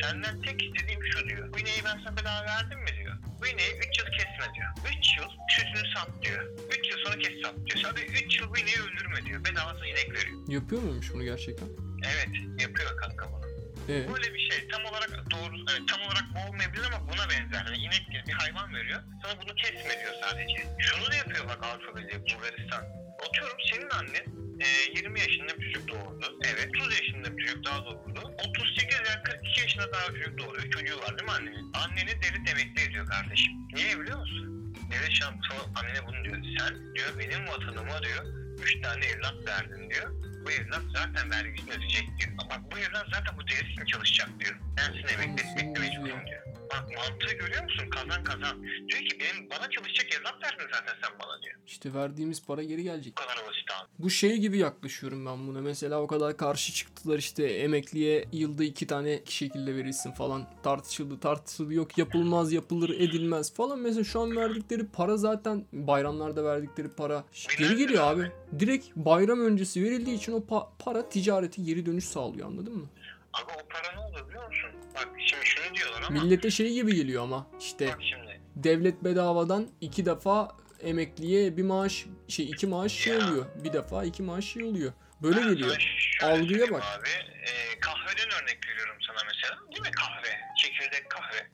[0.03, 1.53] Senden tek istediğim şu diyor.
[1.53, 3.15] Bu ineği ben sana bedava verdim mi diyor.
[3.41, 4.70] Bu ineği 3 yıl kesme diyor.
[4.99, 6.43] 3 yıl sütünü sat diyor.
[6.79, 7.79] 3 yıl sonra kes sat diyor.
[7.85, 9.45] Sadece 3 yıl bu ineği öldürme diyor.
[9.45, 10.39] Bedava sana inek veriyor.
[10.49, 11.69] Yapıyor muymuş bunu gerçekten?
[12.05, 12.29] Evet
[12.61, 13.52] yapıyor kanka bunu.
[13.89, 17.63] Ee, Böyle bir şey tam olarak doğru evet, tam olarak bu olmayabilir ama buna benzer.
[17.65, 19.01] Hani inek gibi bir hayvan veriyor.
[19.23, 20.57] Sana bunu kesme diyor sadece.
[20.79, 21.59] Şunu da yapıyor bak
[21.97, 22.85] Birliği Bulgaristan.
[23.29, 24.27] Atıyorum senin annen
[24.61, 26.39] e, 20 yaşında bir çocuk doğurdu.
[26.45, 28.21] Evet 30 yaşında bir çocuk daha doğurdu.
[28.49, 30.71] 38 ya 42 yaşında daha bir çocuk doğuruyor.
[30.71, 31.73] Çocuğu var değil mi annenin?
[31.75, 33.53] Anneni devlet emekli ediyor kardeşim.
[33.75, 34.75] Niye biliyor musun?
[34.91, 35.13] Devlet
[35.51, 36.37] sana annene bunu diyor.
[36.59, 38.25] Sen diyor benim vatanıma diyor
[38.63, 40.15] 3 tane evlat verdin diyor.
[40.47, 42.31] Bu evlat zaten vergisini ödeyecek diyor.
[42.51, 44.57] Bak bu evlat zaten bu devlet çalışacak diyor.
[44.77, 46.43] Ben seni emekli etmekle mecburum diyor.
[46.73, 47.85] Bak mantığı görüyor musun?
[47.91, 48.63] Kazan kazan.
[48.63, 51.55] Diyor ki benim bana çalışacak evlat verdin zaten sen bana diyor.
[51.67, 53.15] işte verdiğimiz para geri gelecek.
[53.17, 53.89] Bu kadar basit abi.
[53.99, 55.61] Bu şey gibi yaklaşıyorum ben buna.
[55.61, 60.47] Mesela o kadar karşı çıktılar işte emekliye yılda iki tane şekilde verilsin falan.
[60.63, 63.79] Tartışıldı tartışıldı yok yapılmaz yapılır edilmez falan.
[63.79, 67.25] Mesela şu an verdikleri para zaten bayramlarda verdikleri para
[67.59, 68.33] geri geliyor abi.
[68.59, 72.89] Direkt bayram öncesi verildiği için o pa- para ticareti geri dönüş sağlıyor anladın mı?
[73.33, 74.70] Abi o para ne olur biliyor musun?
[74.95, 76.23] Bak şimdi şunu diyorlar ama.
[76.23, 78.41] Millete şey gibi geliyor ama işte şimdi.
[78.57, 83.29] devlet bedavadan iki defa emekliye bir maaş şey iki maaş şey Ya.
[83.29, 83.47] oluyor.
[83.65, 84.93] Bir defa iki maaş şey oluyor.
[85.23, 85.77] Böyle Ben geliyor.
[86.23, 86.83] Algıya bak.
[86.99, 89.59] Abi, e, kahveden örnek veriyorum sana mesela.
[89.70, 90.29] Değil mi kahve?
[90.62, 91.47] Çekirdek kahve.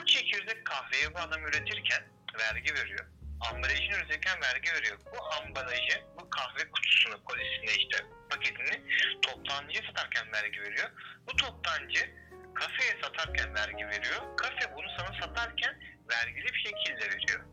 [0.00, 2.02] Bu çekirdek kahveyi bu adam üretirken
[2.38, 3.06] vergi veriyor.
[3.40, 4.98] Ambalajını üretirken vergi veriyor.
[5.12, 8.82] Bu ambalajı, bu kahve kutusunu, kolisini işte paketini
[9.22, 10.90] toptancıya satarken vergi veriyor.
[11.26, 12.10] Bu toptancı
[12.54, 14.36] kafeye satarken vergi veriyor.
[14.36, 17.44] Kafe bunu sana satarken vergili bir şekilde veriyor.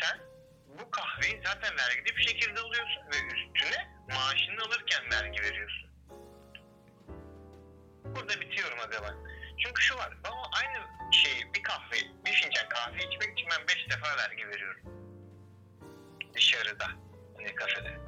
[0.00, 0.18] Sen
[0.78, 5.90] bu kahveyi zaten vergili bir şekilde alıyorsun ve üstüne maaşını alırken vergi veriyorsun.
[8.04, 9.14] Burada bitiyorum aga ben.
[9.64, 11.96] Çünkü şu var, o aynı şeyi bir kahve,
[12.26, 15.01] bir fincan kahve içmek için ben 5 defa vergi veriyorum.
[16.34, 16.86] Dışarıda,
[17.36, 17.98] hani kafede.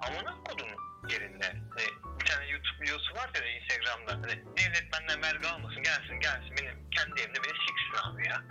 [0.00, 0.68] Amına kodum
[1.08, 1.46] yerinde.
[1.46, 4.12] Hani bir tane YouTube videosu var ya da Instagram'da.
[4.12, 8.44] Hani devlet benden vergi almasın, gelsin gelsin benim kendi evimde beni siksin abi ya.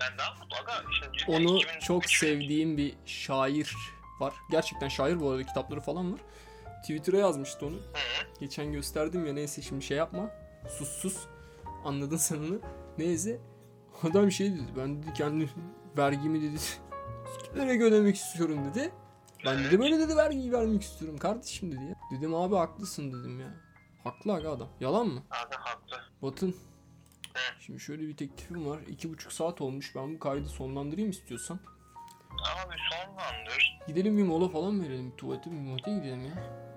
[0.00, 0.82] Ben daha mutlu aga.
[1.18, 3.76] Şimdi Onu 2003 çok sevdiğim bir şair
[4.20, 4.34] var.
[4.50, 6.20] Gerçekten şair bu arada kitapları falan var.
[6.80, 7.76] Twitter'a yazmıştı onu.
[7.76, 8.40] Hı hı.
[8.40, 10.30] Geçen gösterdim ya neyse şimdi şey yapma.
[10.78, 11.26] Sus sus.
[11.84, 12.60] Anladın sen onu.
[12.98, 13.40] Neyse.
[14.02, 14.62] Adam şey dedi.
[14.76, 15.48] Ben dedi kendi
[15.98, 16.58] vergimi dedi.
[17.32, 18.92] Sikiplere ödemek istiyorum dedi.
[19.46, 21.94] Ben dedi böyle dedi vergiyi vermek istiyorum kardeşim dedi ya.
[22.10, 23.54] Dedim abi haklısın dedim ya.
[24.04, 24.68] Haklı aga adam.
[24.80, 25.22] Yalan mı?
[25.30, 25.96] Abi haklı.
[26.22, 26.54] Batın.
[27.60, 28.80] Şimdi şöyle bir teklifim var.
[28.88, 29.94] İki buçuk saat olmuş.
[29.96, 31.60] Ben bu kaydı sonlandırayım istiyorsan.
[32.30, 33.78] Abi sonlandır.
[33.86, 35.16] Gidelim bir mola falan verelim.
[35.16, 36.68] Tuvalete bir muhalete gidelim ya.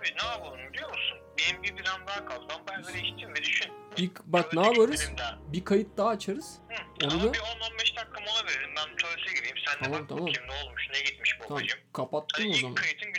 [0.00, 1.18] Abi ne yapalım biliyor musun?
[1.38, 2.54] Benim bir biram daha kaldı.
[2.70, 3.72] Ben böyle içtim ve düşün.
[3.98, 5.10] Bir, bak ne yaparız?
[5.52, 6.58] Bir kayıt daha açarız.
[6.68, 7.06] Hı.
[7.06, 8.70] Onu Ama da- bir 10-15 dakika mola verelim.
[8.76, 9.56] Ben tuvalete gireyim.
[9.66, 10.26] Sen de Tamam, bak tamam.
[10.26, 11.78] bakayım ne olmuş, ne gitmiş Tamam babacığım.
[11.92, 12.74] kapattım Hani o ilk zaman.
[12.74, 13.12] kayıtın